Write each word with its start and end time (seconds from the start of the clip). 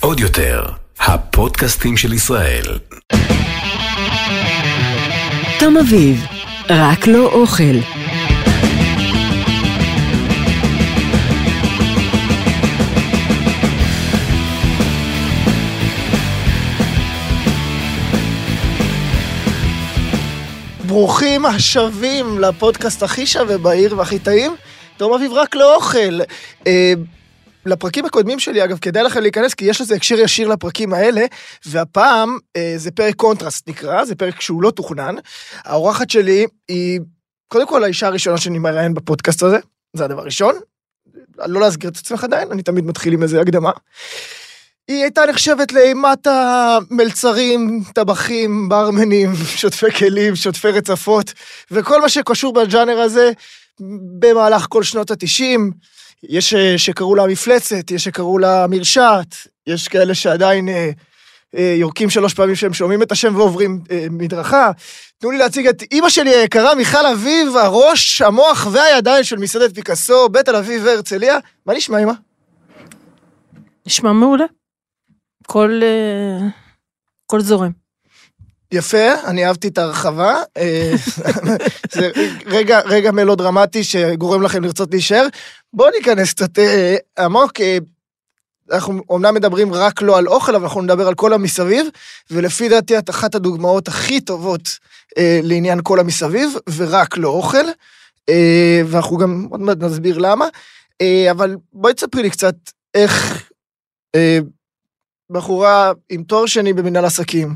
עוד 0.00 0.20
יותר, 0.20 0.64
הפודקאסטים 1.00 1.96
של 1.96 2.12
ישראל. 2.12 2.78
תום 5.58 5.76
אביב, 5.76 6.24
רק 6.70 7.06
לא 7.06 7.26
אוכל. 7.32 7.64
ברוכים 20.86 21.46
השבים 21.46 22.38
לפודקאסט 22.38 23.02
הכי 23.02 23.26
שווה 23.26 23.58
בעיר 23.58 23.98
והכי 23.98 24.18
טעים. 24.18 24.56
תום 24.96 25.12
אביב 25.12 25.32
רק 25.32 25.54
לא 25.54 25.74
אוכל. 25.74 26.20
אה, 26.66 26.92
לפרקים 27.66 28.04
הקודמים 28.04 28.38
שלי, 28.38 28.64
אגב, 28.64 28.78
כדאי 28.78 29.02
לכם 29.02 29.20
להיכנס, 29.20 29.54
כי 29.54 29.64
יש 29.64 29.80
לזה 29.80 29.94
הקשר 29.94 30.18
ישיר 30.18 30.48
לפרקים 30.48 30.92
האלה, 30.92 31.24
והפעם 31.66 32.38
אה, 32.56 32.72
זה 32.76 32.90
פרק 32.90 33.14
קונטרסט 33.14 33.68
נקרא, 33.68 34.04
זה 34.04 34.14
פרק 34.14 34.40
שהוא 34.40 34.62
לא 34.62 34.70
תוכנן. 34.70 35.14
האורחת 35.64 36.10
שלי 36.10 36.46
היא, 36.68 37.00
קודם 37.48 37.66
כל, 37.66 37.84
האישה 37.84 38.06
הראשונה 38.06 38.38
שאני 38.38 38.58
מראיין 38.58 38.94
בפודקאסט 38.94 39.42
הזה, 39.42 39.58
זה 39.92 40.04
הדבר 40.04 40.20
הראשון. 40.20 40.54
לא 41.38 41.60
להסגיר 41.60 41.90
את 41.90 41.96
עצמך 41.96 42.24
עדיין, 42.24 42.50
אני 42.50 42.62
תמיד 42.62 42.84
מתחיל 42.84 43.12
עם 43.12 43.22
איזה 43.22 43.40
הקדמה. 43.40 43.70
היא 44.88 45.02
הייתה 45.02 45.26
נחשבת 45.26 45.72
לאימת 45.72 46.26
המלצרים, 46.26 47.82
טבחים, 47.94 48.68
ברמנים, 48.68 49.32
שוטפי 49.60 49.90
כלים, 49.90 50.36
שוטפי 50.36 50.68
רצפות, 50.68 51.32
וכל 51.70 52.00
מה 52.00 52.08
שקשור 52.08 52.52
בג'אנר 52.52 53.00
הזה 53.00 53.30
במהלך 54.18 54.66
כל 54.68 54.82
שנות 54.82 55.10
התשעים. 55.10 55.70
יש 56.22 56.54
אה, 56.54 56.78
שקראו 56.78 57.14
לה 57.14 57.26
מפלצת, 57.26 57.90
יש 57.90 58.04
שקראו 58.04 58.38
לה 58.38 58.66
מרשעת, 58.66 59.34
יש 59.66 59.88
כאלה 59.88 60.14
שעדיין 60.14 60.68
אה, 60.68 60.90
אה, 61.56 61.74
יורקים 61.78 62.10
שלוש 62.10 62.34
פעמים 62.34 62.54
שהם 62.54 62.72
שומעים 62.72 63.02
את 63.02 63.12
השם 63.12 63.36
ועוברים 63.36 63.80
אה, 63.90 64.06
מדרכה. 64.10 64.70
תנו 65.18 65.30
לי 65.30 65.38
להציג 65.38 65.66
את 65.66 65.82
אימא 65.92 66.08
שלי 66.08 66.30
היקרה, 66.30 66.74
מיכל 66.74 67.06
אביב, 67.06 67.56
הראש, 67.56 68.22
המוח 68.22 68.66
והידיים 68.72 69.24
של 69.24 69.36
מסעדת 69.36 69.74
פיקאסו, 69.74 70.28
בתל 70.28 70.56
אביב 70.56 70.82
והרצליה. 70.84 71.38
מה 71.66 71.74
נשמע, 71.74 71.98
אימא? 71.98 72.12
נשמע 73.86 74.12
מעולה. 74.12 74.44
כל, 75.46 75.80
אה, 75.82 76.48
כל 77.26 77.40
זורם. 77.40 77.79
יפה, 78.72 79.14
אני 79.24 79.46
אהבתי 79.46 79.68
את 79.68 79.78
ההרחבה. 79.78 80.42
אה, 80.56 80.92
זה 81.92 82.10
רגע, 82.46 82.80
רגע 82.80 83.10
מלודרמטי 83.10 83.84
שגורם 83.84 84.42
לכם 84.42 84.64
לרצות 84.64 84.88
להישאר. 84.90 85.26
בואו 85.72 85.90
ניכנס 85.98 86.32
קצת 86.32 86.58
אה, 86.58 86.96
עמוק. 87.18 87.60
אה, 87.60 87.78
אנחנו 88.72 89.02
אומנם 89.08 89.34
מדברים 89.34 89.74
רק 89.74 90.02
לא 90.02 90.18
על 90.18 90.28
אוכל, 90.28 90.54
אבל 90.54 90.64
אנחנו 90.64 90.82
נדבר 90.82 91.08
על 91.08 91.14
כל 91.14 91.32
המסביב, 91.32 91.86
ולפי 92.30 92.68
דעתי 92.68 92.98
את 92.98 93.10
אחת 93.10 93.34
הדוגמאות 93.34 93.88
הכי 93.88 94.20
טובות 94.20 94.78
אה, 95.18 95.40
לעניין 95.42 95.80
כל 95.82 96.00
המסביב, 96.00 96.52
ורק 96.76 97.16
לא 97.16 97.28
אוכל. 97.28 97.66
אה, 98.28 98.82
ואנחנו 98.86 99.16
גם 99.16 99.46
עוד 99.50 99.60
מעט 99.60 99.76
נסביר 99.80 100.18
למה. 100.18 100.46
אה, 101.00 101.30
אבל 101.30 101.56
בואי 101.72 101.94
תספרי 101.94 102.22
לי 102.22 102.30
קצת 102.30 102.54
איך 102.94 103.44
אה, 104.14 104.38
בחורה 105.30 105.92
עם 106.08 106.22
תואר 106.22 106.46
שני 106.46 106.72
במנהל 106.72 107.04
עסקים, 107.04 107.54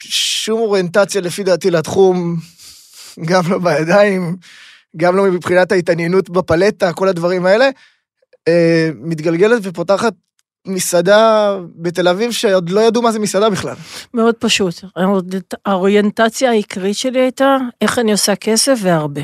שום 0.00 0.60
אוריינטציה 0.60 1.20
לפי 1.20 1.42
דעתי 1.42 1.70
לתחום, 1.70 2.36
גם 3.26 3.42
לא 3.48 3.58
בידיים, 3.58 4.36
גם 4.96 5.16
לא 5.16 5.24
מבחינת 5.24 5.72
ההתעניינות 5.72 6.30
בפלטה, 6.30 6.92
כל 6.92 7.08
הדברים 7.08 7.46
האלה, 7.46 7.70
אה, 8.48 8.90
מתגלגלת 8.94 9.60
ופותחת 9.62 10.12
מסעדה 10.66 11.56
בתל 11.76 12.08
אביב 12.08 12.30
שעוד 12.30 12.70
לא 12.70 12.80
ידעו 12.80 13.02
מה 13.02 13.12
זה 13.12 13.18
מסעדה 13.18 13.50
בכלל. 13.50 13.74
מאוד 14.14 14.34
פשוט. 14.34 14.84
האוריינטציה 15.66 16.50
העיקרית 16.50 16.96
שלי 16.96 17.20
הייתה 17.20 17.56
איך 17.80 17.98
אני 17.98 18.12
עושה 18.12 18.36
כסף 18.36 18.78
והרבה. 18.82 19.22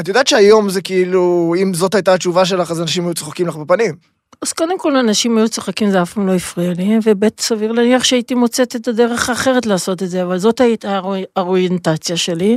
את 0.00 0.08
יודעת 0.08 0.26
שהיום 0.26 0.70
זה 0.70 0.82
כאילו, 0.82 1.54
אם 1.62 1.74
זאת 1.74 1.94
הייתה 1.94 2.14
התשובה 2.14 2.44
שלך, 2.44 2.70
אז 2.70 2.80
אנשים 2.80 3.06
היו 3.06 3.14
צוחקים 3.14 3.46
לך 3.46 3.56
בפנים. 3.56 4.13
אז 4.42 4.52
קודם 4.52 4.78
כל 4.78 4.96
אנשים 4.96 5.38
היו 5.38 5.48
צוחקים, 5.48 5.90
זה 5.90 6.02
אף 6.02 6.12
פעם 6.12 6.26
לא 6.26 6.34
הפריע 6.34 6.72
לי, 6.72 6.98
וב' 7.04 7.40
סביר 7.40 7.72
להניח 7.72 8.04
שהייתי 8.04 8.34
מוצאת 8.34 8.76
את 8.76 8.88
הדרך 8.88 9.28
האחרת 9.28 9.66
לעשות 9.66 10.02
את 10.02 10.10
זה, 10.10 10.22
אבל 10.22 10.38
זאת 10.38 10.60
הייתה 10.60 11.00
האוריינטציה 11.36 12.16
שלי, 12.16 12.56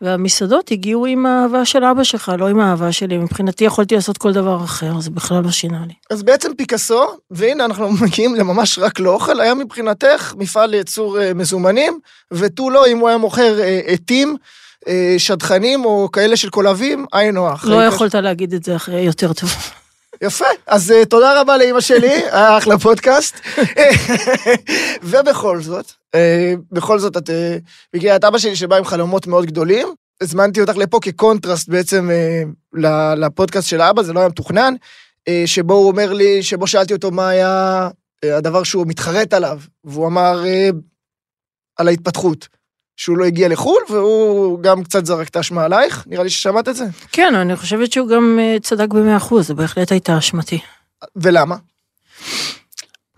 והמסעדות 0.00 0.70
הגיעו 0.70 1.06
עם 1.06 1.26
האהבה 1.26 1.64
של 1.64 1.84
אבא 1.84 2.04
שלך, 2.04 2.32
לא 2.38 2.48
עם 2.48 2.60
האהבה 2.60 2.92
שלי, 2.92 3.18
מבחינתי 3.18 3.64
יכולתי 3.64 3.94
לעשות 3.94 4.18
כל 4.18 4.32
דבר 4.32 4.64
אחר, 4.64 5.00
זה 5.00 5.10
בכלל 5.10 5.42
לא 5.44 5.50
שינה 5.50 5.82
לי. 5.86 5.94
אז 6.10 6.22
בעצם 6.22 6.54
פיקאסו, 6.54 7.04
והנה 7.30 7.64
אנחנו 7.64 7.92
מגיעים 8.02 8.34
לממש 8.34 8.78
רק 8.78 9.00
לאוכל, 9.00 9.40
היה 9.40 9.54
מבחינתך 9.54 10.34
מפעל 10.38 10.70
לייצור 10.70 11.20
אה, 11.20 11.34
מזומנים, 11.34 11.98
ותו 12.32 12.70
לא 12.70 12.86
אם 12.86 12.98
הוא 12.98 13.08
היה 13.08 13.18
מוכר 13.18 13.60
אה, 13.60 13.80
עטים. 13.86 14.36
אה, 14.88 15.14
שדכנים 15.18 15.84
או 15.84 16.08
כאלה 16.12 16.36
של 16.36 16.50
קולבים, 16.50 17.06
היינו 17.12 17.48
הך. 17.48 17.64
לא 17.64 17.84
יכולת 17.84 18.14
להגיד 18.14 18.54
את 18.54 18.64
זה 18.64 18.76
אחרי 18.76 19.00
יותר 19.00 19.32
טוב. 19.32 19.50
יפה, 20.22 20.44
אז 20.66 20.90
uh, 20.90 21.04
תודה 21.04 21.40
רבה 21.40 21.56
לאימא 21.56 21.80
שלי, 21.80 22.12
היה 22.30 22.58
אחלה 22.58 22.78
פודקאסט. 22.78 23.40
ובכל 25.02 25.62
זאת, 25.62 25.86
uh, 25.86 26.18
בכל 26.72 26.98
זאת 26.98 27.16
את 27.16 27.30
uh, 27.96 28.16
את 28.16 28.24
אבא 28.24 28.38
שלי 28.38 28.56
שבא 28.56 28.76
עם 28.76 28.84
חלומות 28.84 29.26
מאוד 29.26 29.46
גדולים. 29.46 29.88
הזמנתי 30.20 30.60
אותך 30.60 30.76
לפה 30.76 30.98
כקונטרסט 31.02 31.68
בעצם 31.68 32.10
לפודקאסט 33.16 33.68
של 33.68 33.80
האבא, 33.80 34.02
זה 34.02 34.12
לא 34.12 34.20
היה 34.20 34.28
מתוכנן, 34.28 34.74
שבו 35.46 35.74
הוא 35.74 35.88
אומר 35.88 36.12
לי, 36.12 36.42
שבו 36.42 36.66
שאלתי 36.66 36.92
אותו 36.92 37.10
מה 37.10 37.28
היה 37.28 37.88
הדבר 38.22 38.62
שהוא 38.62 38.86
מתחרט 38.86 39.32
עליו, 39.32 39.60
והוא 39.84 40.06
אמר 40.06 40.42
על 41.76 41.88
ההתפתחות. 41.88 42.48
שהוא 43.00 43.18
לא 43.18 43.24
הגיע 43.24 43.48
לחו"ל, 43.48 43.82
והוא 43.88 44.60
גם 44.60 44.84
קצת 44.84 45.06
זרק 45.06 45.28
את 45.28 45.36
האשמה 45.36 45.64
עלייך, 45.64 46.04
נראה 46.06 46.22
לי 46.22 46.30
ששמעת 46.30 46.68
את 46.68 46.76
זה. 46.76 46.84
כן, 47.12 47.34
אני 47.34 47.56
חושבת 47.56 47.92
שהוא 47.92 48.08
גם 48.08 48.38
אה, 48.40 48.56
צדק 48.62 48.88
במאה 48.88 49.16
אחוז, 49.16 49.46
זה 49.46 49.54
בהחלט 49.54 49.92
הייתה 49.92 50.18
אשמתי. 50.18 50.58
ולמה? 51.16 51.56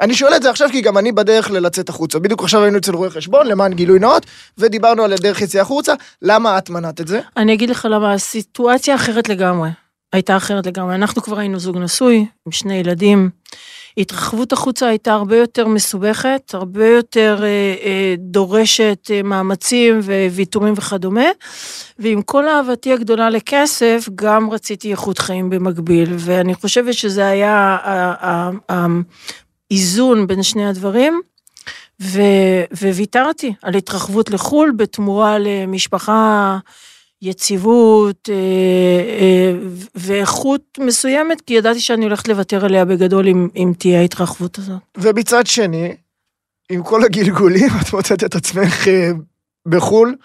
אני 0.00 0.14
שואל 0.14 0.34
את 0.36 0.42
זה 0.42 0.50
עכשיו 0.50 0.68
כי 0.72 0.80
גם 0.80 0.98
אני 0.98 1.12
בדרך 1.12 1.50
ללצאת 1.50 1.88
החוצה. 1.88 2.18
בדיוק 2.18 2.42
עכשיו 2.42 2.62
היינו 2.62 2.78
אצל 2.78 2.94
רואי 2.94 3.10
חשבון, 3.10 3.46
למען 3.46 3.74
גילוי 3.74 3.98
נאות, 3.98 4.26
ודיברנו 4.58 5.04
על 5.04 5.12
הדרך 5.12 5.40
יציאה 5.40 5.62
החוצה. 5.62 5.94
למה 6.22 6.58
את 6.58 6.70
מנעת 6.70 7.00
את 7.00 7.08
זה? 7.08 7.20
אני 7.36 7.54
אגיד 7.54 7.70
לך 7.70 7.88
למה, 7.90 8.12
הסיטואציה 8.12 8.94
אחרת 8.94 9.28
לגמרי. 9.28 9.68
הייתה 10.12 10.36
אחרת 10.36 10.66
לגמרי. 10.66 10.94
אנחנו 10.94 11.22
כבר 11.22 11.38
היינו 11.38 11.58
זוג 11.58 11.78
נשוי, 11.78 12.26
עם 12.46 12.52
שני 12.52 12.74
ילדים. 12.74 13.30
התרחבות 13.96 14.52
החוצה 14.52 14.88
הייתה 14.88 15.12
הרבה 15.12 15.36
יותר 15.36 15.68
מסובכת, 15.68 16.50
הרבה 16.54 16.86
יותר 16.86 17.38
אה, 17.42 17.74
אה, 17.84 18.14
דורשת 18.18 19.10
אה, 19.10 19.22
מאמצים 19.22 20.00
וויתורים 20.30 20.74
וכדומה, 20.76 21.26
ועם 21.98 22.22
כל 22.22 22.48
אהבתי 22.48 22.92
הגדולה 22.92 23.30
לכסף, 23.30 24.08
גם 24.14 24.50
רציתי 24.50 24.90
איכות 24.90 25.18
חיים 25.18 25.50
במקביל, 25.50 26.14
ואני 26.18 26.54
חושבת 26.54 26.94
שזה 26.94 27.26
היה 27.26 27.76
האיזון 29.70 30.26
בין 30.26 30.42
שני 30.42 30.68
הדברים. 30.68 31.20
וויתרתי 32.82 33.54
על 33.62 33.74
התרחבות 33.74 34.30
לחו"ל 34.30 34.72
בתמורה 34.76 35.36
למשפחה 35.38 36.58
יציבות 37.22 38.28
אה, 38.28 38.34
אה, 39.20 39.52
ואיכות 39.94 40.78
מסוימת, 40.80 41.40
כי 41.40 41.54
ידעתי 41.54 41.80
שאני 41.80 42.04
הולכת 42.04 42.28
לוותר 42.28 42.64
עליה 42.64 42.84
בגדול 42.84 43.28
אם, 43.28 43.48
אם 43.56 43.72
תהיה 43.78 44.00
ההתרחבות 44.00 44.58
הזאת. 44.58 44.78
ומצד 44.98 45.46
שני, 45.46 45.96
עם 46.70 46.82
כל 46.82 47.04
הגלגולים, 47.04 47.68
את 47.80 47.92
מוצאת 47.92 48.24
את 48.24 48.34
עצמך 48.34 48.88
אה, 48.88 49.10
בחו"ל 49.68 50.16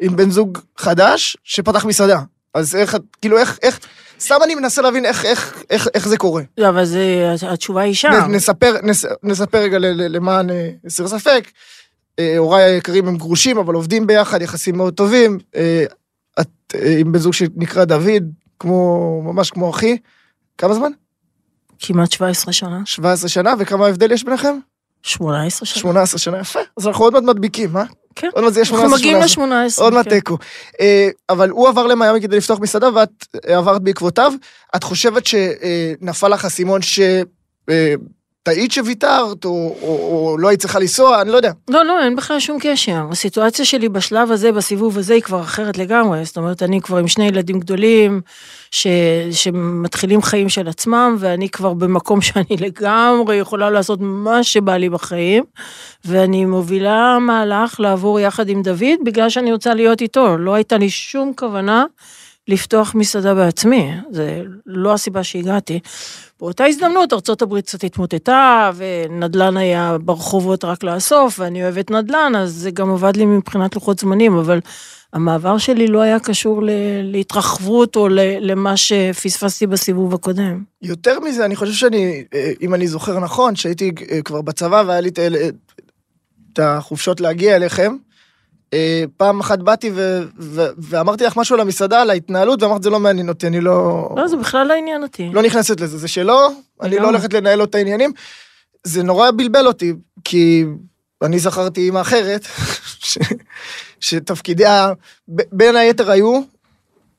עם 0.00 0.16
בן 0.16 0.30
זוג 0.30 0.58
חדש 0.76 1.36
שפתח 1.44 1.84
מסעדה. 1.84 2.20
אז 2.54 2.76
איך, 2.76 2.96
כאילו, 3.20 3.38
איך, 3.38 3.58
איך, 3.62 3.80
סתם 4.20 4.36
אני 4.44 4.54
מנסה 4.54 4.82
להבין 4.82 5.04
איך, 5.04 5.24
איך, 5.24 5.62
איך, 5.70 5.88
איך 5.94 6.08
זה 6.08 6.16
קורה. 6.16 6.42
לא, 6.58 6.68
אבל 6.68 6.84
זה, 6.84 7.34
התשובה 7.48 7.80
היא 7.80 7.94
שם. 7.94 8.10
נספר, 8.28 8.74
נס, 8.82 9.04
נספר 9.22 9.58
רגע 9.58 9.78
למען 9.80 10.48
הסר 10.84 11.08
ספק. 11.08 11.50
הוריי 12.38 12.64
היקרים 12.64 13.08
הם 13.08 13.16
גרושים, 13.16 13.58
אבל 13.58 13.74
עובדים 13.74 14.06
ביחד, 14.06 14.42
יחסים 14.42 14.76
מאוד 14.76 14.94
טובים. 14.94 15.38
אה, 16.74 16.96
עם 16.98 17.12
בן 17.12 17.18
זוג 17.18 17.32
שנקרא 17.32 17.84
דוד, 17.84 18.24
כמו, 18.58 19.22
ממש 19.24 19.50
כמו 19.50 19.70
אחי. 19.70 19.96
כמה 20.58 20.74
זמן? 20.74 20.90
כמעט 21.78 22.12
17 22.12 22.52
שנה. 22.52 22.80
17 22.84 23.28
שנה, 23.28 23.54
וכמה 23.58 23.86
הבדל 23.86 24.12
יש 24.12 24.24
ביניכם? 24.24 24.58
18 25.02 25.66
שנה. 25.66 25.80
18 25.80 26.18
שנה, 26.18 26.38
יפה. 26.38 26.60
אז 26.76 26.86
אנחנו 26.86 27.04
עוד 27.04 27.12
מעט 27.12 27.22
מדביקים, 27.22 27.76
אה? 27.76 27.84
כן. 28.14 28.28
עוד 28.34 28.44
מעט 28.44 28.52
זה 28.52 28.58
יהיה 28.58 28.64
18 28.64 28.86
אנחנו 28.86 28.98
מגיעים 28.98 29.18
ל-18. 29.18 29.82
עוד 29.82 29.92
מעט 29.92 30.04
כן. 30.04 30.10
תיקו. 30.10 30.38
אה, 30.80 31.08
אבל 31.28 31.50
הוא 31.50 31.68
עבר 31.68 31.86
למיאמי 31.86 32.20
כדי 32.20 32.36
לפתוח 32.36 32.58
מסעדה, 32.60 32.88
ואת 32.94 33.26
אה, 33.48 33.58
עברת 33.58 33.82
בעקבותיו. 33.82 34.32
את 34.76 34.84
חושבת 34.84 35.26
שנפל 35.26 36.28
לך 36.28 36.44
אסימון 36.44 36.80
שתגית 36.82 38.19
טעית 38.54 38.72
שוויתרת, 38.72 39.44
או, 39.44 39.76
או, 39.82 39.88
או 39.88 40.38
לא 40.38 40.48
היית 40.48 40.60
צריכה 40.60 40.78
לנסוע, 40.78 41.22
אני 41.22 41.30
לא 41.30 41.36
יודע. 41.36 41.52
לא, 41.70 41.84
לא, 41.84 42.02
אין 42.04 42.16
בכלל 42.16 42.40
שום 42.40 42.58
קשר. 42.60 43.06
הסיטואציה 43.10 43.64
שלי 43.64 43.88
בשלב 43.88 44.32
הזה, 44.32 44.52
בסיבוב 44.52 44.98
הזה, 44.98 45.14
היא 45.14 45.22
כבר 45.22 45.40
אחרת 45.40 45.78
לגמרי. 45.78 46.24
זאת 46.24 46.36
אומרת, 46.36 46.62
אני 46.62 46.80
כבר 46.80 46.96
עם 46.96 47.08
שני 47.08 47.26
ילדים 47.26 47.60
גדולים, 47.60 48.20
ש, 48.70 48.86
שמתחילים 49.30 50.22
חיים 50.22 50.48
של 50.48 50.68
עצמם, 50.68 51.16
ואני 51.18 51.48
כבר 51.48 51.74
במקום 51.74 52.20
שאני 52.20 52.56
לגמרי 52.66 53.36
יכולה 53.36 53.70
לעשות 53.70 53.98
מה 54.02 54.44
שבא 54.44 54.76
לי 54.76 54.88
בחיים, 54.88 55.44
ואני 56.04 56.44
מובילה 56.44 57.18
מהלך 57.20 57.80
לעבור 57.80 58.20
יחד 58.20 58.48
עם 58.48 58.62
דוד, 58.62 58.98
בגלל 59.04 59.28
שאני 59.28 59.52
רוצה 59.52 59.74
להיות 59.74 60.00
איתו. 60.00 60.38
לא 60.38 60.54
הייתה 60.54 60.78
לי 60.78 60.90
שום 60.90 61.32
כוונה 61.36 61.84
לפתוח 62.48 62.94
מסעדה 62.94 63.34
בעצמי, 63.34 63.90
זה 64.10 64.42
לא 64.66 64.92
הסיבה 64.92 65.24
שהגעתי. 65.24 65.80
באותה 66.40 66.64
הזדמנות 66.64 67.12
ארה"ב 67.12 67.60
קצת 67.60 67.84
התמוטטה, 67.84 68.70
ונדל"ן 68.76 69.56
היה 69.56 69.96
ברחובות 70.04 70.64
רק 70.64 70.84
לאסוף, 70.84 71.40
ואני 71.40 71.62
אוהבת 71.62 71.90
נדל"ן, 71.90 72.32
אז 72.36 72.52
זה 72.54 72.70
גם 72.70 72.90
עבד 72.92 73.16
לי 73.16 73.24
מבחינת 73.26 73.74
לוחות 73.74 73.98
זמנים, 73.98 74.36
אבל 74.36 74.60
המעבר 75.12 75.58
שלי 75.58 75.86
לא 75.86 76.00
היה 76.00 76.20
קשור 76.20 76.62
ל- 76.62 76.70
להתרחבות 77.02 77.96
או 77.96 78.08
ל- 78.08 78.50
למה 78.50 78.76
שפספסתי 78.76 79.66
בסיבוב 79.66 80.14
הקודם. 80.14 80.62
יותר 80.82 81.20
מזה, 81.20 81.44
אני 81.44 81.56
חושב 81.56 81.72
שאני, 81.72 82.24
אה, 82.34 82.52
אם 82.60 82.74
אני 82.74 82.88
זוכר 82.88 83.18
נכון, 83.20 83.56
שהייתי 83.56 83.92
אה, 84.10 84.22
כבר 84.22 84.42
בצבא 84.42 84.82
והיה 84.86 85.00
לי 85.00 85.08
את 86.52 86.58
החופשות 86.58 87.20
להגיע 87.20 87.56
אליכם, 87.56 87.96
פעם 89.16 89.40
אחת 89.40 89.58
באתי 89.58 89.90
ו- 89.94 90.22
ו- 90.38 90.66
ואמרתי 90.78 91.24
לך 91.24 91.36
משהו 91.36 91.54
על 91.54 91.60
המסעדה, 91.60 92.02
על 92.02 92.10
ההתנהלות, 92.10 92.62
ואמרת, 92.62 92.82
זה 92.82 92.90
לא 92.90 93.00
מעניין 93.00 93.28
אותי, 93.28 93.46
אני 93.46 93.60
לא... 93.60 94.08
לא, 94.16 94.28
זה 94.28 94.36
בכלל 94.36 94.66
לא 94.66 94.74
עניין 94.74 95.02
אותי. 95.02 95.30
לא 95.32 95.42
נכנסת 95.42 95.80
לזה, 95.80 95.98
זה 95.98 96.08
שלו, 96.08 96.48
אני 96.82 96.96
לא. 96.96 97.04
הולכת 97.04 97.32
לנהל 97.32 97.58
לו 97.58 97.64
את 97.64 97.74
העניינים. 97.74 98.12
זה 98.84 99.02
נורא 99.02 99.30
בלבל 99.30 99.66
אותי, 99.66 99.92
כי 100.24 100.64
אני 101.22 101.38
זכרתי 101.38 101.80
אימא 101.80 102.00
אחרת, 102.00 102.46
ש- 102.98 103.18
שתפקידיה, 104.00 104.92
ב- 105.28 105.42
בין 105.52 105.76
היתר 105.76 106.10
היו, 106.10 106.40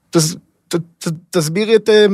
תס, 0.10 0.36
ת, 0.68 0.76
ת, 0.76 1.08
תסבירי 1.30 1.76
את, 1.76 1.90
אה, 1.90 2.06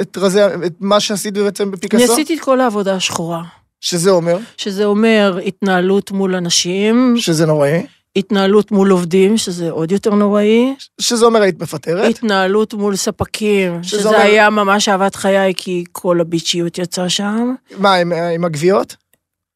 את, 0.00 0.18
רזי, 0.18 0.40
את 0.66 0.74
מה 0.80 1.00
שעשית 1.00 1.34
בעצם 1.34 1.64
אני 1.64 1.72
בפיקאסו, 1.72 2.12
עשיתי 2.12 2.34
את 2.36 2.40
כל 2.40 2.60
העבודה 2.60 2.94
השחורה, 2.94 3.42
שזה 3.80 4.10
אומר, 4.10 4.38
שזה 4.56 4.84
אומר 4.84 5.38
התנהלות 5.46 6.10
מול 6.10 6.34
אנשים, 6.34 7.14
שזה 7.16 7.46
נוראי, 7.46 7.86
התנהלות 8.18 8.70
מול 8.70 8.90
עובדים, 8.90 9.36
שזה 9.36 9.70
עוד 9.70 9.92
יותר 9.92 10.14
נוראי, 10.14 10.74
שזה 11.00 11.26
אומר 11.26 11.42
היית 11.42 11.62
מפטרת, 11.62 12.10
התנהלות 12.10 12.74
מול 12.74 12.96
ספקים, 12.96 13.82
שזה 13.82 13.98
שזה 13.98 14.08
אומר- 14.08 14.18
היה 14.18 14.50
ממש 14.50 14.88
אהבת 14.88 15.14
חיי, 15.14 15.54
כי 15.56 15.84
כל 15.92 16.20
הביצ'יות 16.20 16.78
יצאה 16.78 17.08
שם, 17.08 17.54
מה, 17.78 17.94
עם, 17.94 18.12
עם 18.12 18.44
הגביעות? 18.44 18.96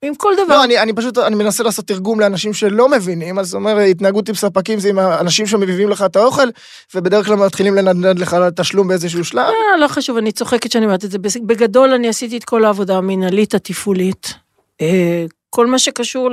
עם 0.04 0.14
כל 0.14 0.32
דבר. 0.44 0.54
לא, 0.54 0.64
אני, 0.64 0.78
אני 0.78 0.92
פשוט, 0.92 1.18
אני 1.18 1.34
מנסה 1.36 1.62
לעשות 1.64 1.86
תרגום 1.86 2.20
לאנשים 2.20 2.54
שלא 2.54 2.88
מבינים, 2.88 3.38
אז 3.38 3.48
זה 3.48 3.56
אומר, 3.56 3.78
התנהגות 3.78 4.28
עם 4.28 4.34
ספקים 4.34 4.78
זה 4.80 4.88
עם 4.88 4.98
האנשים 4.98 5.46
שמביאים 5.46 5.88
לך 5.88 6.02
את 6.02 6.16
האוכל, 6.16 6.48
ובדרך 6.94 7.26
כלל 7.26 7.36
מתחילים 7.36 7.74
לנדנד 7.74 8.18
לך 8.18 8.34
על 8.34 8.42
התשלום 8.42 8.88
באיזשהו 8.88 9.24
שלב. 9.24 9.46
אה, 9.46 9.78
לא 9.80 9.88
חשוב, 9.88 10.16
אני 10.16 10.32
צוחקת 10.32 10.72
שאני 10.72 10.84
אומרת 10.84 11.04
את 11.04 11.10
זה. 11.10 11.18
בגדול, 11.46 11.92
אני 11.92 12.08
עשיתי 12.08 12.36
את 12.36 12.44
כל 12.44 12.64
העבודה 12.64 12.96
המינהלית, 12.96 13.54
התפעולית. 13.54 14.34
אה, 14.80 15.24
כל 15.50 15.66
מה 15.66 15.78
שקשור 15.78 16.30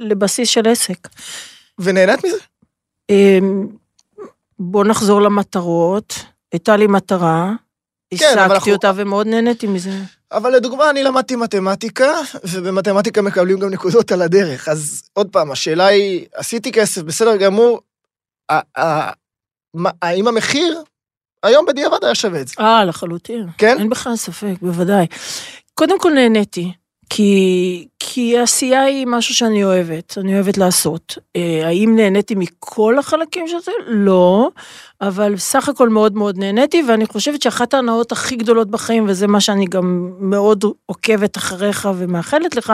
לבסיס 0.00 0.48
של 0.48 0.68
עסק. 0.68 1.08
ונהנית 1.80 2.24
מזה? 2.24 2.36
אה, 3.10 3.38
בוא 4.58 4.84
נחזור 4.84 5.20
למטרות. 5.22 6.14
הייתה 6.52 6.76
לי 6.76 6.86
מטרה, 6.86 7.52
כן, 8.14 8.26
השגתי 8.26 8.54
אנחנו- 8.54 8.72
אותה 8.72 8.92
ומאוד 8.96 9.26
נהניתי 9.26 9.66
מזה. 9.66 9.90
אבל 10.32 10.50
לדוגמה, 10.56 10.90
אני 10.90 11.02
למדתי 11.04 11.36
מתמטיקה, 11.36 12.12
ובמתמטיקה 12.44 13.22
מקבלים 13.22 13.58
גם 13.58 13.70
נקודות 13.70 14.12
על 14.12 14.22
הדרך. 14.22 14.68
אז 14.68 15.02
עוד 15.12 15.28
פעם, 15.32 15.50
השאלה 15.50 15.86
היא, 15.86 16.26
עשיתי 16.34 16.72
כסף, 16.72 17.02
בסדר 17.02 17.36
גמור, 17.36 17.80
האם 20.02 20.28
המחיר 20.28 20.82
היום 21.42 21.66
בדיעבד 21.66 22.04
היה 22.04 22.14
שווה 22.14 22.40
את 22.40 22.48
זה? 22.48 22.54
אה, 22.60 22.84
לחלוטין. 22.84 23.46
כן? 23.58 23.78
אין 23.78 23.88
בכלל 23.90 24.16
ספק, 24.16 24.54
בוודאי. 24.62 25.06
קודם 25.74 26.00
כל 26.00 26.12
נהניתי, 26.12 26.72
כי, 27.10 27.86
כי 27.98 28.38
עשייה 28.38 28.82
היא 28.82 29.06
משהו 29.06 29.34
שאני 29.34 29.64
אוהבת, 29.64 30.18
אני 30.18 30.34
אוהבת 30.34 30.58
לעשות. 30.58 31.18
אה, 31.36 31.66
האם 31.66 31.96
נהניתי 31.96 32.34
מכל 32.34 32.98
החלקים 32.98 33.48
של 33.48 33.58
זה? 33.64 33.72
לא, 33.86 34.50
אבל 35.00 35.36
סך 35.36 35.68
הכל 35.68 35.88
מאוד 35.88 36.16
מאוד 36.16 36.38
נהניתי, 36.38 36.82
ואני 36.88 37.06
חושבת 37.06 37.42
שאחת 37.42 37.74
ההנאות 37.74 38.12
הכי 38.12 38.36
גדולות 38.36 38.70
בחיים, 38.70 39.04
וזה 39.08 39.26
מה 39.26 39.40
שאני 39.40 39.64
גם 39.66 40.10
מאוד 40.18 40.64
עוקבת 40.86 41.36
אחריך 41.36 41.88
ומאחלת 41.96 42.56
לך, 42.56 42.72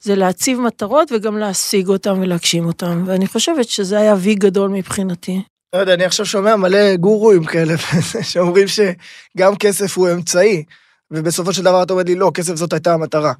זה 0.00 0.14
להציב 0.14 0.60
מטרות 0.60 1.12
וגם 1.12 1.38
להשיג 1.38 1.88
אותן 1.88 2.20
ולהגשים 2.20 2.66
אותן, 2.66 3.02
ואני 3.06 3.26
חושבת 3.26 3.68
שזה 3.68 3.98
היה 3.98 4.14
וי 4.18 4.34
גדול 4.34 4.70
מבחינתי. 4.70 5.42
לא 5.74 5.78
יודע, 5.80 5.94
אני 5.94 6.04
עכשיו 6.04 6.26
שומע 6.26 6.56
מלא 6.56 6.96
גורואים 6.96 7.44
כאלה, 7.44 7.74
שאומרים 8.30 8.66
שגם 8.68 9.56
כסף 9.56 9.98
הוא 9.98 10.08
אמצעי, 10.12 10.64
ובסופו 11.10 11.52
של 11.52 11.62
דבר 11.62 11.82
אתה 11.82 11.92
אומר 11.92 12.02
לי, 12.06 12.14
לא, 12.14 12.30
כסף 12.34 12.54
זאת 12.54 12.72
הייתה 12.72 12.94
המטרה. 12.94 13.32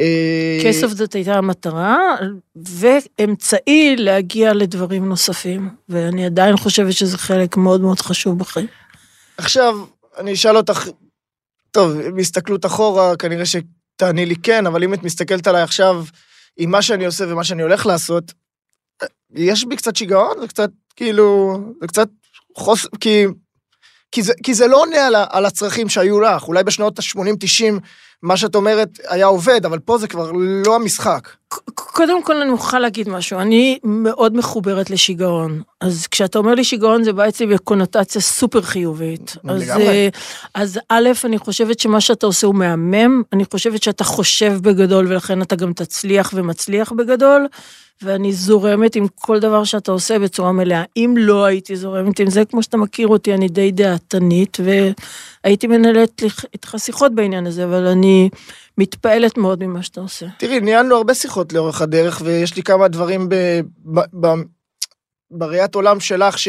אה, 0.00 0.58
כסף 0.64 0.88
זאת 0.88 1.12
הייתה 1.12 1.34
המטרה, 1.34 2.16
ואמצעי 2.56 3.96
להגיע 3.96 4.54
לדברים 4.54 5.08
נוספים. 5.08 5.70
ואני 5.88 6.26
עדיין 6.26 6.56
חושבת 6.56 6.92
שזה 6.92 7.18
חלק 7.18 7.56
מאוד 7.56 7.80
מאוד 7.80 8.00
חשוב 8.00 8.38
בחיים. 8.38 8.66
עכשיו, 9.38 9.74
אני 10.18 10.32
אשאל 10.32 10.56
אותך, 10.56 10.88
טוב, 11.70 11.92
בהסתכלות 12.16 12.66
אחורה, 12.66 13.16
כנראה 13.16 13.44
שתעני 13.46 14.26
לי 14.26 14.36
כן, 14.36 14.66
אבל 14.66 14.84
אם 14.84 14.94
את 14.94 15.02
מסתכלת 15.02 15.46
עליי 15.46 15.62
עכשיו, 15.62 16.04
עם 16.56 16.70
מה 16.70 16.82
שאני 16.82 17.06
עושה 17.06 17.24
ומה 17.28 17.44
שאני 17.44 17.62
הולך 17.62 17.86
לעשות, 17.86 18.32
יש 19.34 19.64
בי 19.64 19.76
קצת 19.76 19.96
שיגעון, 19.96 20.40
זה 20.40 20.48
קצת, 20.48 20.70
כאילו, 20.96 21.58
זה 21.80 21.86
קצת 21.86 22.08
חוס... 22.56 22.86
כי... 23.00 23.26
כי 24.12 24.22
זה, 24.22 24.32
כי 24.42 24.54
זה 24.54 24.66
לא 24.66 24.80
עונה 24.80 25.06
על, 25.06 25.14
על 25.30 25.46
הצרכים 25.46 25.88
שהיו 25.88 26.20
לך, 26.20 26.42
אולי 26.42 26.64
בשנות 26.64 26.98
ה-80-90 26.98 27.80
מה 28.22 28.36
שאת 28.36 28.54
אומרת 28.54 28.88
היה 29.08 29.26
עובד, 29.26 29.64
אבל 29.64 29.78
פה 29.78 29.98
זה 29.98 30.08
כבר 30.08 30.32
לא 30.64 30.76
המשחק. 30.76 31.28
קודם 31.74 32.22
כל 32.22 32.42
אני 32.42 32.50
מוכרחה 32.50 32.78
להגיד 32.78 33.08
משהו, 33.08 33.38
אני 33.38 33.78
מאוד 33.84 34.36
מחוברת 34.36 34.90
לשיגעון. 34.90 35.62
אז 35.80 36.06
כשאתה 36.06 36.38
אומר 36.38 36.54
לי 36.54 36.64
שיגעון 36.64 37.04
זה 37.04 37.12
בא 37.12 37.28
אצלי 37.28 37.46
בקונוטציה 37.46 38.20
סופר 38.20 38.62
חיובית. 38.62 39.36
אז. 39.48 39.70
אה, 39.70 40.08
אז 40.54 40.78
א', 40.88 41.08
אני 41.24 41.38
חושבת 41.38 41.78
שמה 41.78 42.00
שאתה 42.00 42.26
עושה 42.26 42.46
הוא 42.46 42.54
מהמם, 42.54 43.22
אני 43.32 43.44
חושבת 43.52 43.82
שאתה 43.82 44.04
חושב 44.04 44.52
בגדול 44.62 45.06
ולכן 45.06 45.42
אתה 45.42 45.56
גם 45.56 45.72
תצליח 45.72 46.30
ומצליח 46.34 46.92
בגדול, 46.92 47.46
ואני 48.02 48.32
זורמת 48.32 48.96
עם 48.96 49.06
כל 49.14 49.40
דבר 49.40 49.64
שאתה 49.64 49.92
עושה 49.92 50.18
בצורה 50.18 50.52
מלאה. 50.52 50.82
אם 50.96 51.14
לא 51.18 51.44
הייתי 51.44 51.76
זורמת 51.76 52.18
עם 52.20 52.30
זה, 52.30 52.44
כמו 52.44 52.62
שאתה 52.62 52.76
מכיר 52.76 53.08
אותי, 53.08 53.34
אני 53.34 53.48
די 53.48 53.70
דעתנית, 53.70 54.58
והייתי 55.44 55.66
מנהלת 55.66 56.22
איתך 56.52 56.74
שיחות 56.78 57.14
בעניין 57.14 57.46
הזה, 57.46 57.64
אבל 57.64 57.86
אני 57.86 58.28
מתפעלת 58.78 59.36
מאוד 59.36 59.64
ממה 59.64 59.82
שאתה 59.82 60.00
עושה. 60.00 60.26
תראי, 60.38 60.60
ניהלנו 60.60 60.96
הרבה 60.96 61.14
שיחות 61.14 61.52
לאורך 61.52 61.82
הדרך, 61.82 62.22
ויש 62.24 62.56
לי 62.56 62.62
כמה 62.62 62.88
דברים 62.88 63.28
ב, 63.28 63.34
ב, 63.84 64.00
ב, 64.20 64.28
בראיית 65.30 65.74
עולם 65.74 66.00
שלך 66.00 66.38
ש... 66.38 66.48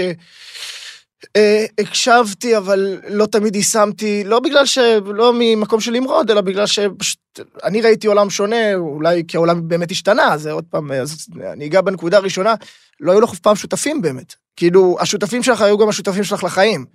אה, 1.36 1.66
הקשבתי, 1.80 2.58
אבל 2.58 3.00
לא 3.08 3.26
תמיד 3.26 3.56
יישמתי, 3.56 4.24
לא 4.24 4.40
בגלל 4.40 4.66
ש... 4.66 4.78
לא 5.06 5.34
ממקום 5.36 5.80
של 5.80 5.92
למרוד, 5.92 6.32
אלא 6.32 6.42
בגלל 6.42 6.66
שפשוט... 6.66 7.20
אני 7.64 7.82
ראיתי 7.82 8.08
עולם 8.08 8.30
שונה, 8.30 8.76
אולי 8.76 9.24
כי 9.28 9.38
העולם 9.38 9.68
באמת 9.68 9.92
השתנה, 9.92 10.38
זה 10.38 10.52
עוד 10.52 10.66
פעם, 10.70 10.92
אז 10.92 11.28
אני 11.54 11.66
אגע 11.66 11.82
בנקודה 11.82 12.18
הראשונה, 12.18 12.56
לא 13.00 13.12
היו 13.12 13.22
לך 13.22 13.32
אף 13.32 13.40
פעם 13.40 13.56
שותפים 13.56 14.02
באמת. 14.02 14.34
כאילו, 14.56 14.98
השותפים 15.00 15.44
שלך 15.44 15.62
היו 15.62 15.78
גם 15.78 15.90
השותפים 15.90 16.24
שלך 16.24 16.44
לחיים. 16.44 16.86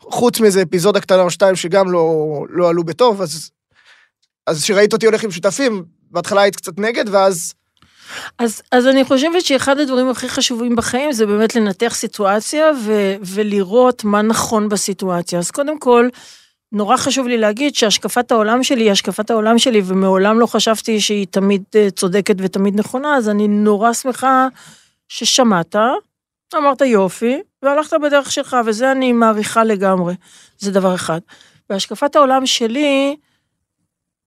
חוץ 0.00 0.40
מאיזה 0.40 0.62
אפיזודה 0.62 1.00
קטנה 1.00 1.22
או 1.22 1.30
שתיים 1.30 1.56
שגם 1.56 1.90
לא, 1.90 2.44
לא 2.50 2.68
עלו 2.68 2.84
בטוב, 2.84 3.22
אז... 3.22 3.50
אז 4.46 4.62
כשראית 4.62 4.92
אותי 4.92 5.06
הולך 5.06 5.24
עם 5.24 5.30
שותפים, 5.30 5.84
בהתחלה 6.10 6.40
היית 6.40 6.56
קצת 6.56 6.78
נגד, 6.78 7.04
ואז... 7.08 7.54
אז, 8.38 8.62
אז 8.72 8.86
אני 8.86 9.04
חושבת 9.04 9.44
שאחד 9.44 9.78
הדברים 9.78 10.08
הכי 10.08 10.28
חשובים 10.28 10.76
בחיים 10.76 11.12
זה 11.12 11.26
באמת 11.26 11.54
לנתח 11.54 11.94
סיטואציה 11.94 12.66
ו, 12.84 13.14
ולראות 13.20 14.04
מה 14.04 14.22
נכון 14.22 14.68
בסיטואציה. 14.68 15.38
אז 15.38 15.50
קודם 15.50 15.78
כל, 15.78 16.08
נורא 16.72 16.96
חשוב 16.96 17.28
לי 17.28 17.36
להגיד 17.36 17.74
שהשקפת 17.74 18.32
העולם 18.32 18.62
שלי 18.62 18.82
היא 18.82 18.90
השקפת 18.90 19.30
העולם 19.30 19.58
שלי, 19.58 19.82
ומעולם 19.84 20.40
לא 20.40 20.46
חשבתי 20.46 21.00
שהיא 21.00 21.26
תמיד 21.30 21.62
אה, 21.76 21.88
צודקת 21.90 22.34
ותמיד 22.38 22.78
נכונה, 22.78 23.16
אז 23.16 23.28
אני 23.28 23.48
נורא 23.48 23.92
שמחה 23.92 24.48
ששמעת, 25.08 25.76
אמרת 26.56 26.80
יופי, 26.80 27.40
והלכת 27.62 27.96
בדרך 28.02 28.32
שלך, 28.32 28.56
וזה 28.66 28.92
אני 28.92 29.12
מעריכה 29.12 29.64
לגמרי. 29.64 30.14
זה 30.58 30.70
דבר 30.72 30.94
אחד. 30.94 31.20
והשקפת 31.70 32.16
העולם 32.16 32.46
שלי, 32.46 33.16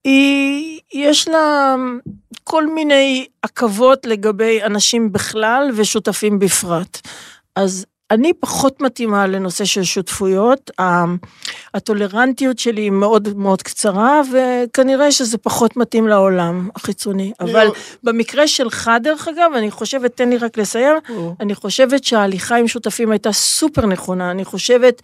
היא, 0.04 0.80
יש 0.92 1.28
לה 1.28 1.74
כל 2.44 2.66
מיני 2.66 3.26
עכבות 3.42 4.06
לגבי 4.06 4.62
אנשים 4.62 5.12
בכלל 5.12 5.70
ושותפים 5.74 6.38
בפרט. 6.38 7.00
אז 7.56 7.86
אני 8.10 8.32
פחות 8.32 8.82
מתאימה 8.82 9.26
לנושא 9.26 9.64
של 9.64 9.82
שותפויות, 9.82 10.70
הטולרנטיות 11.74 12.58
שלי 12.58 12.80
היא 12.80 12.90
מאוד 12.90 13.36
מאוד 13.36 13.62
קצרה, 13.62 14.20
וכנראה 14.32 15.12
שזה 15.12 15.38
פחות 15.38 15.76
מתאים 15.76 16.08
לעולם 16.08 16.68
החיצוני. 16.76 17.32
אבל 17.40 17.68
במקרה 18.02 18.48
שלך, 18.48 18.90
דרך 19.02 19.28
אגב, 19.28 19.50
אני 19.56 19.70
חושבת, 19.70 20.16
תן 20.16 20.28
לי 20.28 20.38
רק 20.38 20.58
לסיים, 20.58 20.96
אני 21.40 21.54
חושבת 21.54 22.04
שההליכה 22.04 22.56
עם 22.56 22.68
שותפים 22.68 23.10
הייתה 23.10 23.32
סופר 23.32 23.86
נכונה, 23.86 24.30
אני 24.30 24.44
חושבת 24.44 25.02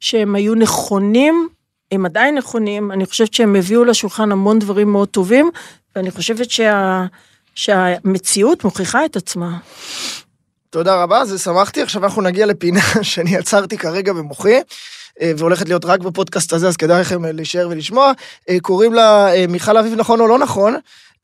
שהם 0.00 0.34
היו 0.34 0.54
נכונים, 0.54 1.48
הם 1.92 2.06
עדיין 2.06 2.34
נכונים, 2.34 2.92
אני 2.92 3.06
חושבת 3.06 3.34
שהם 3.34 3.56
הביאו 3.56 3.84
לשולחן 3.84 4.32
המון 4.32 4.58
דברים 4.58 4.92
מאוד 4.92 5.08
טובים, 5.08 5.50
ואני 5.96 6.10
חושבת 6.10 6.50
שה, 6.50 7.04
שהמציאות 7.54 8.64
מוכיחה 8.64 9.04
את 9.04 9.16
עצמה. 9.16 9.58
תודה 10.70 11.02
רבה, 11.02 11.24
זה 11.24 11.38
שמחתי. 11.38 11.82
עכשיו 11.82 12.04
אנחנו 12.04 12.22
נגיע 12.22 12.46
לפינה 12.46 12.80
שאני 13.02 13.36
עצרתי 13.36 13.78
כרגע 13.78 14.12
במוחי, 14.12 14.60
אה, 15.20 15.32
והולכת 15.38 15.68
להיות 15.68 15.84
רק 15.84 16.00
בפודקאסט 16.00 16.52
הזה, 16.52 16.68
אז 16.68 16.76
כדאי 16.76 17.00
לכם 17.00 17.24
אה, 17.24 17.32
להישאר 17.32 17.68
ולשמוע. 17.70 18.12
אה, 18.48 18.60
קוראים 18.62 18.94
לה 18.94 19.28
מיכל 19.48 19.76
אביב 19.76 19.94
נכון 19.94 20.20
או 20.20 20.26
לא 20.26 20.38
נכון, 20.38 20.74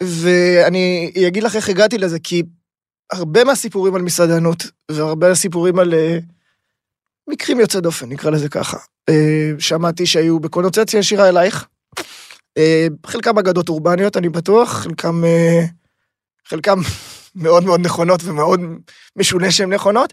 ואני 0.02 1.12
אגיד 1.26 1.42
לך 1.42 1.56
איך 1.56 1.68
הגעתי 1.68 1.98
לזה, 1.98 2.18
כי 2.18 2.42
הרבה 3.12 3.44
מהסיפורים 3.44 3.94
על 3.94 4.02
מסעדנות, 4.02 4.64
והרבה 4.90 5.28
מהסיפורים 5.28 5.78
על 5.78 5.94
מקרים 7.28 7.60
יוצאי 7.60 7.80
דופן, 7.80 8.08
נקרא 8.08 8.30
לזה 8.30 8.48
ככה, 8.48 8.76
אה, 9.08 9.50
שמעתי 9.58 10.06
שהיו 10.06 10.40
בקונוצציה 10.40 10.98
ישירה 10.98 11.28
אלייך. 11.28 11.66
אה, 12.58 12.86
חלקם 13.06 13.38
אגדות 13.38 13.68
אורבניות, 13.68 14.16
אני 14.16 14.28
בטוח, 14.28 14.72
חלקם... 14.72 15.24
אה, 15.24 15.64
חלקם 16.46 16.78
מאוד 17.34 17.64
מאוד 17.64 17.80
נכונות 17.80 18.20
ומאוד 18.24 18.60
משונה 19.16 19.50
שהן 19.50 19.72
נכונות, 19.72 20.12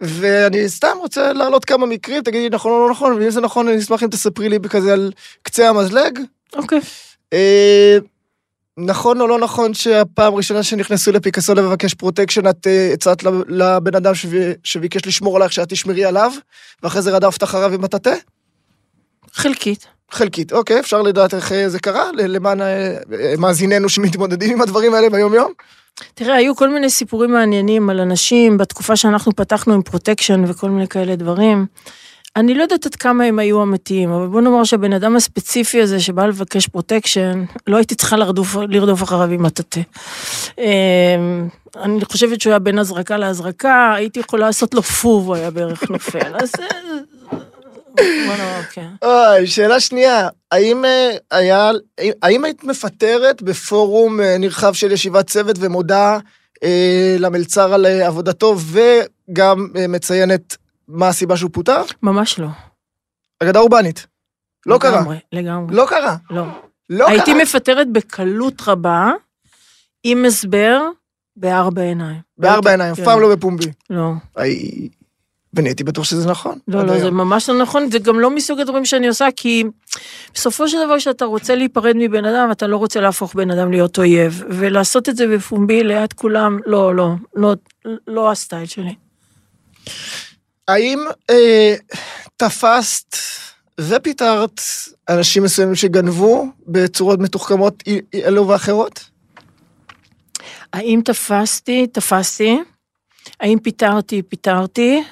ואני 0.00 0.68
סתם 0.68 0.96
רוצה 1.00 1.32
להעלות 1.32 1.64
כמה 1.64 1.86
מקרים, 1.86 2.22
תגידי 2.22 2.48
נכון 2.50 2.72
או 2.72 2.86
לא 2.86 2.90
נכון, 2.90 3.12
ואם 3.12 3.30
זה 3.30 3.40
נכון, 3.40 3.68
אני 3.68 3.78
אשמח 3.78 4.02
אם 4.02 4.08
תספרי 4.08 4.48
לי 4.48 4.58
בכזה 4.58 4.92
על 4.92 5.12
קצה 5.42 5.68
המזלג. 5.68 6.18
אוקיי. 6.56 6.80
אה, 7.32 7.98
נכון 8.78 9.20
או 9.20 9.26
לא 9.26 9.38
נכון 9.38 9.74
שהפעם 9.74 10.34
הראשונה 10.34 10.62
שנכנסו 10.62 11.12
לפיקאסו 11.12 11.54
לבקש 11.54 11.94
פרוטקשן, 11.94 12.48
את 12.48 12.66
אה, 12.66 12.90
הצעת 12.92 13.22
לב- 13.22 13.42
לבן 13.48 13.94
אדם 13.94 14.14
שב- 14.14 14.52
שביקש 14.64 15.06
לשמור 15.06 15.36
עלייך 15.36 15.52
שאת 15.52 15.68
תשמרי 15.68 16.04
עליו, 16.04 16.32
ואחרי 16.82 17.02
זה 17.02 17.10
רדפת 17.10 17.42
אחריו 17.42 17.72
עם 17.74 17.82
מטאטא? 17.82 18.14
חלקית. 19.32 19.86
חלקית, 20.10 20.52
אוקיי, 20.52 20.80
אפשר 20.80 21.02
לדעת 21.02 21.34
איך 21.34 21.52
אה, 21.52 21.68
זה 21.68 21.78
קרה, 21.78 22.10
למען 22.14 22.60
אה, 22.60 22.96
מאזיננו 23.38 23.88
שמתמודדים 23.88 24.52
עם 24.52 24.62
הדברים 24.62 24.94
האלה 24.94 25.10
ביום-יום? 25.10 25.52
תראה, 26.14 26.34
היו 26.34 26.56
כל 26.56 26.68
מיני 26.68 26.90
סיפורים 26.90 27.32
מעניינים 27.32 27.90
על 27.90 28.00
אנשים 28.00 28.58
בתקופה 28.58 28.96
שאנחנו 28.96 29.36
פתחנו 29.36 29.74
עם 29.74 29.82
פרוטקשן 29.82 30.44
וכל 30.48 30.70
מיני 30.70 30.88
כאלה 30.88 31.16
דברים. 31.16 31.66
אני 32.36 32.54
לא 32.54 32.62
יודעת 32.62 32.86
עד 32.86 32.94
כמה 32.94 33.24
הם 33.24 33.38
היו 33.38 33.62
אמיתיים, 33.62 34.10
אבל 34.10 34.26
בוא 34.26 34.40
נאמר 34.40 34.64
שהבן 34.64 34.92
אדם 34.92 35.16
הספציפי 35.16 35.82
הזה 35.82 36.00
שבא 36.00 36.26
לבקש 36.26 36.66
פרוטקשן, 36.66 37.44
לא 37.66 37.76
הייתי 37.76 37.94
צריכה 37.94 38.16
לרדוף, 38.16 38.56
לרדוף 38.68 39.02
אחריו 39.02 39.30
עם 39.30 39.42
מטאטא. 39.42 39.80
אמ, 40.58 41.48
אני 41.76 42.04
חושבת 42.04 42.40
שהוא 42.40 42.50
היה 42.50 42.58
בין 42.58 42.78
הזרקה 42.78 43.16
להזרקה, 43.16 43.94
הייתי 43.96 44.20
יכולה 44.20 44.46
לעשות 44.46 44.74
לו 44.74 44.82
פו 44.82 45.22
והוא 45.24 45.34
היה 45.34 45.50
בערך 45.50 45.90
נופל. 45.90 46.36
אז 46.42 46.52
אה, 48.00 48.62
כן. 48.72 48.88
אוי, 49.02 49.46
שאלה 49.46 49.80
שנייה, 49.80 50.28
האם 50.52 50.84
אה, 50.84 51.70
האם 52.22 52.44
היית 52.44 52.64
מפטרת 52.64 53.42
בפורום 53.42 54.20
אה, 54.20 54.38
נרחב 54.38 54.72
של 54.72 54.92
ישיבת 54.92 55.26
צוות 55.26 55.56
ומודה 55.60 56.18
למלצר 57.18 57.74
על 57.74 57.86
עבודתו 57.86 58.56
וגם 58.58 59.68
מציינת 59.88 60.56
מה 60.88 61.08
הסיבה 61.08 61.36
שהוא 61.36 61.50
פוטר? 61.52 61.82
ממש 62.02 62.38
לא. 62.38 62.48
אגדה 63.42 63.58
אורבנית. 63.58 64.06
לא 64.66 64.78
קרה. 64.78 65.00
לגמרי, 65.00 65.18
לגמרי. 65.32 65.76
לא 65.76 65.86
קרה. 65.88 66.16
לא. 66.30 66.44
לא 66.90 67.04
קרה. 67.04 67.14
הייתי 67.14 67.34
מפטרת 67.34 67.92
בקלות 67.92 68.62
רבה, 68.66 69.10
עם 70.04 70.24
הסבר, 70.24 70.80
בארבע 71.36 71.82
עיניים. 71.82 72.20
בארבע 72.38 72.70
עיניים, 72.70 72.92
אף 72.92 72.96
כן. 72.98 73.04
פעם 73.04 73.20
לא 73.20 73.34
בפומבי. 73.34 73.72
לא, 73.90 74.12
איי, 74.38 74.88
ואני 75.54 75.68
הייתי 75.68 75.84
בטוח 75.84 76.04
שזה 76.04 76.30
נכון. 76.30 76.58
לא, 76.68 76.82
לא, 76.82 76.86
זה 76.86 77.02
היום. 77.02 77.16
ממש 77.16 77.48
לא 77.48 77.58
נכון, 77.58 77.90
זה 77.90 77.98
גם 77.98 78.20
לא 78.20 78.30
מסוג 78.30 78.60
הדברים 78.60 78.84
שאני 78.84 79.08
עושה, 79.08 79.28
כי 79.36 79.64
בסופו 80.34 80.68
של 80.68 80.76
דבר 80.84 80.98
כשאתה 80.98 81.24
רוצה 81.24 81.54
להיפרד 81.54 81.96
מבן 81.98 82.24
אדם, 82.24 82.48
אתה 82.52 82.66
לא 82.66 82.76
רוצה 82.76 83.00
להפוך 83.00 83.34
בן 83.34 83.50
אדם 83.50 83.70
להיות 83.70 83.98
אויב, 83.98 84.44
ולעשות 84.48 85.08
את 85.08 85.16
זה 85.16 85.26
בפומבי 85.26 85.84
ליד 85.84 86.12
כולם, 86.12 86.58
לא, 86.66 86.94
לא, 86.94 87.14
לא, 87.34 87.54
לא 88.06 88.30
הסטייל 88.30 88.66
שלי. 88.66 88.94
האם 90.68 91.04
אה, 91.30 91.74
תפסת 92.36 93.16
ופיטרת 93.80 94.60
אנשים 95.08 95.42
מסוימים 95.42 95.74
שגנבו 95.74 96.46
בצורות 96.66 97.18
מתוחכמות 97.18 97.82
אלו 98.14 98.48
ואחרות? 98.48 99.04
האם 100.72 101.00
תפסתי? 101.04 101.86
תפסתי. 101.86 102.58
האם 103.40 103.58
פיטרתי? 103.58 104.22
פיטרתי. 104.22 105.02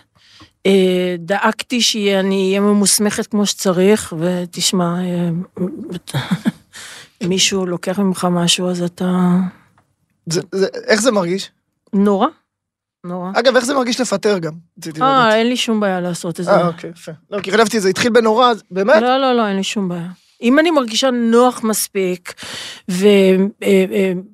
אה, 0.66 1.14
דאגתי 1.18 1.80
שאני 1.80 2.48
אהיה 2.48 2.60
ממוסמכת 2.60 3.26
כמו 3.26 3.46
שצריך, 3.46 4.14
ותשמע, 4.18 4.94
אה, 5.04 5.30
מישהו 7.28 7.66
לוקח 7.66 7.98
ממך 7.98 8.26
משהו, 8.30 8.70
אז 8.70 8.82
אתה... 8.82 9.36
זה, 10.26 10.40
זה, 10.52 10.66
איך 10.86 11.00
זה 11.00 11.12
מרגיש? 11.12 11.50
נורא. 11.92 12.26
נורא. 13.04 13.30
אגב, 13.34 13.56
איך 13.56 13.64
זה 13.64 13.74
מרגיש 13.74 14.00
לפטר 14.00 14.38
גם? 14.38 14.52
אה. 15.02 15.36
אין 15.36 15.46
לי 15.46 15.56
שום 15.56 15.80
בעיה 15.80 16.00
לעשות 16.00 16.40
את 16.40 16.44
זה. 16.44 16.50
אה, 16.50 16.66
אוקיי, 16.66 16.90
יפה. 16.90 17.12
לא, 17.30 17.40
כי 17.40 17.52
חשבתי, 17.52 17.80
זה 17.80 17.88
התחיל 17.88 18.12
בנורא, 18.12 18.52
באמת? 18.70 19.02
לא, 19.02 19.16
לא, 19.16 19.32
לא, 19.32 19.46
אין 19.48 19.56
לי 19.56 19.64
שום 19.64 19.88
בעיה. 19.88 20.08
אם 20.42 20.58
אני 20.58 20.70
מרגישה 20.70 21.10
נוח 21.10 21.64
מספיק 21.64 22.34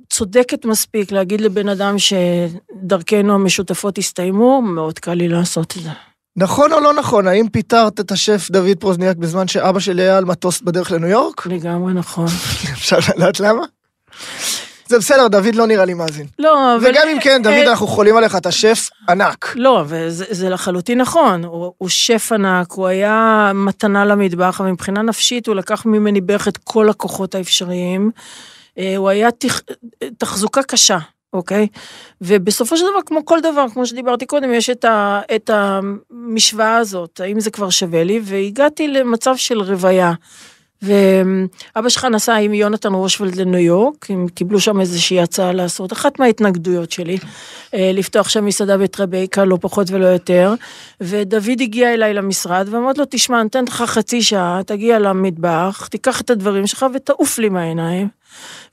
וצודקת 0.06 0.64
מספיק 0.64 1.12
להגיד 1.12 1.40
לבן 1.40 1.68
אדם 1.68 1.96
שדרכנו 1.98 3.34
המשותפות 3.34 3.98
הסתיימו, 3.98 4.62
מאוד 4.62 4.98
קל 4.98 5.14
לי 5.14 5.28
לעשות 5.28 5.76
את 5.76 5.82
זה. 5.82 5.90
נכון 6.36 6.72
או 6.72 6.80
לא 6.80 6.94
נכון, 6.94 7.26
האם 7.28 7.48
פיטרת 7.48 8.00
את 8.00 8.12
השף 8.12 8.50
דוד 8.50 8.76
פרוזניאק 8.80 9.16
בזמן 9.16 9.48
שאבא 9.48 9.80
שלי 9.80 10.02
היה 10.02 10.18
על 10.18 10.24
מטוס 10.24 10.60
בדרך 10.60 10.92
לניו 10.92 11.08
יורק? 11.08 11.46
לגמרי 11.46 11.94
נכון. 11.94 12.26
אפשר 12.72 12.98
לדעת 13.16 13.40
למה? 13.40 13.62
זה 14.88 14.98
בסדר, 14.98 15.28
דוד 15.28 15.54
לא 15.54 15.66
נראה 15.66 15.84
לי 15.84 15.94
מאזין. 15.94 16.26
לא, 16.38 16.76
אבל... 16.76 16.90
וגם 16.90 17.08
אם 17.08 17.20
כן, 17.20 17.42
דוד, 17.42 17.52
אה, 17.52 17.70
אנחנו 17.70 17.86
חולים 17.86 18.16
עליך, 18.16 18.36
אתה 18.36 18.50
שף 18.50 18.88
ענק. 19.08 19.52
לא, 19.56 19.84
וזה 19.86 20.24
זה 20.30 20.48
לחלוטין 20.48 21.00
נכון, 21.00 21.44
הוא, 21.44 21.72
הוא 21.78 21.88
שף 21.88 22.32
ענק, 22.32 22.72
הוא 22.72 22.86
היה 22.86 23.52
מתנה 23.54 24.04
למטבח, 24.04 24.60
אבל 24.60 24.70
מבחינה 24.70 25.02
נפשית 25.02 25.46
הוא 25.46 25.54
לקח 25.54 25.86
ממני 25.86 26.20
בערך 26.20 26.48
את 26.48 26.56
כל 26.64 26.88
הכוחות 26.88 27.34
האפשריים. 27.34 28.10
אה, 28.78 28.96
הוא 28.96 29.08
היה 29.08 29.30
תח, 29.30 29.60
תחזוקה 30.18 30.62
קשה, 30.62 30.98
אוקיי? 31.32 31.66
ובסופו 32.20 32.76
של 32.76 32.84
דבר, 32.90 33.00
כמו 33.06 33.24
כל 33.24 33.40
דבר, 33.40 33.66
כמו 33.72 33.86
שדיברתי 33.86 34.26
קודם, 34.26 34.54
יש 34.54 34.70
את, 34.70 34.84
ה, 34.84 35.20
את 35.36 35.50
המשוואה 35.50 36.76
הזאת, 36.76 37.20
האם 37.20 37.40
זה 37.40 37.50
כבר 37.50 37.70
שווה 37.70 38.04
לי, 38.04 38.20
והגעתי 38.24 38.88
למצב 38.88 39.36
של 39.36 39.60
רוויה. 39.60 40.12
ואבא 40.82 41.88
שלך 41.88 42.04
נסע 42.04 42.34
עם 42.34 42.54
יונתן 42.54 42.92
רושפלד 42.92 43.36
לניו 43.36 43.60
יורק, 43.60 44.10
הם 44.10 44.28
קיבלו 44.28 44.60
שם 44.60 44.80
איזושהי 44.80 45.20
הצעה 45.20 45.52
לעשות, 45.52 45.92
אחת 45.92 46.18
מההתנגדויות 46.20 46.92
שלי, 46.92 47.18
אה, 47.74 47.90
לפתוח 47.94 48.28
שם 48.28 48.44
מסעדה 48.44 48.78
בטרבייקה, 48.78 49.44
לא 49.44 49.58
פחות 49.60 49.90
ולא 49.90 50.06
יותר, 50.06 50.54
ודוד 51.00 51.60
הגיע 51.60 51.94
אליי 51.94 52.14
למשרד 52.14 52.68
ואמרתי 52.70 53.00
לו, 53.00 53.06
תשמע, 53.10 53.40
אני 53.40 53.48
אתן 53.48 53.64
לך 53.64 53.82
חצי 53.82 54.22
שעה, 54.22 54.60
תגיע 54.66 54.98
למטבח, 54.98 55.88
תיקח 55.90 56.20
את 56.20 56.30
הדברים 56.30 56.66
שלך 56.66 56.86
ותעוף 56.94 57.38
לי 57.38 57.48
מהעיניים. 57.48 58.08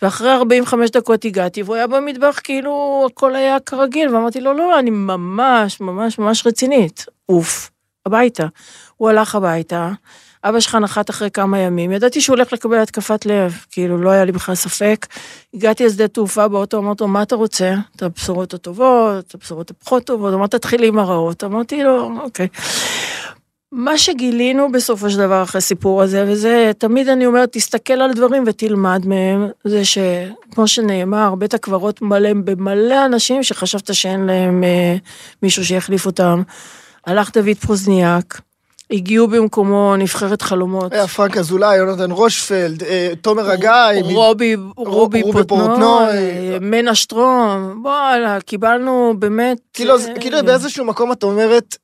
ואחרי 0.02 0.34
45 0.34 0.90
דקות 0.90 1.26
הגעתי, 1.26 1.64
והוא 1.64 1.76
היה 1.76 1.88
במטבח 1.88 2.40
כאילו 2.44 3.06
הכל 3.12 3.36
היה 3.36 3.60
כרגיל, 3.60 4.16
ואמרתי 4.16 4.42
לו, 4.42 4.54
לא, 4.54 4.80
אני 4.80 4.90
ממש, 4.90 5.82
ממש, 5.82 6.20
ממש 6.20 6.48
רצינית, 6.48 7.06
אוף, 7.30 7.72
הביתה. 8.06 8.48
הוא 8.98 9.10
הלך 9.10 9.36
הביתה, 9.36 9.92
אבא 10.44 10.60
שלך 10.60 10.76
נחת 10.76 11.10
אחרי 11.10 11.32
כמה 11.32 11.60
ימים, 11.60 11.92
ידעתי 11.92 12.22
שהוא 12.22 12.36
הולך 12.36 12.54
לקבל 12.54 12.78
התקפת 12.78 13.26
לב, 13.26 13.58
כאילו 13.72 13.98
לא 13.98 14.10
היה 14.10 14.26
לי 14.26 14.32
בכלל 14.32 14.56
ספק. 14.56 15.06
הגעתי 15.54 15.86
לשדה 15.86 16.08
תעופה 16.08 16.48
באוטו, 16.48 16.78
אמרתי 16.78 17.04
לו, 17.04 17.08
מה 17.08 17.22
אתה 17.22 17.36
רוצה? 17.36 17.74
את 17.96 18.04
הבשורות 18.04 18.54
הטובות, 18.54 19.26
את 19.28 19.36
הבשורות 19.36 19.72
הפחות 19.72 20.04
טובות, 20.04 20.34
אמרת, 20.34 20.56
תתחילי 20.56 20.88
עם 20.88 21.00
הרעות. 21.00 21.44
אמרתי 21.44 21.84
לו, 21.84 22.12
אוקיי. 22.22 22.48
מה 23.72 23.98
שגילינו 23.98 24.72
בסופו 24.72 25.10
של 25.10 25.18
דבר 25.18 25.44
אחרי 25.44 25.60
הסיפור 25.60 26.02
הזה, 26.02 26.26
וזה 26.28 26.72
תמיד 26.78 27.10
אני 27.10 27.26
אומרת, 27.26 27.50
תסתכל 27.52 27.94
על 27.94 28.14
דברים 28.14 28.44
ותלמד 28.48 29.02
מהם, 29.06 29.48
זה 29.64 29.82
שכמו 29.86 30.68
שנאמר, 30.68 31.36
בית 31.36 31.54
הקברות 31.54 32.02
מלא 32.02 32.34
במלא 32.34 33.06
אנשים 33.06 33.44
שחשבת 33.44 33.94
שאין 33.94 34.26
להם 34.26 34.64
אה, 34.64 34.96
מישהו 35.44 35.66
שיחליף 35.66 36.06
אותם. 36.06 36.42
הלך 37.08 37.32
דוד 37.34 37.58
פרוזניאק, 37.62 38.42
הגיעו 38.92 39.28
במקומו 39.28 39.96
נבחרת 39.96 40.42
חלומות. 40.42 40.94
היה 40.94 41.08
פרנק 41.08 41.38
אזולאי, 41.38 41.78
יונתן 41.78 42.12
רושפלד, 42.12 42.84
אה, 42.84 43.14
תומר 43.22 43.52
אגאי, 43.52 43.70
רובי, 44.02 44.56
רובי 44.76 45.22
רובי 45.22 45.22
פורטנוי. 45.22 45.68
פורטנוי, 45.68 46.60
מנה 46.62 46.96
שטרום, 46.96 47.82
וואלה, 47.84 48.42
קיבלנו 48.42 49.14
באמת... 49.20 49.58
כאילו, 49.74 50.00
אה, 50.00 50.20
כאילו 50.20 50.38
באיזשהו 50.46 50.86
מקום 50.86 51.12
את 51.12 51.24
אומרת, 51.24 51.78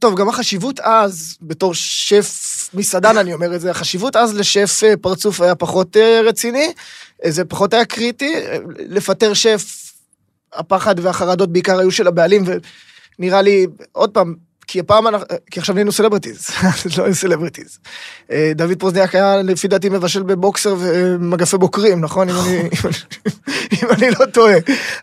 טוב, 0.00 0.16
גם 0.16 0.28
החשיבות 0.28 0.80
אז, 0.80 1.36
בתור 1.42 1.74
שף 1.74 2.70
מסעדן, 2.74 3.16
אני 3.16 3.34
אומר 3.34 3.54
את 3.54 3.60
זה, 3.60 3.70
החשיבות 3.70 4.16
אז 4.16 4.34
לשף 4.34 4.80
אה, 4.84 4.96
פרצוף 4.96 5.40
היה 5.40 5.54
פחות 5.54 5.96
אה, 5.96 6.20
רציני, 6.24 6.72
אה, 7.24 7.30
זה 7.30 7.44
פחות 7.44 7.74
היה 7.74 7.84
קריטי. 7.84 8.34
אה, 8.34 8.58
לפטר 8.78 9.34
שף, 9.34 9.92
הפחד 10.52 10.94
והחרדות 10.98 11.52
בעיקר 11.52 11.78
היו 11.78 11.90
של 11.90 12.06
הבעלים, 12.06 12.44
ונראה 13.18 13.42
לי, 13.42 13.66
עוד 13.92 14.10
פעם, 14.10 14.34
כי 14.72 14.80
הפעם, 14.80 15.06
אנחנו- 15.06 15.26
כי 15.50 15.60
עכשיו 15.60 15.74
נהיינו 15.74 15.92
celebrities, 15.92 16.46
לא 16.98 17.04
היו 17.04 17.14
celebrities. 17.14 17.78
אה, 18.30 18.52
דוד 18.54 18.78
פרוזניאק 18.78 19.14
היה 19.14 19.42
לפי 19.42 19.68
דעתי 19.68 19.88
מבשל 19.88 20.22
בבוקסר 20.22 20.74
ומגפי 20.78 21.56
בוקרים, 21.58 22.00
נכון? 22.00 22.28
אם 22.28 22.34
אני, 22.36 22.58
אם 22.60 22.68
אני- 22.84 23.78
אם 23.82 23.88
אני 23.90 24.10
לא 24.20 24.26
טועה. 24.26 24.54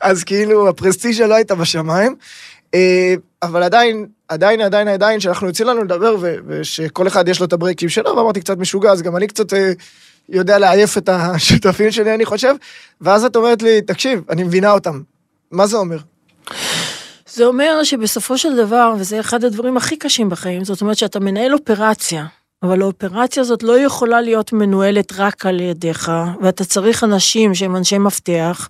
אז 0.01 0.23
כאילו 0.23 0.69
הפרסטיז'ה 0.69 1.27
לא 1.27 1.35
הייתה 1.35 1.55
בשמיים. 1.55 2.15
אה, 2.73 3.13
אבל 3.43 3.63
עדיין, 3.63 4.05
עדיין, 4.27 4.61
עדיין, 4.61 4.87
עדיין, 4.87 5.19
שאנחנו 5.19 5.47
יוצאים 5.47 5.67
לנו 5.67 5.83
לדבר, 5.83 6.15
ו- 6.21 6.35
ושכל 6.47 7.07
אחד 7.07 7.27
יש 7.27 7.39
לו 7.39 7.45
את 7.45 7.53
הברייקים 7.53 7.89
שלו, 7.89 8.15
ואמרתי 8.17 8.39
קצת 8.39 8.57
משוגע, 8.57 8.91
אז 8.91 9.01
גם 9.01 9.17
אני 9.17 9.27
קצת 9.27 9.53
אה, 9.53 9.71
יודע 10.29 10.59
לעייף 10.59 10.97
את 10.97 11.09
השותפים 11.09 11.91
שלי, 11.91 12.15
אני 12.15 12.25
חושב. 12.25 12.55
ואז 13.01 13.25
את 13.25 13.35
אומרת 13.35 13.61
לי, 13.61 13.81
תקשיב, 13.81 14.21
אני 14.29 14.43
מבינה 14.43 14.71
אותם. 14.71 15.01
מה 15.51 15.67
זה 15.67 15.77
אומר? 15.77 15.97
זה 17.37 17.45
אומר 17.45 17.83
שבסופו 17.83 18.37
של 18.37 18.55
דבר, 18.55 18.93
וזה 18.99 19.19
אחד 19.19 19.43
הדברים 19.43 19.77
הכי 19.77 19.97
קשים 19.97 20.29
בחיים, 20.29 20.65
זאת 20.65 20.81
אומרת 20.81 20.97
שאתה 20.97 21.19
מנהל 21.19 21.53
אופרציה, 21.53 22.25
אבל 22.63 22.81
האופרציה 22.81 23.41
הזאת 23.41 23.63
לא 23.63 23.79
יכולה 23.79 24.21
להיות 24.21 24.53
מנוהלת 24.53 25.13
רק 25.17 25.45
על 25.45 25.59
ידיך, 25.59 26.11
ואתה 26.41 26.65
צריך 26.65 27.03
אנשים 27.03 27.55
שהם 27.55 27.75
אנשי 27.75 27.97
מפתח, 27.97 28.69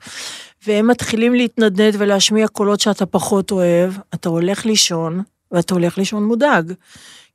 והם 0.65 0.87
מתחילים 0.87 1.35
להתנדנד 1.35 1.95
ולהשמיע 1.97 2.47
קולות 2.47 2.79
שאתה 2.79 3.05
פחות 3.05 3.51
אוהב, 3.51 3.93
אתה 4.13 4.29
הולך 4.29 4.65
לישון, 4.65 5.23
ואתה 5.51 5.73
הולך 5.73 5.97
לישון 5.97 6.23
מודאג, 6.23 6.73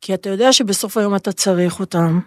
כי 0.01 0.15
אתה 0.15 0.29
יודע 0.31 0.53
שבסוף 0.53 0.97
היום 0.97 1.15
אתה 1.15 1.33
צריך 1.33 1.81
אותם. 1.81 2.21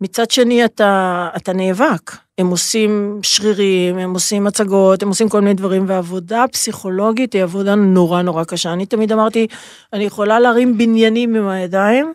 מצד 0.00 0.30
שני, 0.30 0.64
אתה, 0.64 1.28
אתה 1.36 1.52
נאבק. 1.52 2.10
הם 2.38 2.46
עושים 2.46 3.20
שרירים, 3.22 3.98
הם 3.98 4.14
עושים 4.14 4.46
הצגות, 4.46 5.02
הם 5.02 5.08
עושים 5.08 5.28
כל 5.28 5.40
מיני 5.40 5.54
דברים, 5.54 5.84
ועבודה 5.88 6.44
פסיכולוגית 6.52 7.32
היא 7.32 7.42
עבודה 7.42 7.74
נורא 7.74 8.22
נורא 8.22 8.44
קשה. 8.44 8.72
אני 8.72 8.86
תמיד 8.86 9.12
אמרתי, 9.12 9.46
אני 9.92 10.04
יכולה 10.04 10.40
להרים 10.40 10.78
בניינים 10.78 11.34
עם 11.34 11.48
הידיים, 11.48 12.12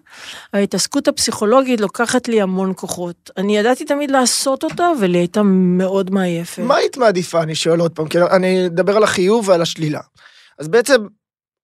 ההתעסקות 0.53 1.07
הפסיכולוגית 1.07 1.81
לוקחת 1.81 2.27
לי 2.27 2.41
המון 2.41 2.73
כוחות. 2.75 3.31
אני 3.37 3.57
ידעתי 3.57 3.85
תמיד 3.85 4.11
לעשות 4.11 4.63
אותה, 4.63 4.91
ולי 5.01 5.17
הייתה 5.17 5.41
מאוד 5.43 6.11
מעייפת. 6.11 6.63
מה 6.63 6.75
היית 6.75 6.97
מעדיפה, 6.97 7.43
אני 7.43 7.55
שואל 7.55 7.79
עוד 7.79 7.91
פעם, 7.91 8.07
כי 8.07 8.17
אני 8.31 8.65
אדבר 8.65 8.97
על 8.97 9.03
החיוב 9.03 9.49
ועל 9.49 9.61
השלילה. 9.61 10.01
אז 10.59 10.67
בעצם, 10.67 11.05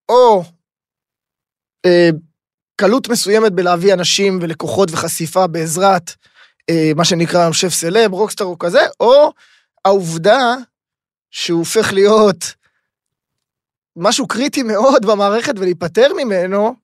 או 0.09 0.43
אה, 1.85 2.09
קלות 2.75 3.09
מסוימת 3.09 3.51
בלהביא 3.51 3.93
אנשים 3.93 4.39
ולקוחות 4.41 4.91
וחשיפה 4.91 5.47
בעזרת 5.47 6.11
אה, 6.69 6.91
מה 6.95 7.05
שנקרא 7.05 7.51
שף 7.51 7.69
סלב, 7.69 8.13
רוקסטאר 8.13 8.45
או 8.45 8.59
כזה, 8.59 8.81
או 8.99 9.31
העובדה 9.85 10.55
שהוא 11.31 11.59
הופך 11.59 11.93
להיות 11.93 12.53
משהו 13.95 14.27
קריטי 14.27 14.63
מאוד 14.63 15.05
במערכת 15.05 15.53
ולהיפטר 15.57 16.13
ממנו, 16.17 16.75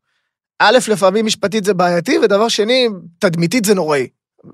א', 0.60 0.78
לפעמים 0.88 1.26
משפטית 1.26 1.64
זה 1.64 1.74
בעייתי, 1.74 2.18
ודבר 2.18 2.48
שני, 2.48 2.88
תדמיתית 3.20 3.66
זה 3.66 3.76
נוראי. 3.76 4.08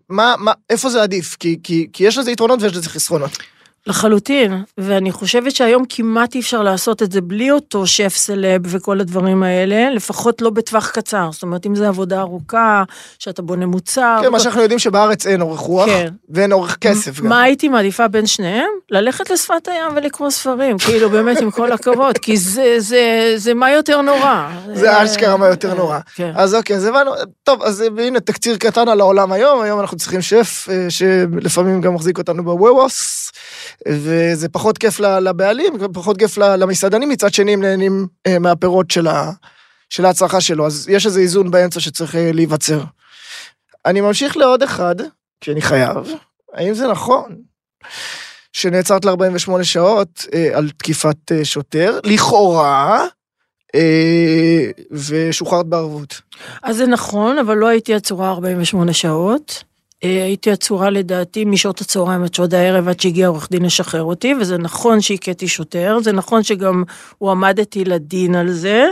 מה, 0.10 0.36
מה, 0.40 0.52
איפה 0.70 0.90
זה 0.90 1.04
עדיף? 1.04 1.36
כי, 1.40 1.60
כי, 1.63 1.88
כי 1.94 2.04
יש 2.04 2.18
לזה 2.18 2.32
יתרונות 2.32 2.62
ויש 2.62 2.75
לזה 2.75 2.90
חסרונות. 2.90 3.32
לחלוטין, 3.88 4.63
ואני 4.78 5.12
חושבת 5.12 5.56
שהיום 5.56 5.84
כמעט 5.90 6.36
אי 6.36 6.40
אפשר 6.40 6.63
לעשות 6.63 7.04
את 7.04 7.12
זה 7.12 7.22
בלי 7.22 7.52
אותו 7.52 7.88
שף 7.88 8.13
סלב 8.16 8.62
וכל 8.63 9.00
הדברים 9.00 9.44
האלה, 9.44 9.90
לפחות 9.90 10.42
לא 10.42 10.50
בטווח 10.50 10.90
קצר. 10.90 11.30
זאת 11.32 11.44
אומרת, 11.44 11.66
אם 11.66 11.75
זו 11.75 11.86
עבודה 11.86 12.20
ארוכה, 12.20 12.84
שאתה 13.20 13.42
בונה 13.42 13.66
מוצר. 13.66 14.20
כן, 14.22 14.32
מה 14.32 14.40
שאנחנו 14.40 14.62
יודעים 14.62 14.80
שבארץ 14.80 15.25
אין 15.25 15.42
אורך 15.42 15.60
רוח, 15.60 15.86
כן. 15.86 16.08
ואין 16.30 16.52
אורך 16.52 16.78
כסף 16.82 17.20
גם. 17.20 17.30
מה 17.30 17.42
הייתי 17.42 17.70
מעדיפה 17.70 18.08
בין 18.08 18.25
שניהם? 18.25 18.70
ללכת 18.92 19.30
לשפת 19.30 19.68
הים 19.68 19.92
ולקרוא 19.96 20.30
ספרים, 20.30 20.78
כאילו 20.78 21.10
באמת 21.10 21.42
עם 21.42 21.52
כל 21.52 21.72
הכבוד, 21.72 22.18
כי 22.18 22.38
זה, 22.38 22.75
זה, 22.78 23.34
זה 23.36 23.54
מה 23.54 23.72
יותר 23.72 24.02
נורא. 24.02 24.50
זה 24.74 25.04
אשכרה 25.04 25.38
מה 25.38 25.48
יותר 25.48 25.74
נורא. 25.74 26.00
כן. 26.16 26.32
אז 26.36 26.56
אוקיי, 26.56 26.75
אז 26.75 26.86
הבנו, 26.86 27.12
טוב, 27.44 27.63
אז 27.63 27.84
הנה 27.98 28.20
תקציר 28.20 28.58
קטן 28.58 28.88
על 28.88 29.00
העולם 29.00 29.32
היום, 29.32 29.62
היום 29.62 29.80
אנחנו 29.80 29.98
צריכים 29.98 30.22
שף 30.22 30.68
אה, 30.72 30.86
שלפעמים 30.90 31.82
גם 31.82 31.94
מחזיק 31.96 32.18
אותנו 32.18 32.44
בוווווס, 32.44 33.32
וזה 33.88 34.49
פחות 34.49 34.77
כיף 34.77 34.99
לבעלים, 34.99 35.73
פחות 35.93 36.17
כיף 36.17 36.38
למסעדנים, 36.38 37.09
מצד 37.09 37.33
שני 37.33 37.53
הם 37.53 37.62
נהנים 37.62 38.07
אה, 38.27 38.39
מהפירות 38.39 38.91
של 38.91 39.07
ה- 39.07 39.31
של 39.89 40.05
ההצלחה 40.05 40.41
שלו, 40.41 40.65
אז 40.65 40.89
יש 40.89 41.05
איזה 41.05 41.19
איזון 41.19 41.51
באמצע 41.51 41.79
שצריך 41.79 42.15
אה, 42.15 42.31
להיווצר. 42.33 42.83
אני 43.86 44.01
ממשיך 44.01 44.38
לעוד 44.38 44.63
אחד, 44.63 44.95
כי 45.41 45.51
אני 45.51 45.62
חייב, 45.62 45.97
האם 46.53 46.73
זה 46.73 46.88
נכון 46.88 47.41
שנעצרת 48.53 49.05
ל-48 49.05 49.63
שעות 49.63 50.25
אה, 50.33 50.49
על 50.53 50.69
תקיפת 50.69 51.31
אה, 51.31 51.45
שוטר, 51.45 51.99
לכאורה, 52.03 53.05
אה, 53.75 54.69
ושוחררת 54.91 55.65
בערבות. 55.65 56.21
אז 56.63 56.77
זה 56.77 56.86
נכון, 56.88 57.38
אבל 57.38 57.57
לא 57.57 57.67
הייתי 57.67 57.93
עצורה 57.93 58.29
48 58.29 58.93
שעות. 58.93 59.63
אה, 60.04 60.24
הייתי 60.24 60.52
עצורה 60.52 60.89
לדעתי 60.89 61.46
משעות 61.46 61.82
הצהריים 61.82 62.24
עד 62.24 62.34
שעות 62.34 62.54
הערב, 62.54 62.88
עד 62.88 63.00
שהגיע 63.00 63.28
עורך 63.28 63.48
דין 63.52 63.66
לשחרר 63.66 64.04
אותי, 64.04 64.34
וזה 64.39 64.58
נכון 64.58 65.02
שהכיתי 65.02 65.48
שוטר, 65.48 65.98
זה 66.04 66.12
נכון 66.12 66.44
שגם 66.44 66.84
הועמדתי 67.18 67.86
לדין 67.86 68.36
על 68.36 68.52
זה, 68.52 68.86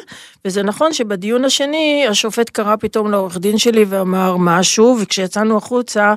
וזה 0.45 0.63
נכון 0.63 0.93
שבדיון 0.93 1.45
השני 1.45 2.06
השופט 2.10 2.50
קרא 2.50 2.76
פתאום 2.76 3.12
לעורך 3.12 3.38
דין 3.38 3.58
שלי 3.58 3.86
ואמר 3.88 4.38
משהו, 4.38 4.97
וכשיצאנו 5.02 5.58
החוצה, 5.58 6.13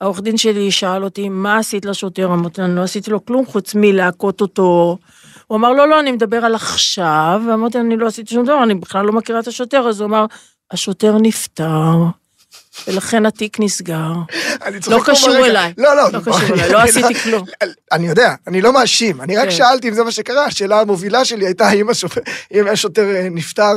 העורך 0.00 0.20
דין 0.20 0.36
שלי 0.36 0.70
שאל 0.70 1.04
אותי, 1.04 1.28
מה 1.28 1.58
עשית 1.58 1.84
לשוטר? 1.84 2.26
אמרתי 2.26 2.60
לו, 2.60 2.66
"אני 2.66 2.76
לא 2.76 2.82
עשיתי 2.82 3.10
לו 3.10 3.24
כלום 3.24 3.46
חוץ 3.46 3.74
מלהכות 3.74 4.40
אותו. 4.40 4.98
הוא 5.46 5.56
אמר, 5.56 5.72
לא, 5.72 5.88
לא, 5.88 6.00
אני 6.00 6.12
מדבר 6.12 6.44
על 6.44 6.54
עכשיו, 6.54 7.42
ואמרתי, 7.48 7.78
אני 7.78 7.96
לא 7.96 8.06
עשיתי 8.06 8.34
שום 8.34 8.44
דבר, 8.44 8.62
אני 8.62 8.74
בכלל 8.74 9.06
לא 9.06 9.12
מכירה 9.12 9.40
את 9.40 9.46
השוטר, 9.46 9.88
אז 9.88 10.00
הוא 10.00 10.08
אמר, 10.08 10.26
השוטר 10.70 11.18
נפטר, 11.18 11.92
ולכן 12.86 13.26
התיק 13.26 13.60
נסגר. 13.60 14.12
לא 14.86 15.00
קשור. 15.06 15.36
אליי. 15.36 15.72
לא, 15.78 15.96
לא. 15.96 16.02
לא 16.12 16.18
קשור 16.20 16.54
אליי, 16.54 16.72
לא 16.72 16.78
עשיתי 16.88 17.14
כלום. 17.14 17.44
אני 17.92 18.08
יודע, 18.08 18.34
אני 18.46 18.60
לא 18.60 18.72
מאשים, 18.72 19.20
אני 19.20 19.36
רק 19.36 19.44
כן. 19.44 19.50
שאלתי 19.50 19.88
אם 19.88 19.94
זה 19.94 20.04
מה 20.04 20.10
שקרה, 20.10 20.44
השאלה 20.44 20.80
המובילה 20.80 21.24
שלי 21.24 21.46
הייתה 21.46 21.70
אם 21.72 22.68
השוטר 22.68 23.14
אה, 23.14 23.28
נפטר 23.30 23.76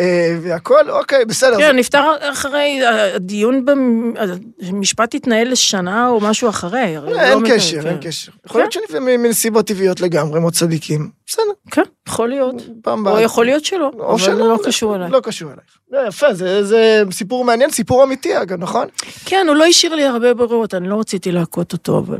אה, 0.00 0.36
והכל, 0.42 0.90
אוקיי, 0.90 1.24
בסדר. 1.24 1.58
כן, 1.58 1.76
נפטר 1.76 2.04
אחרי, 2.32 2.80
הדיון 3.14 3.64
במשפט 3.64 5.14
התנהל 5.14 5.50
לשנה 5.50 6.08
או 6.08 6.20
משהו 6.20 6.48
אחרי. 6.48 6.96
אין 6.96 7.42
לא 7.42 7.48
קשר, 7.48 7.76
אין 7.76 7.98
כן. 8.00 8.08
קשר. 8.08 8.32
יכול 8.46 8.60
להיות 8.60 8.72
שלפעמים 8.72 9.22
מנסיבות 9.22 9.66
טבעיות 9.66 10.00
לגמרי, 10.00 10.40
מאוד 10.40 10.52
צדיקים. 10.52 11.10
בסדר, 11.26 11.42
כן, 11.44 11.67
יכול 12.08 12.28
להיות. 12.28 12.54
פעם 12.82 13.06
או 13.06 13.10
הבאה. 13.10 13.22
יכול 13.22 13.44
להיות 13.46 13.64
שלא, 13.64 13.90
או 13.98 14.10
אבל 14.10 14.18
שלא, 14.18 14.48
לא 14.48 14.58
קשור 14.64 14.94
אליי. 14.96 15.10
לא 15.10 15.20
קשור 15.20 15.48
אלייך. 15.48 15.78
לא, 15.90 15.98
יפה, 16.08 16.34
זה- 16.34 16.64
זה 16.64 17.02
סיפור 17.10 17.44
מעניין, 17.44 17.70
סיפור 17.70 18.04
אמיתי 18.04 18.42
אגב, 18.42 18.58
נכון? 18.58 18.88
כן, 19.26 19.44
הוא 19.48 19.56
לא 19.56 19.64
השאיר 19.64 19.94
לי 19.94 20.04
הרבה 20.04 20.34
ברירות, 20.34 20.74
אני 20.74 20.88
לא 20.88 21.00
רציתי 21.00 21.32
להכות 21.32 21.72
אותו, 21.72 21.98
אבל... 21.98 22.18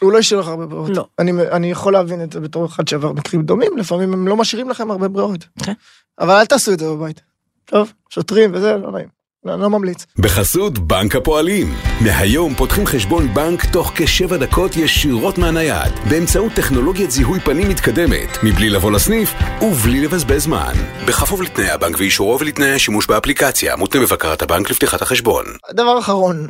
הוא 0.00 0.12
לא 0.12 0.18
השאיר 0.18 0.40
לך 0.40 0.48
הרבה 0.48 0.66
ברירות. 0.66 0.90
לא. 0.96 1.06
אני, 1.18 1.32
אני 1.52 1.70
יכול 1.70 1.92
להבין 1.92 2.22
את 2.22 2.32
זה 2.32 2.40
בתור 2.40 2.66
אחד 2.66 2.88
שעבר 2.88 3.12
מקרים 3.12 3.42
דומים, 3.42 3.76
לפעמים 3.78 4.12
הם 4.12 4.28
לא 4.28 4.36
משאירים 4.36 4.68
לכם 4.70 4.90
הרבה 4.90 5.08
ברירות. 5.08 5.44
כן. 5.62 5.72
אבל 6.18 6.34
אל 6.34 6.46
תעשו 6.46 6.72
את 6.72 6.78
זה 6.78 6.86
בבית. 6.90 7.20
טוב, 7.64 7.92
שוטרים 8.08 8.50
וזה, 8.54 8.76
לא 8.76 8.92
נעים. 8.92 9.17
לא, 9.44 9.58
לא 9.58 9.70
ממליץ. 9.70 10.06
בחסות 10.18 10.78
בנק 10.78 11.16
הפועלים. 11.16 11.66
מהיום 12.04 12.54
פותחים 12.54 12.86
חשבון 12.86 13.34
בנק 13.34 13.64
תוך 13.72 13.92
כשבע 13.94 14.36
דקות 14.36 14.76
ישירות 14.76 15.38
מהנייד, 15.38 15.92
באמצעות 16.10 16.52
טכנולוגיית 16.52 17.10
זיהוי 17.10 17.40
פנים 17.40 17.68
מתקדמת, 17.68 18.28
מבלי 18.42 18.70
לבוא 18.70 18.92
לסניף 18.92 19.32
ובלי 19.62 20.00
לבזבז 20.00 20.42
זמן. 20.42 20.72
בכפוף 21.08 21.40
לתנאי 21.40 21.70
הבנק 21.70 21.96
ואישורו 21.98 22.40
ולתנאי 22.40 22.72
השימוש 22.72 23.06
באפליקציה, 23.06 23.76
מותנה 23.76 24.00
בבקרת 24.02 24.42
הבנק 24.42 24.70
לפתיחת 24.70 25.02
החשבון. 25.02 25.44
דבר 25.72 25.98
אחרון, 25.98 26.48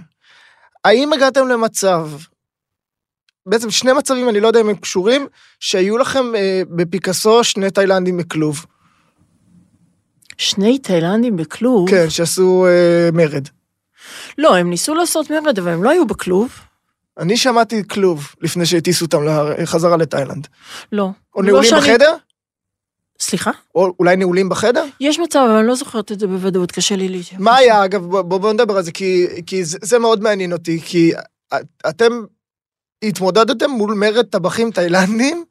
האם 0.85 1.13
הגעתם 1.13 1.49
למצב, 1.49 2.11
בעצם 3.47 3.71
שני 3.71 3.93
מצבים, 3.93 4.29
אני 4.29 4.41
לא 4.41 4.47
יודע 4.47 4.61
אם 4.61 4.69
הם 4.69 4.77
קשורים, 4.77 5.27
שהיו 5.61 5.99
לכם 5.99 6.35
אה, 6.35 6.63
בפיקאסו 6.71 7.45
שני 7.45 7.71
תאילנדים 7.71 8.17
בכלוב. 8.17 8.65
שני 10.39 10.79
תאילנדים 10.79 11.37
בכלוב? 11.37 11.91
כן, 11.91 12.11
שעשו 12.11 12.67
אה, 12.67 13.11
מרד. 13.13 13.49
לא, 14.39 14.57
הם 14.57 14.71
ניסו 14.71 14.95
לעשות 14.95 15.31
מרד, 15.31 15.59
אבל 15.59 15.73
הם 15.73 15.85
לא 15.85 15.91
היו 15.91 16.07
בכלוב. 16.07 16.53
אני 17.19 17.37
שמעתי 17.37 17.89
כלוב 17.89 18.35
לפני 18.41 18.67
שהטיסו 18.67 19.05
אותם 19.05 19.23
להר- 19.23 19.65
חזרה 19.67 19.97
לתאילנד. 19.97 20.47
לא. 20.93 21.09
או 21.35 21.43
לא 21.43 21.49
נעולים 21.49 21.71
שאני- 21.71 21.81
בחדר? 21.81 22.15
סליחה? 23.21 23.51
או 23.75 23.93
אולי 23.99 24.17
נעולים 24.17 24.49
בחדר? 24.49 24.85
יש 25.01 25.19
מצב, 25.19 25.39
אבל 25.49 25.57
אני 25.59 25.67
לא 25.67 25.75
זוכרת 25.75 26.13
את 26.13 26.21
זה 26.21 26.27
בוודאות, 26.27 26.73
קשה 26.73 26.97
לי 26.97 27.09
להתייחס. 27.09 27.41
מה 27.43 27.57
היה, 27.57 27.85
אגב, 27.85 28.03
בוא, 28.03 28.23
בוא, 28.23 28.39
בוא 28.39 28.53
נדבר 28.53 28.77
על 28.77 28.83
זה, 28.83 28.93
כי, 28.93 29.27
כי 29.47 29.65
זה, 29.65 29.79
זה 29.83 29.99
מאוד 29.99 30.23
מעניין 30.23 30.53
אותי, 30.53 30.81
כי 30.85 31.13
את- 31.55 31.67
אתם 31.89 32.13
התמודדתם 33.05 33.71
מול 33.71 33.95
מרד 33.95 34.27
טבחים 34.27 34.71
תאילנדים, 34.71 35.45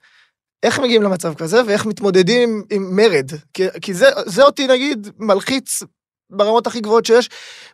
איך 0.64 0.80
מגיעים 0.80 1.04
למצב 1.04 1.34
כזה 1.34 1.62
ואיך 1.66 1.86
מתמודדים 1.86 2.64
עם, 2.70 2.96
מרד. 2.96 3.32
כי, 3.54 3.64
כי 3.82 3.94
זה, 3.94 4.10
זה 4.26 4.44
אותי 4.44 4.68
נגיד 4.68 5.08
מלחיץ 5.20 5.84
ברמות 6.30 6.68
הכי 6.68 6.80
גבוהות 6.80 7.06
שיש. 7.06 7.30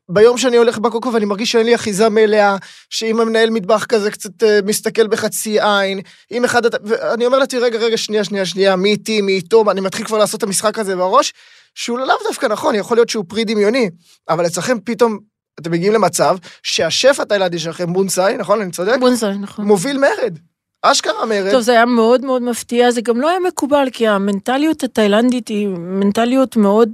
ביום 0.10 0.38
שאני 0.38 0.58
הולך 0.58 0.78
בקוקו 0.78 1.14
ואני 1.14 1.26
מרגיש 1.26 1.52
שאין 1.52 1.66
לי 1.66 1.76
אחיזה 1.76 2.10
מלאה, 2.10 2.56
שאם 2.90 3.20
המנהל 3.20 3.50
מטבח 3.50 3.86
כזה 3.86 4.12
קצת 4.12 4.44
אה, 4.44 4.60
מסתכל 4.66 5.08
בחצי 5.08 5.62
עין, 5.62 6.02
אם 6.32 6.46
אחד... 6.46 6.62
ואני 6.84 7.26
אומר 7.26 7.38
לעצמי, 7.38 7.60
רגע, 7.60 7.78
רגע, 7.80 7.98
שנייה, 7.98 8.24
שנייה, 8.24 8.46
שנייה, 8.46 8.76
מי 8.76 8.90
איתי, 8.90 9.22
מי 9.22 9.32
איתו, 9.32 9.64
אני 9.72 9.82
מתחיל 9.82 10.06
כבר 10.06 10.18
לעשות 10.18 10.38
את 10.38 10.44
המשחק 10.44 10.80
הזה 10.80 10.96
בראש, 10.96 11.34
שהוא 11.76 12.00
לאו 12.00 12.16
דווקא 12.28 12.46
נכון, 12.46 12.76
יכול 12.76 12.98
להיות 12.98 13.10
שהוא 13.10 13.26
פרי 13.28 13.44
דמיוני, 13.46 13.90
אבל 14.30 14.46
אצלכם 14.46 14.78
פתאום 14.80 15.20
אתם 15.60 15.72
מגיעים 15.72 15.94
למצב 15.94 16.38
שהשף 16.64 17.20
התאילנדי 17.20 17.60
שלכם, 17.60 17.94
בונסאי, 17.94 18.38
נכון? 18.38 18.62
אני 18.62 18.72
צודק? 18.72 18.96
בונסאי, 19.00 19.38
נכון. 19.38 19.66
מוביל 19.66 19.98
מרד. 19.98 20.38
אשכרה 20.86 21.26
מרד. 21.26 21.52
טוב, 21.52 21.62
זה 21.62 21.72
היה 21.72 21.86
מאוד 21.86 22.26
מאוד 22.26 22.42
מפתיע, 22.42 22.92
זה 22.92 23.02
גם 23.02 23.22
לא 23.22 23.30
היה 23.30 23.40
מקובל, 23.40 23.88
כי 23.92 24.08
המנטליות 24.08 24.84
התאילנדית 24.84 25.48
היא 25.48 25.68
מנטליות 25.68 26.58
מאוד 26.58 26.90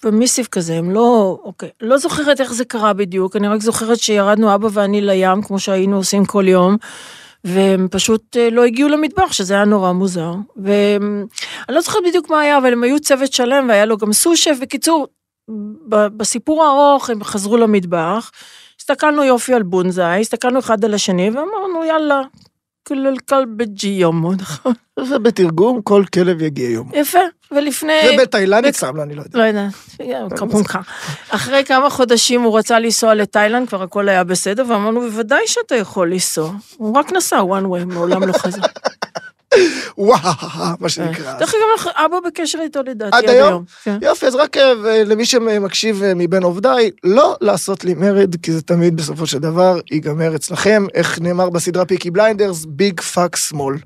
פרמיסיב 0.00 0.46
כזה, 0.46 0.74
הם 0.74 0.90
לא, 0.90 1.38
אוקיי, 1.44 1.68
לא 1.80 1.98
זוכרת 1.98 2.40
איך 2.40 2.52
זה 2.52 2.64
קרה 2.64 2.92
בדיוק, 2.92 3.36
אני 3.36 3.48
רק 3.48 3.60
זוכרת 3.60 3.98
שירדנו 3.98 4.54
אבא 4.54 4.68
ואני 4.72 5.00
לים, 5.00 5.42
כמו 5.42 5.58
שהיינו 5.58 5.96
עושים 5.96 6.24
כל 6.24 6.44
יום, 6.48 6.76
והם 7.44 7.88
פשוט 7.90 8.36
אה, 8.36 8.50
לא 8.50 8.64
הגיעו 8.64 8.88
למטבח, 8.88 9.32
שזה 9.32 9.54
היה 9.54 9.64
נורא 9.64 9.92
מוזר. 9.92 10.32
ואני 10.56 11.26
לא 11.68 11.80
זוכרת 11.80 12.02
בדיוק 12.08 12.30
מה 12.30 12.40
היה, 12.40 12.58
אבל 12.58 12.72
הם 12.72 12.82
היו 12.82 13.00
צוות 13.00 13.32
שלם, 13.32 13.66
והיה 13.68 13.84
לו 13.84 13.96
גם 13.96 14.12
סו-שף. 14.12 14.56
בקיצור, 14.60 15.06
בסיפור 15.88 16.64
הארוך 16.64 17.10
הם 17.10 17.24
חזרו 17.24 17.56
למטבח, 17.56 18.30
הסתכלנו 18.80 19.24
יופי 19.24 19.54
על 19.54 19.62
בונזאי, 19.62 20.20
הסתכלנו 20.20 20.58
אחד 20.58 20.84
על 20.84 20.94
השני, 20.94 21.30
ואמרנו, 21.30 21.84
יאללה, 21.84 22.22
כל 22.88 23.14
כלב 23.28 23.48
יומו, 23.84 24.32
נכון? 24.32 24.72
ובתרגום, 24.98 25.82
כל 25.82 26.04
כלב 26.14 26.42
יגיע 26.42 26.70
יומו. 26.70 26.90
יפה, 26.94 27.18
ולפני... 27.50 27.92
ובתאילנדית 28.14 28.74
שם 28.74 28.96
לו, 28.96 29.02
אני 29.02 29.14
לא 29.14 29.22
יודע. 29.22 29.38
לא 29.38 29.44
יודעת, 29.44 30.38
כמובן. 30.38 30.62
אחרי 31.28 31.64
כמה 31.64 31.90
חודשים 31.90 32.42
הוא 32.42 32.58
רצה 32.58 32.78
לנסוע 32.78 33.14
לתאילנד, 33.14 33.68
כבר 33.68 33.82
הכל 33.82 34.08
היה 34.08 34.24
בסדר, 34.24 34.64
ואמרנו, 34.68 35.00
בוודאי 35.00 35.42
שאתה 35.46 35.74
יכול 35.74 36.12
לנסוע. 36.12 36.52
הוא 36.76 36.94
רק 36.96 37.12
נסע 37.12 37.40
one 37.40 37.64
way, 37.64 37.84
מעולם 37.84 38.22
לא 38.22 38.32
חזר. 38.32 38.62
וואו, 39.98 40.18
מה 40.80 40.88
שנקרא. 40.88 41.38
דרך 41.38 41.54
אגב, 41.54 41.94
אבא 42.06 42.16
בקשר 42.26 42.58
איתו 42.62 42.82
לדעתי 42.82 43.16
עד 43.16 43.28
היום. 43.28 43.64
יופי, 44.02 44.26
אז 44.26 44.34
רק 44.34 44.56
למי 45.06 45.24
שמקשיב 45.24 46.02
מבין 46.16 46.42
עובדיי, 46.42 46.90
לא 47.04 47.36
לעשות 47.40 47.84
לי 47.84 47.94
מרד, 47.94 48.36
כי 48.42 48.52
זה 48.52 48.62
תמיד 48.62 48.96
בסופו 48.96 49.26
של 49.26 49.38
דבר 49.38 49.80
ייגמר 49.90 50.36
אצלכם, 50.36 50.86
איך 50.94 51.20
נאמר 51.20 51.50
בסדרה 51.50 51.84
Peaky 51.84 52.10
Blinders, 52.10 52.64
big 52.64 53.00
fucks 53.00 53.36
small, 53.36 53.78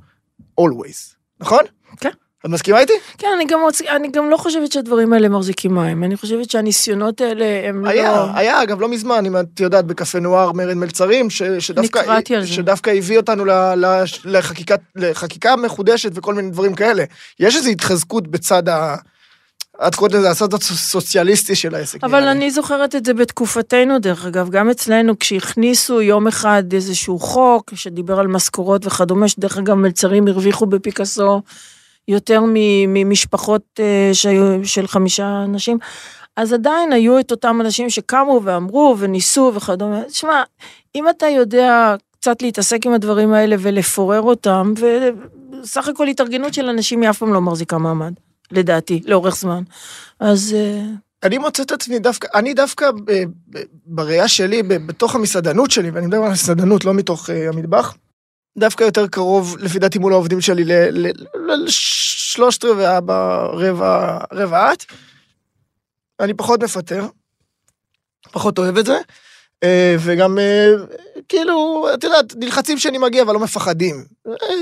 always, 0.61 1.15
נכון? 1.41 1.65
כן. 2.01 2.11
את 2.47 2.51
מסכימה 2.51 2.81
איתי? 2.81 2.93
כן, 3.19 3.27
אני 3.37 3.45
גם, 3.45 3.61
אני 3.89 4.09
גם 4.09 4.31
לא 4.31 4.37
חושבת 4.37 4.73
שהדברים 4.73 5.13
האלה 5.13 5.29
מחזיקים 5.29 5.75
מים. 5.75 6.05
אני 6.05 6.17
חושבת 6.17 6.51
שהניסיונות 6.51 7.21
האלה 7.21 7.69
הם 7.69 7.87
היה, 7.87 8.13
לא... 8.13 8.27
היה, 8.35 8.63
אגב, 8.63 8.81
לא 8.81 8.89
מזמן, 8.89 9.27
אם 9.27 9.37
את 9.37 9.61
יודעת, 9.61 9.85
בקפה 9.85 10.21
נואר 10.21 10.53
מרד 10.53 10.75
מלצרים, 10.75 11.31
ש, 11.31 11.43
שדווקא, 11.43 11.99
אני 11.99 12.07
קראתי 12.07 12.37
על 12.37 12.41
זה. 12.41 12.49
שדווקא 12.49 12.91
הביא 12.91 13.17
אותנו 13.17 13.45
ל, 13.45 13.51
ל, 13.51 14.05
לחקיקה, 14.25 14.75
לחקיקה 14.97 15.57
מחודשת 15.57 16.11
וכל 16.15 16.35
מיני 16.35 16.51
דברים 16.51 16.75
כאלה. 16.75 17.05
יש 17.41 17.57
איזו 17.57 17.71
התחזקות 17.71 18.29
בצד 18.29 18.69
ה... 18.69 18.97
את 19.87 19.95
קוראת 19.95 20.13
לזה 20.13 20.31
הצד 20.31 20.55
הסוציאליסטי 20.55 21.55
של 21.55 21.75
העסק. 21.75 22.05
אבל 22.05 22.29
אני 22.29 22.51
זוכרת 22.51 22.95
את 22.95 23.05
זה 23.05 23.15
בתקופתנו, 23.15 23.99
דרך 23.99 24.27
אגב, 24.27 24.51
גם 24.51 24.71
אצלנו, 24.71 25.19
כשהכניסו 25.19 26.03
יום 26.03 26.27
אחד 26.27 26.63
איזשהו 26.73 27.19
חוק 27.19 27.71
שדיבר 27.75 28.19
על 28.19 28.27
משכורות 28.27 28.87
וכדומה, 28.87 29.29
שדרך 29.29 29.59
אגב 29.59 29.75
מלצרים 29.75 30.29
הרוויחו 30.29 30.67
בפיקאסו 30.67 31.43
יותר 32.09 32.41
ממשפחות 32.89 33.63
אה, 33.81 34.11
של 34.65 34.87
חמישה 34.87 35.43
אנשים, 35.45 35.79
אז 36.37 36.53
עדיין 36.53 36.93
היו 36.93 37.21
את 37.21 37.31
אותם 37.31 37.61
אנשים 37.61 37.91
שקמו 37.91 38.41
ואמרו 38.45 38.97
וניסו 38.99 39.53
וכדומה. 39.55 40.03
תשמע, 40.05 40.43
אם 40.95 41.09
אתה 41.09 41.27
יודע 41.27 41.95
קצת 42.21 42.43
להתעסק 42.43 42.87
עם 42.87 42.93
הדברים 42.93 43.33
האלה 43.33 43.57
ולפורר 43.59 44.23
אותם, 44.23 44.75
וסך 45.63 45.89
הכל 45.89 46.09
התארגנות 46.09 46.55
של 46.55 46.69
אנשים 46.69 47.03
היא 47.03 47.11
אף 47.11 47.19
פעם 47.19 47.33
לא 47.33 47.41
מחזיקה 47.41 47.79
מעמד, 47.79 48.13
לדעתי, 48.51 49.03
לאורך 49.05 49.37
זמן. 49.37 49.63
אז... 50.21 50.57
אה, 50.59 50.83
אני 51.23 51.39
מוצא 51.39 51.63
את 51.63 51.73
עצמי 51.73 51.99
דווקא, 51.99 52.29
אני 52.35 52.55
דווקא 52.55 52.91
בראייה 53.87 54.29
שלי, 54.29 54.63
בתוך 54.63 55.15
המסעדנות 55.15 55.71
שלי, 55.71 55.91
ואני 55.91 56.07
מדבר 56.07 56.23
על 56.23 56.31
המסעדנות, 56.31 56.85
לא 56.85 56.95
מתוך 56.95 57.31
אה, 57.31 57.49
המטבח, 57.49 57.95
דווקא 58.59 58.85
יותר 58.85 59.07
קרוב, 59.07 59.57
לפי 59.59 59.79
דעתי 59.79 59.99
מול 59.99 60.13
העובדים 60.13 60.41
שלי, 60.41 60.65
לשלושת 61.35 62.65
רבעי 62.65 62.99
אבא, 62.99 63.47
רבע, 63.53 64.19
רבע 64.33 64.73
את. 64.73 64.85
אני 66.21 66.35
פחות 66.35 66.63
מפטר, 66.63 67.07
פחות 68.33 68.59
אוהב 68.59 68.79
את 68.79 68.87
זה. 68.87 68.99
אה, 69.63 69.97
וגם, 70.01 70.39
אה, 70.39 70.71
כאילו, 71.29 71.87
את 71.95 72.05
יודעת, 72.05 72.35
נלחצים 72.37 72.79
שאני 72.79 72.99
מגיע, 72.99 73.23
אבל 73.23 73.35
לא 73.35 73.41
מפחדים. 73.41 74.05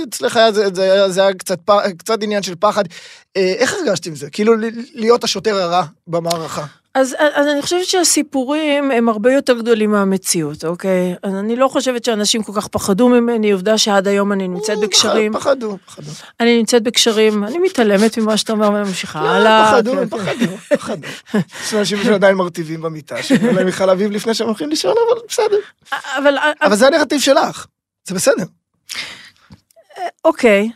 אצלך 0.08 0.36
היה, 0.36 0.52
זה, 0.52 0.68
זה, 0.74 1.08
זה 1.08 1.22
היה 1.22 1.34
קצת, 1.34 1.58
קצת 1.98 2.22
עניין 2.22 2.42
של 2.42 2.54
פחד. 2.60 2.84
אה, 3.36 3.54
איך 3.58 3.72
הרגשת 3.72 4.06
עם 4.06 4.14
זה? 4.14 4.30
כאילו, 4.30 4.54
להיות 4.94 5.24
השוטר 5.24 5.56
הרע 5.56 5.84
במערכה. 6.06 6.66
אז, 6.96 7.16
אז 7.34 7.46
אני 7.46 7.62
חושבת 7.62 7.84
שהסיפורים 7.84 8.90
הם 8.90 9.08
הרבה 9.08 9.32
יותר 9.32 9.58
גדולים 9.58 9.90
מהמציאות, 9.90 10.64
אוקיי? 10.64 11.14
אז 11.22 11.34
אני 11.34 11.56
לא 11.56 11.68
חושבת 11.68 12.04
שאנשים 12.04 12.42
כל 12.42 12.52
כך 12.56 12.68
פחדו 12.68 13.08
ממני, 13.08 13.50
עובדה 13.50 13.78
שעד 13.78 14.08
היום 14.08 14.32
אני 14.32 14.48
נמצאת 14.48 14.78
בקשרים. 14.78 15.32
פחדו, 15.32 15.78
פחדו. 15.86 16.10
אני 16.40 16.58
נמצאת 16.58 16.82
בקשרים, 16.82 17.44
אני 17.44 17.58
מתעלמת 17.58 18.18
ממה 18.18 18.36
שאתה 18.36 18.52
אומר 18.52 18.70
וממשיכה 18.70 19.22
לא, 19.22 19.28
הלאה. 19.28 19.72
פחדו, 19.72 19.92
כן, 19.92 20.08
פחדו, 20.08 20.56
כן. 20.68 20.76
פחדו. 20.76 21.08
יש 21.64 21.74
אנשים 21.74 21.98
שעדיין 22.04 22.34
מרטיבים 22.36 22.82
במיטה, 22.82 23.22
שאין 23.22 23.54
להם 23.54 23.70
חלבים 23.70 24.12
לפני 24.12 24.34
שהם 24.34 24.46
הולכים 24.46 24.68
לישון, 24.68 24.94
אבל 25.08 25.20
בסדר. 25.28 25.58
אבל, 25.92 26.38
אבל 26.62 26.76
זה 26.76 26.86
הנרטיב 26.86 27.20
שלך, 27.20 27.66
זה 28.08 28.14
בסדר. 28.14 28.44
אוקיי. 30.24 30.70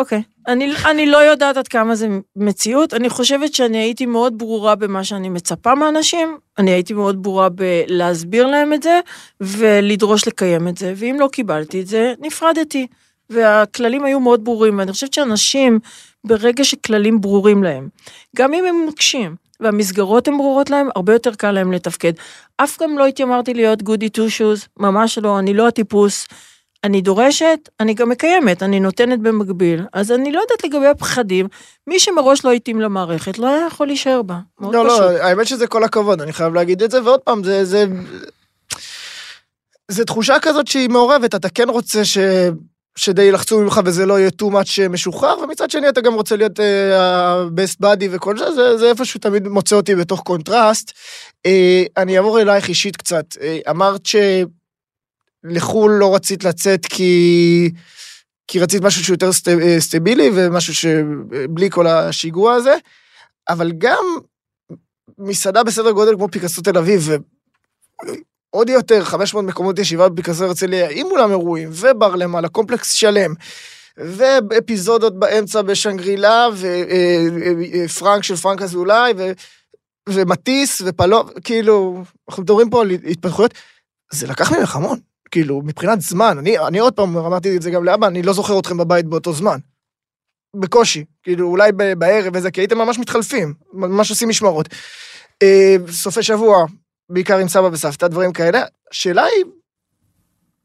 אוקיי. 0.00 0.22
אני, 0.48 0.72
אני 0.90 1.06
לא 1.06 1.16
יודעת 1.16 1.56
עד 1.56 1.68
כמה 1.68 1.94
זה 1.94 2.08
מציאות, 2.36 2.94
אני 2.94 3.10
חושבת 3.10 3.54
שאני 3.54 3.78
הייתי 3.78 4.06
מאוד 4.06 4.38
ברורה 4.38 4.74
במה 4.74 5.04
שאני 5.04 5.28
מצפה 5.28 5.74
מאנשים, 5.74 6.38
אני 6.58 6.70
הייתי 6.70 6.92
מאוד 6.92 7.22
ברורה 7.22 7.48
בלהסביר 7.48 8.46
להם 8.46 8.72
את 8.72 8.82
זה, 8.82 9.00
ולדרוש 9.40 10.28
לקיים 10.28 10.68
את 10.68 10.78
זה, 10.78 10.92
ואם 10.96 11.16
לא 11.20 11.28
קיבלתי 11.32 11.80
את 11.80 11.86
זה, 11.86 12.14
נפרדתי. 12.20 12.86
והכללים 13.30 14.04
היו 14.04 14.20
מאוד 14.20 14.44
ברורים, 14.44 14.78
ואני 14.78 14.92
חושבת 14.92 15.12
שאנשים, 15.12 15.78
ברגע 16.24 16.64
שכללים 16.64 17.20
ברורים 17.20 17.62
להם, 17.62 17.88
גם 18.36 18.54
אם 18.54 18.64
הם 18.64 18.82
נוקשים, 18.86 19.36
והמסגרות 19.60 20.28
הן 20.28 20.36
ברורות 20.36 20.70
להם, 20.70 20.88
הרבה 20.96 21.12
יותר 21.12 21.34
קל 21.34 21.50
להם 21.50 21.72
לתפקד. 21.72 22.12
אף 22.56 22.76
פעם 22.76 22.98
לא 22.98 23.06
התיימרתי 23.06 23.54
להיות 23.54 23.82
גודי 23.82 24.08
טו 24.08 24.30
שוז, 24.30 24.66
ממש 24.78 25.18
לא, 25.18 25.38
אני 25.38 25.54
לא 25.54 25.68
הטיפוס. 25.68 26.26
אני 26.84 27.00
דורשת, 27.00 27.68
אני 27.80 27.94
גם 27.94 28.08
מקיימת, 28.08 28.62
אני 28.62 28.80
נותנת 28.80 29.20
במקביל, 29.20 29.84
אז 29.92 30.12
אני 30.12 30.32
לא 30.32 30.40
יודעת 30.40 30.64
לגבי 30.64 30.86
הפחדים, 30.86 31.48
מי 31.86 32.00
שמראש 32.00 32.44
לא 32.44 32.52
התאים 32.52 32.80
למערכת 32.80 33.38
לא 33.38 33.46
היה 33.46 33.66
יכול 33.66 33.86
להישאר 33.86 34.22
בה, 34.22 34.38
מאוד 34.60 34.74
לא, 34.74 34.84
לא 34.84 34.90
פשוט. 34.90 35.02
לא, 35.02 35.10
האמת 35.10 35.46
שזה 35.46 35.66
כל 35.66 35.84
הכבוד, 35.84 36.20
אני 36.20 36.32
חייב 36.32 36.54
להגיד 36.54 36.82
את 36.82 36.90
זה, 36.90 37.02
ועוד 37.02 37.20
פעם, 37.20 37.44
זה, 37.44 37.64
זה, 37.64 37.84
זה 39.88 40.04
תחושה 40.04 40.36
כזאת 40.42 40.66
שהיא 40.66 40.90
מעורבת, 40.90 41.34
אתה 41.34 41.48
כן 41.48 41.68
רוצה 41.68 42.04
ש... 42.04 42.18
שדי 42.96 43.22
ילחצו 43.22 43.60
ממך 43.60 43.80
וזה 43.84 44.06
לא 44.06 44.18
יהיה 44.18 44.30
too 44.42 44.46
much 44.46 44.88
משוחרר, 44.90 45.38
ומצד 45.38 45.70
שני 45.70 45.88
אתה 45.88 46.00
גם 46.00 46.14
רוצה 46.14 46.36
להיות 46.36 46.60
ה-best 46.60 47.84
uh, 47.84 47.86
buddy 47.86 48.04
וכל 48.10 48.38
זה, 48.38 48.52
זה, 48.52 48.76
זה 48.76 48.88
איפשהו 48.88 49.20
תמיד 49.20 49.48
מוצא 49.48 49.76
אותי 49.76 49.94
בתוך 49.94 50.20
קונטרסט. 50.20 50.90
אה, 50.90 51.50
אני 51.96 52.16
אעבור 52.16 52.40
אלייך 52.40 52.68
אישית 52.68 52.96
קצת. 52.96 53.24
אה, 53.34 53.70
אמרת 53.70 54.06
ש... 54.06 54.16
לחו"ל 55.44 55.92
לא 55.92 56.14
רצית 56.14 56.44
לצאת 56.44 56.86
כי... 56.86 57.70
כי 58.46 58.58
רצית 58.58 58.82
משהו 58.82 59.04
שהוא 59.04 59.14
יותר 59.14 59.32
סט... 59.32 59.48
סטבילי 59.78 60.30
ומשהו 60.34 60.74
שבלי 60.74 61.70
כל 61.70 61.86
השיגוע 61.86 62.54
הזה, 62.54 62.74
אבל 63.48 63.72
גם 63.78 64.04
מסעדה 65.18 65.62
בסדר 65.62 65.90
גודל 65.90 66.14
כמו 66.14 66.28
פיקאסו 66.28 66.62
תל 66.62 66.78
אביב, 66.78 67.08
ועוד 68.52 68.68
יותר 68.68 69.04
500 69.04 69.44
מקומות 69.44 69.78
ישיבה 69.78 70.08
בפיקאסו 70.08 70.44
הרצליה, 70.44 70.88
עם 70.90 71.06
אולם 71.06 71.30
אירועים, 71.30 71.68
ובר 71.72 72.14
למעלה, 72.16 72.48
קומפלקס 72.48 72.92
שלם, 72.92 73.34
ואפיזודות 73.96 75.18
באמצע 75.18 75.62
בשנגרילה, 75.62 76.46
ופרנק 77.84 78.24
של 78.24 78.36
פרנק 78.36 78.62
אזולאי, 78.62 79.12
ו... 79.18 79.32
ומטיס, 80.08 80.82
ופלו, 80.84 81.24
כאילו, 81.44 82.02
אנחנו 82.28 82.42
מדברים 82.42 82.70
פה 82.70 82.82
על 82.82 82.90
התפתחויות, 82.90 83.54
זה 84.12 84.26
לקח 84.26 84.52
ממך 84.52 84.76
המון. 84.76 85.09
כאילו, 85.30 85.62
מבחינת 85.62 86.00
זמן, 86.00 86.38
אני, 86.38 86.58
אני 86.58 86.78
עוד 86.78 86.92
פעם 86.92 87.16
אמרתי 87.16 87.56
את 87.56 87.62
זה 87.62 87.70
גם 87.70 87.84
לאבא, 87.84 88.06
אני 88.06 88.22
לא 88.22 88.32
זוכר 88.32 88.58
אתכם 88.58 88.76
בבית 88.76 89.06
באותו 89.06 89.32
זמן. 89.32 89.58
בקושי, 90.56 91.04
כאילו, 91.22 91.48
אולי 91.48 91.72
בערב 91.72 92.32
וזה, 92.34 92.50
כי 92.50 92.60
הייתם 92.60 92.78
ממש 92.78 92.98
מתחלפים, 92.98 93.54
ממש 93.72 94.10
עושים 94.10 94.28
משמרות. 94.28 94.68
אה, 95.42 95.76
סופי 95.88 96.22
שבוע, 96.22 96.64
בעיקר 97.10 97.38
עם 97.38 97.48
סבא 97.48 97.68
וסבתא, 97.72 98.08
דברים 98.08 98.32
כאלה. 98.32 98.62
השאלה 98.90 99.24
היא, 99.24 99.44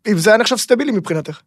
אם 0.08 0.18
זה 0.18 0.30
היה 0.30 0.38
נחשב 0.38 0.56
סטבילי 0.56 0.92
מבחינתך. 0.92 1.42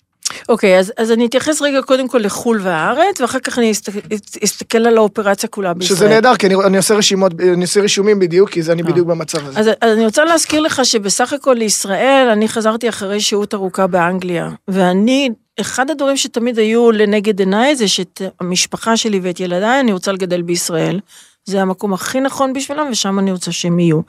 אוקיי, 0.49 0.79
אז, 0.79 0.93
אז 0.97 1.13
אני 1.13 1.27
אתייחס 1.27 1.63
רגע 1.63 1.83
קודם 1.83 2.09
כל 2.09 2.19
לחו"ל 2.19 2.61
והארץ, 2.63 3.21
ואחר 3.21 3.39
כך 3.39 3.59
אני 3.59 3.71
אסתכל, 3.71 3.99
אסתכל 4.45 4.87
על 4.87 4.97
האופרציה 4.97 5.49
כולה 5.49 5.75
בישראל. 5.75 5.97
שזה 5.97 6.09
נהדר, 6.09 6.37
כי 6.37 6.47
אני, 6.47 6.55
אני 6.67 6.77
עושה 6.77 6.95
רשימות, 6.95 7.33
אני 7.41 7.63
עושה 7.63 7.81
רישומים 7.81 8.19
בדיוק, 8.19 8.51
כי 8.51 8.63
זה 8.63 8.73
אני 8.73 8.83
אה. 8.83 8.87
בדיוק 8.89 9.07
במצב 9.07 9.47
הזה. 9.47 9.61
אז, 9.61 9.69
אז 9.81 9.93
אני 9.97 10.05
רוצה 10.05 10.25
להזכיר 10.25 10.61
לך 10.61 10.85
שבסך 10.85 11.33
הכל 11.33 11.55
לישראל, 11.59 12.29
אני 12.33 12.49
חזרתי 12.49 12.89
אחרי 12.89 13.21
שהות 13.21 13.55
ארוכה 13.55 13.87
באנגליה, 13.87 14.51
ואני, 14.69 15.31
אחד 15.61 15.91
הדברים 15.91 16.17
שתמיד 16.17 16.59
היו 16.59 16.93
לנגד 16.93 17.39
עיניי 17.39 17.77
זה 17.77 17.89
שאת 17.89 18.23
המשפחה 18.41 18.97
שלי 18.97 19.21
ואת 19.23 19.41
ילדיי 19.41 19.81
אני 19.81 19.93
רוצה 19.93 20.13
לגדל 20.13 20.43
בישראל. 20.43 21.01
זה 21.49 21.63
המקום 21.63 21.95
הכי 21.95 22.21
נכון 22.21 22.53
בשבילם, 22.53 22.87
ושם 22.91 23.19
אני 23.19 23.33
רוצה 23.33 23.53
שהם 23.53 23.79
יהיו. 23.79 24.01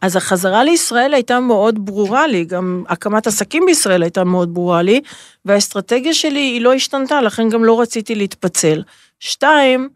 אז 0.00 0.16
החזרה 0.16 0.64
לישראל 0.64 1.14
הייתה 1.14 1.40
מאוד 1.40 1.86
ברורה 1.86 2.26
לי, 2.26 2.44
גם 2.44 2.84
הקמת 2.88 3.26
עסקים 3.26 3.62
בישראל 3.66 4.02
הייתה 4.02 4.24
מאוד 4.24 4.54
ברורה 4.54 4.82
לי, 4.82 5.00
והאסטרטגיה 5.44 6.14
שלי 6.14 6.40
היא 6.40 6.60
לא 6.60 6.74
השתנתה, 6.74 7.22
לכן 7.22 7.48
גם 7.48 7.64
לא 7.64 7.80
רציתי 7.80 8.14
להתפצל. 8.14 8.82
שתיים, 9.20 9.88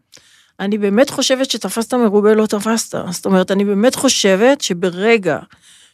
אני 0.59 0.77
באמת 0.77 1.09
חושבת 1.09 1.51
שתפסת 1.51 1.93
מרובה 1.93 2.33
לא 2.33 2.45
תפסת. 2.45 2.97
זאת 3.11 3.25
אומרת, 3.25 3.51
אני 3.51 3.65
באמת 3.65 3.95
חושבת 3.95 4.61
שברגע 4.61 5.39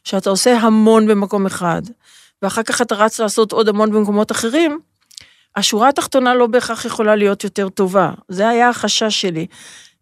שאתה 0.03 0.29
עושה 0.29 0.57
המון 0.57 1.07
במקום 1.07 1.45
אחד, 1.45 1.81
ואחר 2.41 2.63
כך 2.63 2.81
אתה 2.81 2.95
רץ 2.95 3.19
לעשות 3.19 3.51
עוד 3.51 3.69
המון 3.69 3.91
במקומות 3.91 4.31
אחרים, 4.31 4.79
השורה 5.55 5.89
התחתונה 5.89 6.33
לא 6.33 6.47
בהכרח 6.47 6.85
יכולה 6.85 7.15
להיות 7.15 7.43
יותר 7.43 7.69
טובה. 7.69 8.11
זה 8.29 8.49
היה 8.49 8.69
החשש 8.69 9.21
שלי. 9.21 9.45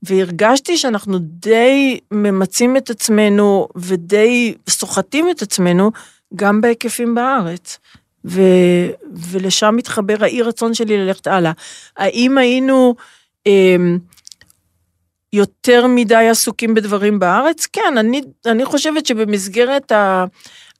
והרגשתי 0.03 0.77
שאנחנו 0.77 1.17
די 1.19 1.99
ממצים 2.11 2.77
את 2.77 2.89
עצמנו 2.89 3.67
ודי 3.75 4.55
סוחטים 4.69 5.29
את 5.31 5.41
עצמנו 5.41 5.91
גם 6.35 6.61
בהיקפים 6.61 7.15
בארץ. 7.15 7.79
ו, 8.25 8.41
ולשם 9.13 9.75
מתחבר 9.75 10.15
האי 10.19 10.41
רצון 10.41 10.73
שלי 10.73 10.97
ללכת 10.97 11.27
הלאה. 11.27 11.51
האם 11.97 12.37
היינו 12.37 12.95
אה, 13.47 13.75
יותר 15.33 15.87
מדי 15.87 16.27
עסוקים 16.29 16.73
בדברים 16.73 17.19
בארץ? 17.19 17.67
כן, 17.73 17.97
אני, 17.97 18.21
אני 18.45 18.65
חושבת 18.65 19.05
שבמסגרת 19.05 19.91
ה... 19.91 20.25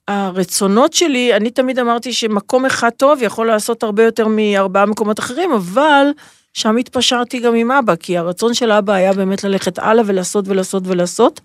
הרצונות 0.08 0.92
שלי, 0.92 1.36
אני 1.36 1.50
תמיד 1.50 1.78
אמרתי 1.78 2.12
שמקום 2.12 2.66
אחד 2.66 2.90
טוב 2.90 3.22
יכול 3.22 3.46
לעשות 3.46 3.82
הרבה 3.82 4.02
יותר 4.02 4.26
מארבעה 4.28 4.86
מקומות 4.86 5.18
אחרים, 5.18 5.52
אבל 5.52 6.06
שם 6.54 6.76
התפשרתי 6.76 7.38
גם 7.38 7.54
עם 7.54 7.70
אבא, 7.70 7.96
כי 7.96 8.18
הרצון 8.18 8.54
של 8.54 8.72
אבא 8.72 8.92
היה 8.92 9.12
באמת 9.12 9.44
ללכת 9.44 9.78
הלאה 9.78 10.04
ולעשות 10.06 10.48
ולעשות 10.48 10.82
ולעשות, 10.86 11.40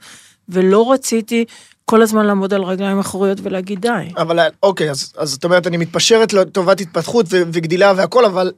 ולא 0.49 0.91
רציתי 0.91 1.45
כל 1.85 2.01
הזמן 2.01 2.25
לעמוד 2.25 2.53
על 2.53 2.63
רגליים 2.63 2.99
אחוריות 2.99 3.37
ולהגיד 3.43 3.81
די. 3.81 3.89
אבל 4.17 4.39
אוקיי, 4.63 4.91
אז, 4.91 5.13
אז 5.17 5.29
זאת 5.29 5.43
אומרת, 5.43 5.67
אני 5.67 5.77
מתפשרת 5.77 6.33
לטובת 6.33 6.81
התפתחות 6.81 7.25
ו- 7.29 7.41
וגדילה 7.53 7.93
והכל, 7.95 8.25
אבל 8.25 8.51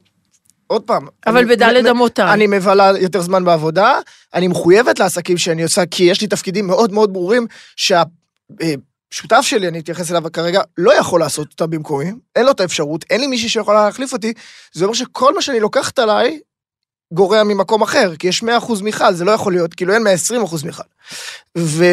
עוד 0.66 0.82
פעם. 0.82 1.06
אבל 1.26 1.44
בדלת 1.44 1.86
אמותיי. 1.86 2.32
אני 2.32 2.46
מבלה 2.46 2.92
יותר 3.00 3.20
זמן 3.20 3.44
בעבודה, 3.44 3.98
אני 4.34 4.48
מחויבת 4.48 4.98
לעסקים 4.98 5.38
שאני 5.38 5.62
עושה, 5.62 5.86
כי 5.86 6.04
יש 6.04 6.20
לי 6.20 6.26
תפקידים 6.26 6.66
מאוד 6.66 6.92
מאוד 6.92 7.12
ברורים, 7.12 7.46
שהשותף 9.12 9.40
שלי, 9.40 9.68
אני 9.68 9.78
אתייחס 9.78 10.10
אליו 10.10 10.22
כרגע, 10.32 10.62
לא 10.78 10.94
יכול 10.94 11.20
לעשות 11.20 11.48
אותם 11.50 11.70
במקומי, 11.70 12.12
אין 12.36 12.44
לו 12.44 12.50
את 12.50 12.60
האפשרות, 12.60 13.04
אין 13.10 13.20
לי 13.20 13.26
מישהי 13.26 13.48
שיכולה 13.48 13.84
להחליף 13.84 14.12
אותי, 14.12 14.32
זה 14.72 14.84
אומר 14.84 14.94
שכל 14.94 15.34
מה 15.34 15.42
שאני 15.42 15.60
לוקחת 15.60 15.98
עליי, 15.98 16.40
גורע 17.12 17.42
ממקום 17.42 17.82
אחר, 17.82 18.16
כי 18.16 18.28
יש 18.28 18.42
100% 18.42 18.46
מיכל, 18.82 19.14
זה 19.14 19.24
לא 19.24 19.30
יכול 19.30 19.52
להיות, 19.52 19.74
כאילו 19.74 19.94
אין 19.94 20.06
120% 20.06 20.66
מיכל. 20.66 20.82
ו... 21.58 21.84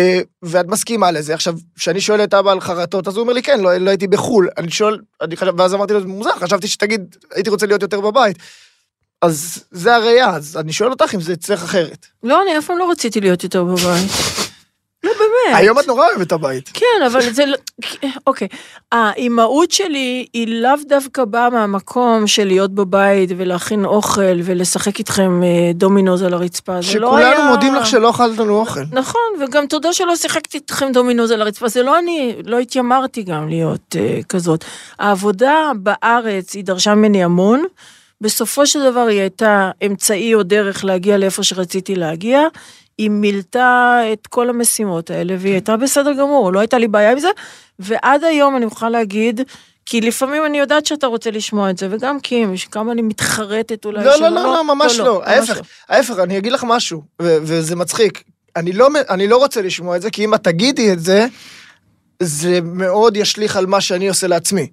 ואת 0.44 0.66
מסכימה 0.68 1.12
לזה. 1.12 1.34
עכשיו, 1.34 1.56
כשאני 1.76 2.02
שואל 2.02 2.24
את 2.24 2.34
אבא 2.34 2.52
על 2.52 2.62
חרטות, 2.62 3.08
אז 3.08 3.16
הוא 3.16 3.22
אומר 3.22 3.34
לי, 3.34 3.44
כן, 3.44 3.60
לא, 3.60 3.78
לא 3.78 3.90
הייתי 3.90 4.08
בחו"ל. 4.08 4.50
אני 4.58 4.72
שואל, 4.72 5.00
אני 5.22 5.38
חשב, 5.38 5.54
ואז 5.58 5.74
אמרתי 5.74 5.94
לו, 5.94 6.08
מוזר, 6.08 6.40
חשבתי 6.40 6.68
שתגיד, 6.68 7.16
הייתי 7.34 7.50
רוצה 7.50 7.66
להיות 7.66 7.82
יותר 7.82 8.02
בבית. 8.02 8.38
אז 9.22 9.64
זה 9.72 9.96
הראייה, 9.96 10.30
אז 10.30 10.58
אני 10.58 10.74
שואל 10.74 10.90
אותך 10.90 11.16
אם 11.16 11.22
זה 11.22 11.34
אצלך 11.34 11.64
אחרת. 11.64 12.06
לא, 12.24 12.42
אני 12.42 12.58
אף 12.58 12.66
פעם 12.66 12.78
לא 12.78 12.92
רציתי 12.92 13.22
להיות 13.22 13.44
יותר 13.44 13.64
בבית. 13.64 14.12
באמת. 15.46 15.60
היום 15.60 15.80
את 15.80 15.88
נורא 15.88 16.08
אוהבת 16.08 16.28
את 16.28 16.32
הבית. 16.32 16.70
כן, 16.74 16.86
אבל 17.06 17.22
זה 17.22 17.46
לא... 17.46 17.58
אוקיי. 18.28 18.48
האימהות 18.92 19.72
שלי 19.72 20.26
היא 20.34 20.62
לאו 20.62 20.76
דווקא 20.88 21.26
באה 21.26 21.50
מהמקום 21.50 22.28
של 22.28 22.48
להיות 22.48 22.72
בבית 22.72 23.30
ולהכין 23.38 23.86
אוכל 23.86 24.40
ולשחק 24.44 25.00
איתכם 25.00 25.44
אה, 25.44 25.72
דומינוז 25.74 26.24
על 26.24 26.34
הרצפה. 26.34 26.82
זה 26.82 27.00
לא 27.00 27.18
היה... 27.18 27.32
שכולנו 27.34 27.50
מודים 27.50 27.76
לך 27.76 27.86
שלא 27.86 28.10
אכלת 28.10 28.38
לנו 28.38 28.60
אוכל. 28.60 28.82
נכון, 28.92 29.22
וגם 29.42 29.68
תודה 29.68 29.94
שלא 29.94 30.16
שיחקתי 30.16 30.58
איתכם 30.58 30.92
דומינוז 30.94 31.32
על 31.32 31.42
הרצפה, 31.42 31.68
זה 31.68 31.84
לא 31.84 32.00
אני, 32.00 32.36
לא 32.46 32.60
התיימרתי 32.60 33.24
גם 33.24 33.50
להיות 33.50 33.96
uh, 33.96 34.24
כזאת. 34.24 34.66
העבודה 35.00 35.72
בארץ, 35.76 36.54
היא 36.54 36.64
דרשה 36.64 36.96
ממני 36.96 37.24
המון, 37.24 37.64
בסופו 38.22 38.68
של 38.68 38.92
דבר 38.92 39.00
היא 39.08 39.20
הייתה 39.20 39.72
אמצעי 39.86 40.34
או 40.34 40.44
דרך 40.44 40.86
להגיע 40.86 41.18
לאיפה 41.18 41.44
שרציתי 41.44 41.96
להגיע, 41.96 42.42
היא 43.00 43.10
מילתה 43.10 44.02
את 44.14 44.28
כל 44.28 44.50
המשימות 44.50 45.10
האלה, 45.10 45.36
והיא 45.40 45.54
הייתה 45.54 45.78
בסדר 45.78 46.14
גמור, 46.14 46.54
לא 46.54 46.60
הייתה 46.60 46.78
לי 46.78 46.88
בעיה 46.88 47.12
עם 47.12 47.20
זה, 47.20 47.28
ועד 47.80 48.24
היום 48.24 48.56
אני 48.58 48.66
יכולה 48.66 48.92
להגיד, 48.92 49.42
כי 49.86 50.02
לפעמים 50.02 50.46
אני 50.46 50.60
יודעת 50.60 50.86
שאתה 50.86 51.08
רוצה 51.08 51.32
לשמוע 51.32 51.70
את 51.70 51.78
זה, 51.78 51.88
וגם 51.92 52.20
קים, 52.20 52.54
כמה 52.72 52.92
אני 52.92 53.02
מתחרטת 53.02 53.86
אולי. 53.86 54.04
לא, 54.04 54.20
לא, 54.20 54.30
לא, 54.30 54.44
לא, 54.44 54.64
ממש 54.64 55.00
לא. 55.00 55.22
ההפך, 55.26 55.60
ההפך, 55.90 56.20
אני 56.24 56.38
אגיד 56.38 56.52
לך 56.52 56.64
משהו, 56.68 57.02
וזה 57.22 57.76
מצחיק. 57.76 58.24
אני 58.56 58.72
לא, 58.72 58.88
אני 59.10 59.28
לא 59.28 59.38
רוצה 59.38 59.62
לשמוע 59.62 59.96
את 59.96 60.02
זה, 60.02 60.10
כי 60.10 60.26
אם 60.26 60.34
את 60.34 60.44
תגידי 60.44 60.94
את 60.94 61.00
זה, 61.00 61.28
זה 62.20 62.60
מאוד 62.64 63.18
ישליך 63.18 63.56
על 63.56 63.66
מה 63.66 63.82
שאני 63.82 64.10
עושה 64.10 64.28
לעצמי. 64.28 64.68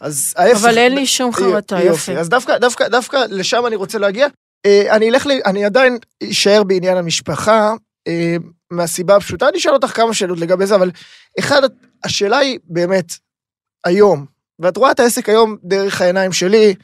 אז 0.00 0.34
ההפך... 0.36 0.60
אבל 0.60 0.78
אין 0.78 0.94
לי 0.94 1.06
שום 1.06 1.32
חרטה, 1.32 1.80
יופי. 1.80 2.12
יפה. 2.12 2.20
אז 2.20 2.28
דווקא, 2.28 2.58
דווקא, 2.58 2.88
דווקא 2.88 3.24
לשם 3.30 3.66
אני 3.66 3.76
רוצה 3.76 3.98
להגיע. 3.98 4.26
אה, 4.66 4.96
אני 4.96 5.10
אלך, 5.10 5.26
ל- 5.26 5.40
אני 5.46 5.64
עדיין 5.64 5.98
אשאר 6.30 6.62
בעניין 6.62 6.96
המשפחה, 6.96 7.72
אה, 8.08 8.36
מהסיבה 8.70 9.16
הפשוטה, 9.16 9.48
אני 9.48 9.58
אשאל 9.58 9.72
אותך 9.72 9.96
כמה 9.96 10.14
שאלות 10.14 10.38
לגבי 10.38 10.66
זה, 10.66 10.74
אבל 10.74 10.90
אחד, 11.38 11.62
השאלה 12.04 12.38
היא 12.38 12.58
באמת, 12.64 13.12
היום, 13.84 14.26
ואת 14.58 14.76
רואה 14.76 14.90
את 14.90 15.00
העסק 15.00 15.28
היום 15.28 15.56
דרך 15.64 16.00
העיניים 16.00 16.32
שלי, 16.32 16.74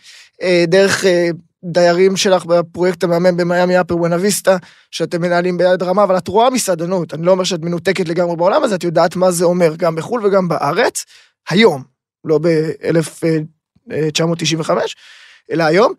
אה, 0.42 0.64
דרך 0.68 1.04
דיירים 1.64 2.16
שלך 2.16 2.44
בפרויקט 2.44 3.04
המהמם 3.04 3.36
במיאמי 3.36 3.80
אפר 3.80 3.96
וונה 3.96 4.16
ויסטה, 4.16 4.56
שאתם 4.90 5.22
מנהלים 5.22 5.58
ביד 5.58 5.82
רמה, 5.82 6.04
אבל 6.04 6.16
את 6.16 6.28
רואה 6.28 6.50
מסעדנות, 6.50 7.14
אני 7.14 7.26
לא 7.26 7.30
אומר 7.30 7.44
שאת 7.44 7.60
מנותקת 7.60 8.08
לגמרי 8.08 8.36
בעולם 8.36 8.64
הזה, 8.64 8.74
את 8.74 8.84
יודעת 8.84 9.16
מה 9.16 9.30
זה 9.30 9.44
אומר, 9.44 9.76
גם 9.76 9.96
בחו"ל 9.96 10.26
וגם 10.26 10.48
בארץ, 10.48 11.04
היום, 11.48 11.82
לא 12.24 12.38
ב-1995, 12.38 14.70
אלא 15.50 15.64
היום. 15.64 15.92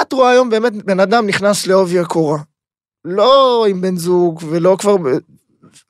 את 0.00 0.12
רואה 0.12 0.30
היום 0.30 0.50
באמת 0.50 0.72
בן 0.72 1.00
אדם 1.00 1.26
נכנס 1.26 1.66
לעובי 1.66 1.98
הקורה. 1.98 2.38
לא 3.04 3.66
עם 3.68 3.80
בן 3.80 3.96
זוג, 3.96 4.42
ולא 4.50 4.76
כבר... 4.80 4.96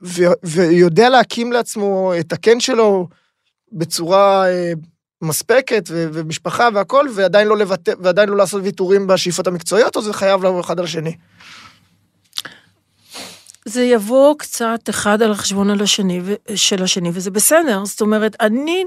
ו, 0.03 0.23
ויודע 0.43 1.09
להקים 1.09 1.53
לעצמו 1.53 2.13
את 2.21 2.33
הקן 2.33 2.61
שלו 2.61 3.09
בצורה 3.73 4.49
אה, 4.49 4.73
מספקת, 5.23 5.85
ו, 5.89 6.09
ומשפחה 6.13 6.69
והכל, 6.75 7.07
ועדיין 7.15 7.49
לא, 7.49 7.59
לוותר, 7.59 7.93
ועדיין 8.01 8.29
לא 8.29 8.37
לעשות 8.37 8.63
ויתורים 8.65 9.07
בשאיפות 9.07 9.47
המקצועיות, 9.47 9.97
או 9.97 10.03
זה 10.03 10.13
חייב 10.13 10.45
לבוא 10.45 10.61
אחד 10.61 10.79
על 10.79 10.85
השני? 10.85 11.17
זה 13.65 13.83
יבוא 13.83 14.35
קצת 14.39 14.81
אחד 14.91 15.23
על 15.23 15.33
החשבון 15.33 15.71
על 15.71 15.83
השני, 15.83 16.21
של 16.55 16.83
השני, 16.83 17.11
וזה 17.13 17.31
בסדר. 17.31 17.85
זאת 17.85 18.01
אומרת, 18.01 18.37
אני... 18.41 18.85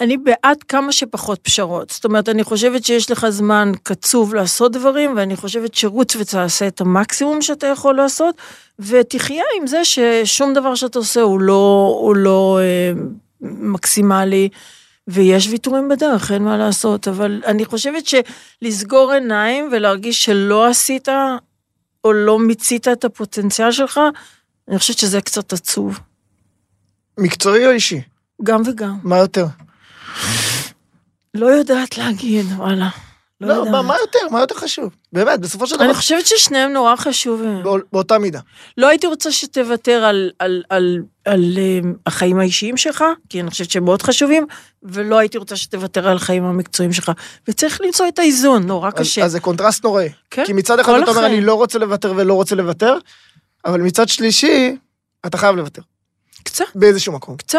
אני 0.00 0.16
בעד 0.16 0.62
כמה 0.68 0.92
שפחות 0.92 1.38
פשרות. 1.42 1.90
זאת 1.90 2.04
אומרת, 2.04 2.28
אני 2.28 2.44
חושבת 2.44 2.84
שיש 2.84 3.10
לך 3.10 3.28
זמן 3.28 3.72
קצוב 3.82 4.34
לעשות 4.34 4.72
דברים, 4.72 5.16
ואני 5.16 5.36
חושבת 5.36 5.74
שרוץ 5.74 6.16
ותעשה 6.16 6.66
את 6.66 6.80
המקסימום 6.80 7.42
שאתה 7.42 7.66
יכול 7.66 7.96
לעשות, 7.96 8.34
ותחיה 8.78 9.44
עם 9.60 9.66
זה 9.66 9.84
ששום 9.84 10.54
דבר 10.54 10.74
שאתה 10.74 10.98
עושה 10.98 11.20
הוא 11.20 11.40
לא, 11.40 11.96
הוא 12.00 12.16
לא 12.16 12.58
אה, 12.62 12.92
מקסימלי, 13.40 14.48
ויש 15.08 15.48
ויתורים 15.48 15.88
בדרך, 15.88 16.32
אין 16.32 16.42
מה 16.42 16.56
לעשות. 16.56 17.08
אבל 17.08 17.42
אני 17.46 17.64
חושבת 17.64 18.04
שלסגור 18.06 19.12
עיניים 19.12 19.68
ולהרגיש 19.72 20.24
שלא 20.24 20.66
עשית 20.66 21.08
או 22.04 22.12
לא 22.12 22.38
מיצית 22.38 22.88
את 22.88 23.04
הפוטנציאל 23.04 23.72
שלך, 23.72 24.00
אני 24.68 24.78
חושבת 24.78 24.98
שזה 24.98 25.20
קצת 25.20 25.52
עצוב. 25.52 26.00
מקצועי 27.18 27.66
או 27.66 27.70
אישי? 27.70 28.00
גם 28.42 28.62
וגם. 28.66 28.98
מה 29.02 29.18
יותר? 29.18 29.46
לא 31.34 31.46
יודעת 31.46 31.98
להגיד, 31.98 32.46
וואלה. 32.56 32.88
לא, 33.40 33.48
לא. 33.56 33.70
מה, 33.70 33.82
מה 33.82 33.96
יותר? 34.00 34.18
מה 34.30 34.40
יותר 34.40 34.54
חשוב? 34.54 34.94
באמת, 35.12 35.40
בסופו 35.40 35.66
של 35.66 35.74
דבר, 35.76 35.84
אני 35.84 35.94
חושבת 35.94 36.26
ששניהם 36.26 36.72
נורא 36.72 36.96
חשובים. 36.96 37.62
בא- 37.62 37.70
באותה 37.92 38.18
מידה. 38.18 38.40
לא 38.78 38.88
הייתי 38.88 39.06
רוצה 39.06 39.32
שתוותר 39.32 40.04
על, 40.04 40.30
על, 40.38 40.62
על, 40.70 40.98
על 41.24 41.40
um, 41.84 41.86
החיים 42.06 42.38
האישיים 42.38 42.76
שלך, 42.76 43.04
כי 43.28 43.40
אני 43.40 43.50
חושבת 43.50 43.70
שהם 43.70 43.84
מאוד 43.84 44.02
חשובים, 44.02 44.46
ולא 44.82 45.18
הייתי 45.18 45.38
רוצה 45.38 45.56
שתוותר 45.56 46.08
על 46.08 46.16
החיים 46.16 46.44
המקצועיים 46.44 46.92
שלך. 46.92 47.12
וצריך 47.48 47.80
למצוא 47.80 48.08
את 48.08 48.18
האיזון, 48.18 48.62
נורא 48.66 48.88
אז, 48.88 48.94
קשה. 48.94 49.24
אז 49.24 49.32
זה 49.32 49.40
קונטרסט 49.40 49.84
נוראי. 49.84 50.08
כן, 50.30 50.44
כי 50.46 50.52
מצד 50.52 50.78
אחד 50.78 50.92
אתה 51.02 51.10
אומר. 51.10 51.26
אני 51.26 51.40
לא 51.40 51.54
רוצה 51.54 51.78
לוותר 51.78 52.12
ולא 52.16 52.34
רוצה 52.34 52.54
לוותר, 52.54 52.98
אבל 53.64 53.80
מצד 53.80 54.08
שלישי, 54.08 54.76
אתה 55.26 55.38
חייב 55.38 55.56
לוותר. 55.56 55.82
קצת, 56.44 56.64
באיזשהו 56.74 57.12
מקום. 57.12 57.36
קצת. 57.36 57.58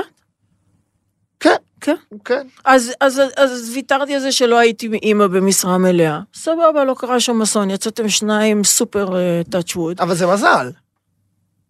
כן. 1.88 1.96
כן. 2.26 2.48
אז, 2.66 2.92
אז, 3.02 3.22
אז 3.38 3.72
ויתרתי 3.74 4.16
על 4.16 4.20
זה 4.20 4.32
שלא 4.32 4.58
הייתי 4.58 4.90
אימא 5.04 5.28
במשרה 5.28 5.78
מלאה. 5.78 6.20
סבבה, 6.34 6.84
לא 6.84 6.96
קרה 6.98 7.20
שום 7.20 7.42
אסון, 7.42 7.70
יצאתם 7.70 8.10
שניים 8.10 8.64
סופר 8.64 9.10
טאצ' 9.50 9.72
uh, 9.72 9.78
ווד. 9.78 10.02
אבל 10.02 10.16
זה 10.16 10.28
מזל. 10.28 10.70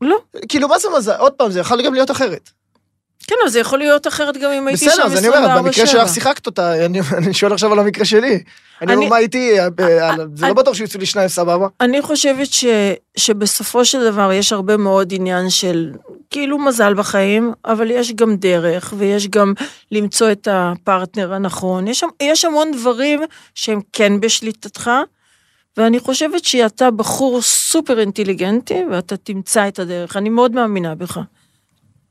לא. 0.01 0.17
כאילו, 0.49 0.67
מה 0.67 0.79
זה 0.79 0.87
מזל? 0.97 1.15
עוד 1.15 1.33
פעם, 1.33 1.51
זה 1.51 1.59
יכול 1.59 1.81
גם 1.81 1.93
להיות 1.93 2.11
אחרת. 2.11 2.49
כן, 3.27 3.35
אבל 3.41 3.49
זה 3.49 3.59
יכול 3.59 3.79
להיות 3.79 4.07
אחרת 4.07 4.37
גם 4.37 4.51
אם 4.51 4.67
הייתי 4.67 4.85
שם 4.85 4.91
24-7. 4.91 4.93
בסדר, 4.93 5.05
אז 5.05 5.17
אני 5.17 5.27
אומרת, 5.27 5.63
במקרה 5.63 5.87
שלך 5.87 6.09
שיחקת 6.09 6.45
אותה, 6.45 6.85
אני, 6.85 6.99
אני 7.17 7.33
שואל 7.33 7.53
עכשיו 7.53 7.73
על 7.73 7.79
המקרה 7.79 8.05
שלי. 8.05 8.39
אני 8.81 8.95
אומר, 8.95 9.09
מה 9.09 9.17
איתי, 9.17 9.59
אה, 9.59 9.67
זה 10.35 10.47
לא 10.47 10.53
בטוח 10.53 10.75
שיצאו 10.75 10.99
לי 10.99 11.05
שניים 11.05 11.27
סבבה. 11.27 11.67
אני 11.81 12.01
חושבת 12.01 12.47
ש, 12.47 12.65
שבסופו 13.17 13.85
של 13.85 14.11
דבר 14.11 14.31
יש 14.31 14.53
הרבה 14.53 14.77
מאוד 14.77 15.13
עניין 15.13 15.49
של 15.49 15.91
כאילו 16.29 16.57
מזל 16.57 16.93
בחיים, 16.93 17.53
אבל 17.65 17.91
יש 17.91 18.13
גם 18.13 18.35
דרך, 18.35 18.93
ויש 18.97 19.27
גם 19.27 19.53
למצוא 19.91 20.31
את 20.31 20.47
הפרטנר 20.51 21.33
הנכון. 21.33 21.87
יש, 21.87 22.03
יש 22.23 22.45
המון 22.45 22.71
דברים 22.71 23.21
שהם 23.55 23.79
כן 23.93 24.19
בשליטתך, 24.19 24.91
ואני 25.77 25.99
חושבת 25.99 26.45
שאתה 26.45 26.91
בחור 26.91 27.41
סופר 27.41 27.99
אינטליגנטי, 27.99 28.83
ואתה 28.91 29.17
תמצא 29.17 29.67
את 29.67 29.79
הדרך. 29.79 30.17
אני 30.17 30.29
מאוד 30.29 30.51
מאמינה 30.51 30.95
בך. 30.95 31.19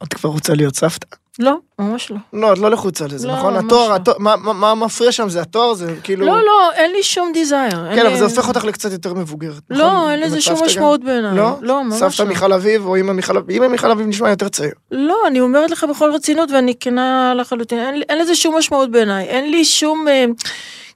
את 0.03 0.15
כבר 0.15 0.31
רוצה 0.31 0.55
להיות 0.55 0.77
סבתא? 0.77 1.07
לא, 1.39 1.57
ממש 1.79 2.11
לא. 2.11 2.17
לא, 2.33 2.53
את 2.53 2.59
לא 2.59 2.71
לחוצה 2.71 3.07
לזה, 3.07 3.29
לא, 3.29 3.37
נכון? 3.37 3.57
התואר, 3.57 3.89
לא. 3.89 3.95
התואר, 3.95 4.19
מה, 4.19 4.37
מה, 4.37 4.53
מה 4.53 4.75
מפריע 4.75 5.13
שם 5.13 5.29
זה 5.29 5.41
התואר, 5.41 5.75
זה 5.75 5.95
כאילו... 6.03 6.27
לא, 6.27 6.45
לא, 6.45 6.73
אין 6.75 6.93
לי 6.93 7.03
שום 7.03 7.31
דיזייר. 7.33 7.71
כן, 7.71 8.01
אבל 8.01 8.09
לי... 8.09 8.19
זה 8.19 8.25
הופך 8.25 8.49
אותך 8.49 8.65
לקצת 8.65 8.93
יותר 8.93 9.15
מבוגרת, 9.15 9.63
לא, 9.71 9.87
נכון? 9.87 10.11
אין 10.11 10.21
לזה 10.21 10.41
שום 10.41 10.65
משמעות 10.65 11.05
בעיניי. 11.05 11.37
לא? 11.37 11.51
לא, 11.61 11.85
ממש 11.85 12.03
לא. 12.03 12.09
סבתא 12.09 12.23
מיכל 12.29 12.53
אביב 12.53 12.87
או 12.87 12.97
אמא 12.97 13.13
מיכל 13.13 13.37
אביב, 13.37 13.63
אמא 13.63 13.69
מיכל 13.73 13.91
אביב 13.91 14.07
נשמע 14.07 14.31
יותר 14.31 14.49
צעיר. 14.49 14.73
לא, 14.91 15.19
אני 15.27 15.41
אומרת 15.41 15.71
לך 15.71 15.87
בכל 15.91 16.11
רצינות, 16.15 16.51
ואני 16.51 16.75
כנה 16.81 17.35
לחלוטין, 17.37 17.79
אין, 17.79 18.03
אין 18.09 18.19
לזה 18.19 18.35
שום 18.35 18.59
משמעות 18.59 18.91
בעיניי. 18.91 19.25
אין 19.25 19.51
לי 19.51 19.65
שום... 19.65 20.09
אה, 20.09 20.25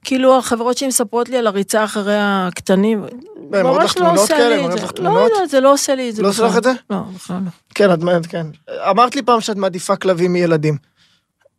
כאילו 0.05 0.37
החברות 0.37 0.77
שלי 0.77 0.87
מספרות 0.87 1.29
לי 1.29 1.37
על 1.37 1.47
הריצה 1.47 1.83
אחרי 1.83 2.17
הקטנים, 2.19 3.05
ממש 3.51 3.97
לא 3.97 4.11
עושה 4.11 4.49
לי 4.49 4.65
את 4.65 4.71
זה. 4.71 4.77
לא 4.99 5.09
יודעת, 5.09 5.49
זה 5.49 5.59
לא 5.59 5.73
עושה 5.73 5.95
לי 5.95 6.09
את 6.09 6.15
זה. 6.15 6.21
לא 6.21 6.27
עושה 6.27 6.43
לך 6.43 6.57
את 6.57 6.63
זה? 6.63 6.71
לא, 6.89 6.97
בכלל 7.15 7.37
לא. 7.45 7.51
כן, 7.75 7.93
את 7.93 8.25
כן. 8.29 8.47
אמרת 8.89 9.15
לי 9.15 9.21
פעם 9.21 9.41
שאת 9.41 9.55
מעדיפה 9.55 9.95
כלבים 9.95 10.33
מילדים. 10.33 10.77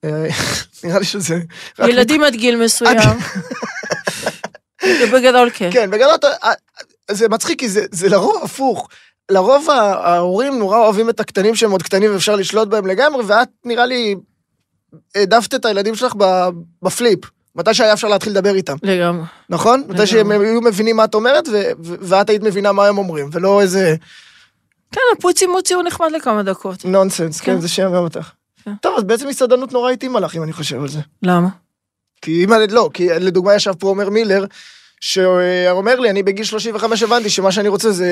אה, 0.04 0.26
נראה 0.84 0.98
לי 0.98 1.04
שזה... 1.04 1.38
ילדים 1.78 2.24
עד 2.24 2.34
גיל 2.34 2.64
מסוים. 2.64 2.98
בגדול 5.12 5.50
כן. 5.54 5.70
כן, 5.72 5.90
בגדול 5.90 6.14
אה, 6.44 6.52
זה 7.10 7.28
מצחיק 7.28 7.58
כי 7.58 7.68
זה 7.68 8.08
לרוב 8.08 8.44
הפוך. 8.44 8.88
לרוב 9.30 9.70
ההורים 9.70 10.58
נורא 10.58 10.78
אוהבים 10.78 11.10
את 11.10 11.20
הקטנים 11.20 11.54
שהם 11.54 11.70
עוד 11.70 11.82
קטנים 11.82 12.12
ואפשר 12.12 12.36
לשלוט 12.36 12.68
בהם 12.68 12.86
לגמרי, 12.86 13.24
ואת 13.26 13.48
נראה 13.64 13.86
לי 13.86 14.14
העדפת 15.14 15.54
את 15.54 15.64
הילדים 15.64 15.94
שלך 15.94 16.14
בפליפ. 16.82 17.18
מתי 17.56 17.74
שהיה 17.74 17.92
אפשר 17.92 18.08
להתחיל 18.08 18.32
לדבר 18.32 18.54
איתם. 18.54 18.76
לגמרי. 18.82 19.24
נכון? 19.48 19.80
לגמרי. 19.80 19.94
מתי 19.94 20.06
שהם 20.06 20.30
היו 20.30 20.60
מבינים 20.60 20.96
מה 20.96 21.04
את 21.04 21.14
אומרת, 21.14 21.48
ו- 21.48 21.70
ו- 21.84 21.94
ואת 22.00 22.30
היית 22.30 22.42
מבינה 22.42 22.72
מה 22.72 22.86
הם 22.86 22.98
אומרים, 22.98 23.28
ולא 23.32 23.60
איזה... 23.60 23.94
כן, 24.92 25.00
הפוצי 25.18 25.46
מוצי 25.46 25.74
הוא 25.74 25.82
נחמד 25.82 26.12
לכמה 26.12 26.42
דקות. 26.42 26.84
נונסנס, 26.84 27.40
כן, 27.40 27.54
כן 27.54 27.60
זה 27.60 27.68
שם 27.68 27.84
גם 27.84 28.02
אותך. 28.02 28.30
כן. 28.64 28.70
טוב, 28.82 28.98
אז 28.98 29.04
בעצם 29.04 29.28
מסעדנות 29.28 29.72
נורא 29.72 29.90
התאימה 29.90 30.20
לך, 30.20 30.36
אם 30.36 30.42
אני 30.42 30.52
חושב 30.52 30.82
על 30.82 30.88
זה. 30.88 31.00
למה? 31.22 31.48
כי 32.22 32.44
אם 32.44 32.52
אני, 32.52 32.66
לא, 32.66 32.90
כי 32.94 33.08
לדוגמה 33.08 33.54
ישב 33.54 33.72
פה 33.78 33.88
עומר 33.88 34.10
מילר, 34.10 34.44
שאומר 35.00 36.00
לי, 36.00 36.10
אני 36.10 36.22
בגיל 36.22 36.44
35 36.44 37.02
הבנתי 37.02 37.30
שמה 37.30 37.52
שאני 37.52 37.68
רוצה 37.68 37.90
זה 37.90 38.08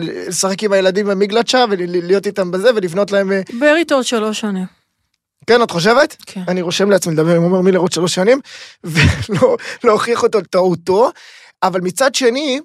לשחק 0.00 0.62
עם 0.62 0.72
הילדים 0.72 1.06
במגלצ'ה 1.06 1.64
ולהיות 1.70 2.26
איתם 2.26 2.50
בזה 2.50 2.70
ולבנות 2.74 3.10
להם... 3.10 3.32
אה, 3.32 3.76
איתו 3.76 3.94
עוד 3.94 4.04
שלוש 4.04 4.40
שנים. 4.40 4.79
כן, 5.46 5.62
את 5.62 5.70
חושבת? 5.70 6.16
כן. 6.26 6.42
אני 6.48 6.62
רושם 6.62 6.90
לעצמי 6.90 7.12
לדבר 7.12 7.36
עם 7.36 7.42
עומר 7.42 7.60
מילר 7.60 7.78
עוד 7.78 7.92
שלוש 7.92 8.14
שנים, 8.14 8.40
ולא 8.84 9.56
להוכיח 9.84 10.22
אותו 10.22 10.38
על 10.38 10.44
טעותו, 10.44 11.10
אבל 11.62 11.80
מצד 11.80 12.14
שני, 12.14 12.60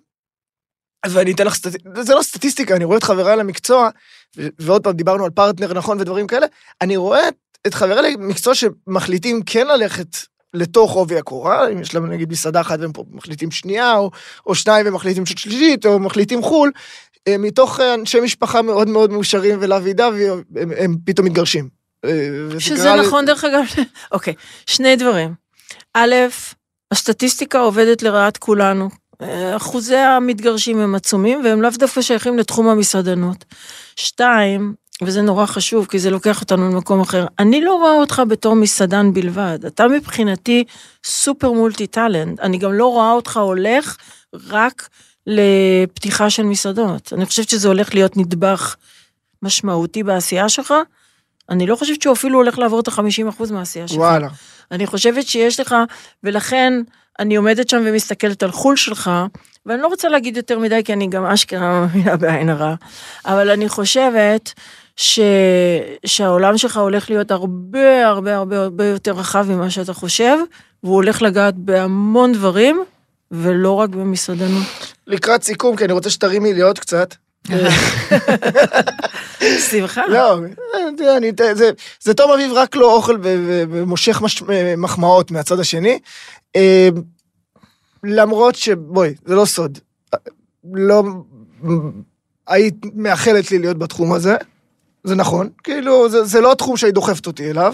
ואני 1.08 1.32
אתן 1.32 1.48
לך 1.48 1.56
סטטיסטיקה, 1.56 2.04
זה 2.04 2.16
לא 2.16 2.22
סטטיסטיקה, 2.22 2.76
אני 2.76 2.84
רואה 2.84 2.98
את 2.98 3.04
חבריי 3.04 3.38
למקצוע, 3.38 3.90
ועוד 4.36 4.84
פעם 4.84 4.94
דיברנו 4.94 5.26
על 5.26 5.32
פרטנר 5.32 5.74
נכון 5.74 6.02
ודברים 6.02 6.28
כאלה, 6.28 6.46
אני 6.82 6.98
רואה 6.98 7.30
את 7.68 7.74
חבריי 7.74 8.14
למקצוע 8.14 8.54
שמחליטים 8.56 9.42
כן 9.46 9.68
ללכת 9.68 10.18
לתוך 10.54 10.92
עובי 10.92 11.18
הקורה, 11.18 11.70
אם 11.70 11.82
יש 11.82 11.94
להם 11.94 12.12
נגיד 12.12 12.32
מסעדה 12.32 12.62
אחת 12.62 12.80
והם 12.80 12.92
מחליטים 13.12 13.52
שנייה, 13.52 13.98
או, 13.98 14.12
או 14.46 14.56
שניים 14.56 14.88
ומחליטים 14.88 15.26
שלישית, 15.26 15.86
או 15.86 16.00
מחליטים 16.00 16.42
חו"ל, 16.42 16.72
אה, 17.28 17.38
מתוך 17.38 17.80
אנשי 17.80 18.20
משפחה 18.20 18.62
מאוד 18.62 18.90
מאוד 18.90 19.12
מאושרים 19.12 19.58
ולאבי 19.62 19.94
דווי, 19.94 20.30
הם, 20.30 20.44
הם 20.78 20.96
פתאום 21.06 21.28
מתגרשים. 21.28 21.85
אה, 22.08 22.60
שזה 22.60 22.96
נכון 22.96 23.26
דרך 23.26 23.44
אגב, 23.44 23.65
אוקיי, 24.12 24.34
שני 24.65 24.96
דברים. 24.96 25.34
א', 25.94 26.15
הסטטיסטיקה 26.91 27.60
עובדת 27.60 28.02
לרעת 28.02 28.38
כולנו. 28.38 28.89
אה, 29.22 29.56
אחוזי 29.56 29.96
המתגרשים 29.96 30.80
הם 30.80 30.96
עצומים 30.96 31.41
והם 31.44 31.62
לאו 31.62 31.72
דווקא 31.80 32.02
שייכים 32.02 32.38
לתחום 32.38 32.68
המסעדנות. 32.68 33.46
שתיים, 33.96 34.74
וזה 35.02 35.22
נורא 35.22 35.46
חשוב 35.46 35.86
כי 35.86 36.00
זה 36.00 36.10
לוקח 36.10 36.41
אותנו 36.41 36.70
למקום 36.70 37.02
אחר, 37.02 37.26
אני 37.39 37.62
לא 37.62 37.74
רואה 37.74 37.94
אותך 37.94 38.22
בתור 38.28 38.56
מסעדן 38.56 39.13
בלבד, 39.13 39.60
אתה 39.68 39.88
מבחינתי 39.88 40.63
סופר 41.04 41.52
מולטי 41.52 41.88
טאלנט, 41.88 42.39
אני 42.39 42.58
גם 42.58 42.74
לא 42.74 42.88
רואה 42.88 43.12
אותך 43.12 43.38
הולך 43.38 43.98
רק 44.34 44.89
לפתיחה 45.28 46.30
של 46.30 46.44
מסעדות. 46.44 47.13
אני 47.13 47.26
חושבת 47.26 47.50
שזה 47.50 47.68
הולך 47.68 47.94
להיות 47.94 48.18
נדבך 48.18 48.76
משמעותי 49.41 50.04
בעשייה 50.04 50.50
שלך, 50.50 50.74
אני 51.50 51.68
לא 51.68 51.76
חושבת 51.76 52.02
שהוא 52.02 52.14
אפילו 52.14 52.38
הולך 52.38 52.60
לעבור 52.60 52.80
את 52.80 52.88
ה-50% 52.88 53.54
מהעשייה 53.54 53.88
שלך. 53.88 53.98
וואלה. 53.98 54.28
אני 54.72 54.86
חושבת 54.86 55.28
שיש 55.28 55.60
לך, 55.60 55.76
ולכן 56.24 56.74
אני 57.20 57.36
עומדת 57.36 57.70
שם 57.70 57.82
ומסתכלת 57.86 58.44
על 58.44 58.52
חו"ל 58.52 58.76
שלך, 58.76 59.12
ואני 59.66 59.82
לא 59.82 59.88
רוצה 59.88 60.10
להגיד 60.10 60.38
יותר 60.38 60.60
מדי, 60.60 60.82
כי 60.84 60.94
אני 60.94 61.08
גם 61.08 61.26
אשכרה 61.26 61.80
מאמינה 61.80 62.18
בעין 62.18 62.50
הרע, 62.50 62.76
אבל 63.26 63.50
אני 63.50 63.70
חושבת 63.70 64.54
ש... 64.96 65.20
שהעולם 66.06 66.58
שלך 66.58 66.78
הולך 66.78 67.10
להיות 67.10 67.32
הרבה 67.32 68.08
הרבה 68.08 68.36
הרבה 68.36 68.58
הרבה 68.64 68.86
יותר 68.86 69.12
רחב 69.12 69.46
ממה 69.50 69.70
שאתה 69.70 69.94
חושב, 69.94 70.38
והוא 70.84 70.96
הולך 70.96 71.22
לגעת 71.22 71.56
בהמון 71.56 72.34
דברים, 72.34 72.84
ולא 73.32 73.72
רק 73.72 73.90
במסעדנות. 73.90 74.68
לקראת 75.08 75.44
סיכום, 75.44 75.76
כי 75.76 75.86
אני 75.86 75.94
רוצה 75.94 76.10
שתרימי 76.10 76.54
לי 76.54 76.62
עוד 76.62 76.80
קצת. 76.80 77.16
שמחה. 79.70 80.02
לא, 80.08 80.40
אני, 81.18 81.32
זה, 81.54 81.72
זה 82.00 82.14
טוב 82.14 82.32
אביב 82.32 82.52
רק 82.54 82.76
לא 82.76 82.96
אוכל 82.96 83.18
ומושך 83.22 84.22
מחמאות 84.78 85.32
מהצד 85.32 85.60
השני. 85.60 86.00
אה, 86.56 86.90
למרות 88.04 88.56
שבואי, 88.56 89.14
זה 89.26 89.36
לא 89.36 89.46
סוד. 89.46 89.80
לא... 90.74 91.04
היית 92.48 92.76
מאחלת 92.96 93.52
לי 93.52 93.60
להיות 93.60 93.78
בתחום 93.78 94.14
הזה, 94.14 94.36
זה 95.04 95.16
נכון, 95.16 95.50
כאילו, 95.64 96.10
זה, 96.10 96.24
זה 96.24 96.42
לא 96.42 96.52
התחום 96.52 96.78
שהיא 96.78 96.94
דוחפת 96.94 97.28
אותי 97.28 97.50
אליו, 97.50 97.74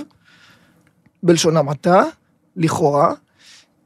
בלשון 1.24 1.58
המעטה, 1.58 2.04
לכאורה. 2.56 3.14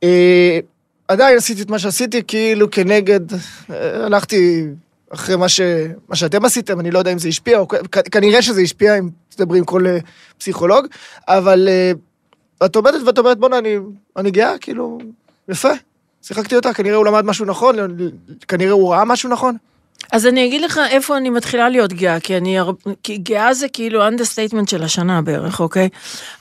אה, 0.03 0.59
עדיין 1.07 1.37
עשיתי 1.37 1.61
את 1.61 1.69
מה 1.69 1.79
שעשיתי, 1.79 2.21
כאילו 2.27 2.71
כנגד, 2.71 3.33
אה, 3.33 4.05
הלכתי 4.05 4.67
אחרי 5.15 5.35
מה, 5.35 5.49
ש, 5.49 5.61
מה 6.09 6.15
שאתם 6.15 6.45
עשיתם, 6.45 6.79
אני 6.79 6.91
לא 6.91 6.99
יודע 6.99 7.11
אם 7.11 7.17
זה 7.17 7.27
השפיע, 7.27 7.59
או 7.59 7.67
כנראה 8.11 8.41
שזה 8.41 8.61
השפיע, 8.61 8.97
אם 8.99 9.09
תדברי 9.29 9.59
עם 9.59 9.65
כל 9.65 9.87
אה, 9.87 9.97
פסיכולוג, 10.37 10.87
אבל 11.27 11.67
אה, 11.67 11.91
את 12.65 12.75
עומדת 12.75 13.01
ואת 13.05 13.17
אומרת, 13.17 13.37
בואנה, 13.37 13.57
אני, 13.57 13.77
אני 14.17 14.31
גאה, 14.31 14.57
כאילו, 14.57 14.97
יפה, 15.49 15.71
שיחקתי 16.21 16.55
אותה, 16.55 16.73
כנראה 16.73 16.95
הוא 16.95 17.05
למד 17.05 17.25
משהו 17.25 17.45
נכון, 17.45 17.75
כנראה 18.47 18.71
הוא 18.71 18.93
ראה 18.93 19.05
משהו 19.05 19.29
נכון. 19.29 19.57
אז 20.11 20.27
אני 20.27 20.45
אגיד 20.45 20.61
לך 20.61 20.79
איפה 20.89 21.17
אני 21.17 21.29
מתחילה 21.29 21.69
להיות 21.69 21.93
גאה, 21.93 22.19
כי 22.19 22.37
אני, 22.37 22.57
כי 23.03 23.17
גאה 23.17 23.53
זה 23.53 23.67
כאילו 23.67 24.07
understatement 24.07 24.69
של 24.69 24.83
השנה 24.83 25.21
בערך, 25.21 25.59
אוקיי? 25.59 25.89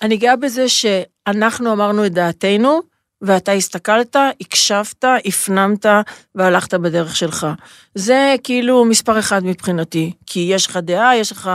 אני 0.03 0.17
גאה 0.17 0.37
בזה 0.37 0.69
שאנחנו 0.69 1.73
אמרנו 1.73 2.07
את 2.07 2.13
דעתנו, 2.13 2.81
ואתה 3.25 3.53
הסתכלת, 3.53 4.17
הקשבת, 4.41 5.05
הפנמת 5.25 5.87
והלכת 6.35 6.75
בדרך 6.75 7.17
שלך. 7.17 7.47
זה 7.95 8.35
כאילו 8.45 8.85
מספר 8.85 9.19
אחד 9.19 9.45
מבחינתי, 9.45 10.13
כי 10.27 10.41
יש 10.53 10.67
לך 10.67 10.77
דעה, 10.77 11.17
יש 11.17 11.33
לך 11.33 11.51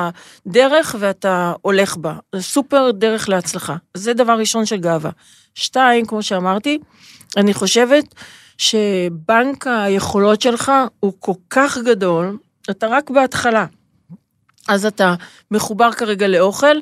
דרך 0.48 0.96
ואתה 1.00 1.54
הולך 1.62 1.98
בה. 1.98 2.14
זה 2.36 2.42
סופר 2.42 2.92
דרך 2.92 3.30
להצלחה. 3.30 3.76
זה 3.94 4.14
דבר 4.14 4.34
ראשון 4.34 4.66
של 4.66 4.78
גאווה. 4.78 5.12
שתיים, 5.56 6.06
כמו 6.06 6.24
שאמרתי, 6.24 6.80
אני 7.38 7.54
חושבת 7.54 8.16
שבנק 8.58 9.68
היכולות 9.68 10.42
שלך 10.42 10.72
הוא 11.00 11.14
כל 11.20 11.34
כך 11.50 11.78
גדול, 11.78 12.38
אתה 12.70 12.88
רק 12.88 13.10
בהתחלה. 13.10 13.66
אז 14.68 14.86
אתה 14.86 15.16
מחובר 15.52 15.92
כרגע 15.92 16.28
לאוכל, 16.28 16.78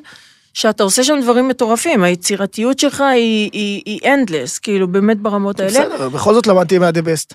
שאתה 0.58 0.82
עושה 0.82 1.04
שם 1.04 1.20
דברים 1.22 1.48
מטורפים, 1.48 2.02
היצירתיות 2.04 2.78
שלך 2.78 3.00
היא, 3.00 3.50
היא, 3.52 3.82
היא 3.86 4.00
endless, 4.02 4.60
כאילו 4.62 4.88
באמת 4.88 5.18
ברמות 5.20 5.60
האלה. 5.60 5.70
בסדר, 5.70 6.08
בכל 6.08 6.34
זאת 6.34 6.46
למדתי 6.46 6.78
מה-the 6.78 7.02
best. 7.02 7.34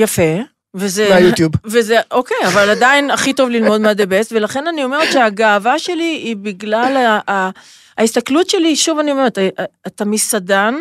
יפה. 0.00 0.22
וזה... 0.74 1.08
מהיוטיוב. 1.10 1.52
וזה, 1.64 1.96
אוקיי, 2.10 2.36
אבל 2.46 2.70
עדיין 2.70 3.10
הכי 3.10 3.32
טוב 3.32 3.48
ללמוד 3.50 3.80
מה-the 3.80 4.06
best, 4.06 4.28
ולכן 4.32 4.66
אני 4.66 4.84
אומרת 4.84 5.12
שהגאווה 5.12 5.78
שלי 5.78 6.20
היא 6.24 6.36
בגלל 6.36 6.96
ה, 6.96 7.32
ה, 7.32 7.50
ההסתכלות 7.98 8.50
שלי, 8.50 8.76
שוב 8.76 8.98
אני 8.98 9.12
אומרת, 9.12 9.38
אתה- 9.38 9.62
אתה 9.86 10.04
מסעדן, 10.04 10.74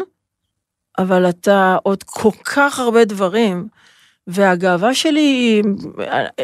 אבל 1.00 1.30
אתה 1.30 1.78
עוד 1.84 2.04
כל 2.04 2.32
כך 2.46 2.80
הרבה 2.80 3.06
דברים, 3.06 3.68
והגאווה 4.30 4.94
שלי, 4.94 5.62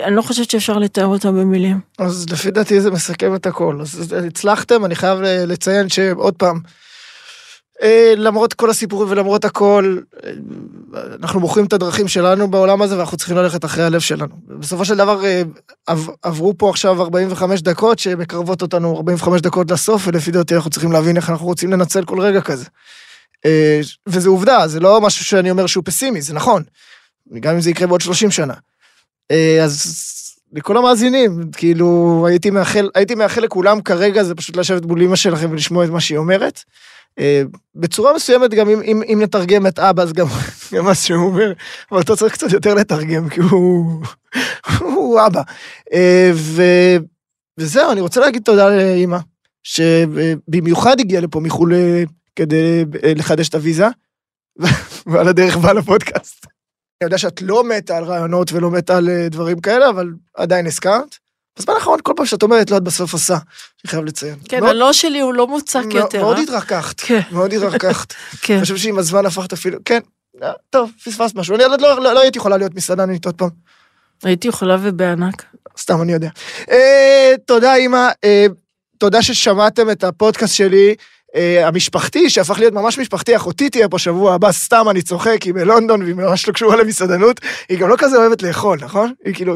אני 0.04 0.16
לא 0.16 0.22
חושבת 0.22 0.50
שאפשר 0.50 0.78
לתאר 0.78 1.06
אותה 1.06 1.32
במילים. 1.32 1.80
אז 2.00 2.26
לפי 2.30 2.52
דעתי 2.52 2.82
זה 2.82 2.92
מסכם 2.92 3.36
את 3.36 3.46
הכל. 3.46 3.78
אז 3.82 4.14
הצלחתם, 4.28 4.86
אני 4.86 4.96
חייב 4.96 5.20
לציין 5.22 5.90
שעוד 5.90 6.34
פעם, 6.34 6.60
אה, 7.82 8.14
למרות 8.18 8.54
כל 8.54 8.70
הסיפורים 8.70 9.12
ולמרות 9.12 9.46
הכל, 9.46 9.98
אה, 10.26 10.32
אנחנו 11.22 11.40
בוחרים 11.40 11.66
את 11.66 11.74
הדרכים 11.74 12.08
שלנו 12.08 12.48
בעולם 12.52 12.82
הזה 12.82 12.98
ואנחנו 12.98 13.18
צריכים 13.18 13.38
ללכת 13.38 13.66
אחרי 13.66 13.84
הלב 13.84 14.00
שלנו. 14.00 14.36
בסופו 14.48 14.86
של 14.86 14.96
דבר 14.96 15.26
אה, 15.26 15.42
עב- 15.88 16.10
עברו 16.22 16.54
פה 16.58 16.70
עכשיו 16.70 17.02
45 17.02 17.62
דקות 17.62 18.00
שמקרבות 18.00 18.62
אותנו 18.62 18.96
45 18.98 19.42
דקות 19.42 19.72
לסוף, 19.72 20.08
ולפי 20.08 20.32
דעתי 20.32 20.56
אנחנו 20.56 20.70
צריכים 20.70 20.92
להבין 20.92 21.18
איך 21.18 21.30
אנחנו 21.30 21.46
רוצים 21.46 21.72
לנצל 21.72 22.06
כל 22.06 22.20
רגע 22.20 22.42
כזה. 22.42 22.66
וזה 24.08 24.30
עובדה, 24.30 24.68
זה 24.68 24.80
לא 24.80 25.02
משהו 25.02 25.26
שאני 25.26 25.52
אומר 25.52 25.68
שהוא 25.68 25.84
פסימי, 25.86 26.22
זה 26.22 26.34
נכון. 26.34 26.64
גם 27.40 27.54
אם 27.54 27.62
זה 27.62 27.70
יקרה 27.70 27.88
בעוד 27.88 28.02
30 28.02 28.32
שנה. 28.32 28.54
אה, 29.32 29.64
אז 29.64 29.82
לכל 30.54 30.78
המאזינים, 30.78 31.52
כאילו, 31.52 32.24
הייתי 32.30 32.50
מאחל, 32.50 32.90
הייתי 32.96 33.16
מאחל 33.16 33.42
לכולם 33.42 33.82
כרגע, 33.82 34.24
זה 34.24 34.36
פשוט 34.36 34.58
לשבת 34.58 34.86
מול 34.86 35.02
אמא 35.02 35.16
שלכם 35.16 35.52
ולשמוע 35.52 35.86
את 35.86 35.90
מה 35.90 36.02
שהיא 36.02 36.18
אומרת. 36.18 36.64
אה, 37.20 37.44
בצורה 37.76 38.14
מסוימת, 38.14 38.54
גם 38.54 38.70
אם, 38.70 38.82
אם, 38.82 39.02
אם 39.14 39.22
נתרגם 39.22 39.68
את 39.68 39.80
אבא, 39.80 40.04
אז 40.04 40.14
גם, 40.14 40.28
גם 40.74 40.86
מה 40.86 40.96
שהוא 40.96 41.26
אומר, 41.26 41.54
אבל 41.92 42.02
אתה 42.02 42.16
צריך 42.16 42.34
קצת 42.34 42.52
יותר 42.52 42.74
לתרגם, 42.74 43.30
כי 43.30 43.42
הוא, 43.42 44.02
הוא 44.80 45.22
אבא. 45.28 45.42
אה, 45.94 46.32
ו, 46.34 46.64
וזהו, 47.58 47.92
אני 47.92 48.02
רוצה 48.02 48.20
להגיד 48.20 48.44
תודה 48.44 48.70
לאמא, 48.70 49.18
שבמיוחד 49.64 51.00
הגיעה 51.00 51.22
לפה 51.22 51.40
מחו"ל 51.40 51.74
כדי 52.36 52.86
לחדש 53.16 53.50
את 53.50 53.56
הוויזה, 53.56 53.88
ועל 55.08 55.28
הדרך 55.28 55.58
באה 55.58 55.74
לפודקאסט. 55.74 56.55
אני 57.02 57.06
יודע 57.08 57.18
שאת 57.18 57.42
לא 57.42 57.64
מתה 57.64 57.98
על 57.98 58.04
רעיונות 58.04 58.52
ולא 58.54 58.72
מתה 58.72 58.98
על 58.98 59.10
אה, 59.10 59.30
דברים 59.30 59.60
כאלה, 59.60 59.90
אבל 59.90 60.08
עדיין 60.36 60.68
הסכמת. 60.68 61.16
בזמן 61.60 61.74
האחרון, 61.74 62.00
כל 62.04 62.14
פעם 62.16 62.26
שאת 62.26 62.44
אומרת, 62.44 62.72
לא, 62.72 62.78
את 62.78 62.84
בסוף 62.84 63.14
עושה. 63.14 63.34
אני 63.34 63.92
חייב 63.92 64.06
לציין. 64.06 64.36
כן, 64.50 64.60
מאוד- 64.60 64.70
הלא 64.70 64.94
שלי 64.94 65.20
הוא 65.20 65.34
לא 65.34 65.48
מוצק 65.48 65.76
מאוד- 65.86 65.96
יותר. 65.96 66.22
מאוד 66.22 66.38
אה? 66.38 66.44
התרככת. 66.44 67.00
כן. 67.00 67.20
מאוד 67.32 67.54
התרככת. 67.54 68.14
כן. 68.42 68.54
אני 68.54 68.62
חושב 68.62 68.78
שעם 68.78 68.98
הזמן 69.00 69.26
הפכת 69.26 69.54
אפילו... 69.54 69.78
כן, 69.86 70.00
אה, 70.44 70.52
טוב, 70.70 70.92
פספסת 71.06 71.36
משהו. 71.36 71.56
אני 71.56 71.64
עוד 71.64 71.82
לא 71.82 72.04
לא- 72.04 72.14
לא 72.14 72.20
הייתי 72.22 72.38
יכולה 72.40 72.58
להיות 72.58 72.76
מסעדנית 72.76 73.26
עוד 73.26 73.36
פעם. 73.36 73.50
הייתי 74.24 74.48
יכולה 74.48 74.78
ובענק. 74.82 75.44
סתם, 75.78 76.02
אני 76.02 76.14
יודע. 76.14 76.30
אה, 76.72 77.34
תודה, 77.46 77.76
אמא. 77.76 78.08
אה, 78.24 78.46
תודה 78.98 79.22
ששמעתם 79.22 79.90
את 79.90 80.04
הפודקאסט 80.04 80.54
שלי. 80.56 80.96
אה, 81.36 81.68
המשפחתי, 81.68 82.30
שהפך 82.30 82.60
להיות 82.60 82.74
ממש 82.74 83.00
משפחתי, 83.00 83.36
אחותי 83.36 83.70
תהיה 83.70 83.90
פה 83.90 84.00
שבוע 84.00 84.34
הבא, 84.34 84.52
סתם 84.52 84.86
אני 84.90 85.02
צוחק, 85.02 85.42
היא 85.44 85.54
בלונדון 85.54 86.02
והיא 86.02 86.16
ממש 86.16 86.48
לא 86.48 86.54
קשורה 86.54 86.76
למסעדנות, 86.76 87.40
היא 87.70 87.78
גם 87.78 87.90
לא 87.90 87.96
כזה 87.98 88.18
אוהבת 88.18 88.42
לאכול, 88.42 88.80
נכון? 88.82 89.14
היא 89.26 89.34
כאילו. 89.34 89.56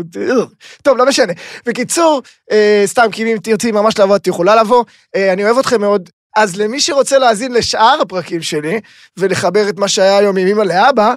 טוב, 0.84 0.98
לא 0.98 1.06
משנה. 1.06 1.34
בקיצור, 1.66 2.22
אה, 2.52 2.84
סתם, 2.86 3.08
כי 3.12 3.34
אם 3.34 3.38
תרצי 3.44 3.72
ממש 3.72 4.00
לבוא, 4.00 4.16
את 4.16 4.28
יכולה 4.28 4.56
לבוא. 4.56 4.84
אה, 5.16 5.34
אני 5.34 5.46
אוהב 5.46 5.58
אתכם 5.58 5.82
מאוד. 5.82 6.10
אז 6.36 6.56
למי 6.56 6.80
שרוצה 6.80 7.18
להאזין 7.18 7.52
לשאר 7.54 7.98
הפרקים 8.02 8.42
שלי, 8.42 8.80
ולחבר 9.18 9.70
את 9.70 9.80
מה 9.80 9.88
שהיה 9.88 10.18
היום 10.18 10.38
עם 10.38 10.48
אמא 10.48 10.62
לאבא, 10.62 11.14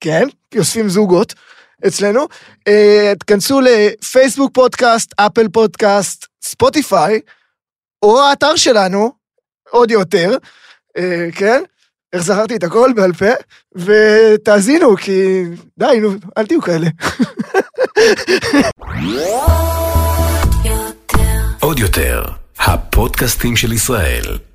כן, 0.00 0.28
כי 0.50 0.58
אוספים 0.58 0.88
זוגות 0.88 1.34
אצלנו, 1.86 2.26
תכנסו 3.18 3.60
לפייסבוק 3.60 4.54
פודקאסט, 4.54 5.14
אפל 5.16 5.48
פודקאסט, 5.48 6.26
ספוטיפיי, 6.42 7.20
או 8.02 8.20
האתר 8.20 8.56
שלנו, 8.56 9.19
עוד 9.70 9.90
יותר, 9.90 10.36
אה, 10.98 11.28
כן? 11.34 11.62
איך 12.12 12.22
זכרתי 12.22 12.56
את 12.56 12.62
הכל 12.62 12.90
בעל 12.96 13.12
פה, 13.12 13.30
ותאזינו, 13.74 14.96
כי 14.96 15.42
די, 15.78 16.00
נו, 16.00 16.10
אל 16.38 16.46
תהיו 16.46 16.62
כאלה. 16.62 16.86
עוד 21.60 21.78
יותר, 21.78 22.24
הפודקאסטים 22.58 23.56
של 23.56 23.72
ישראל. 23.72 24.49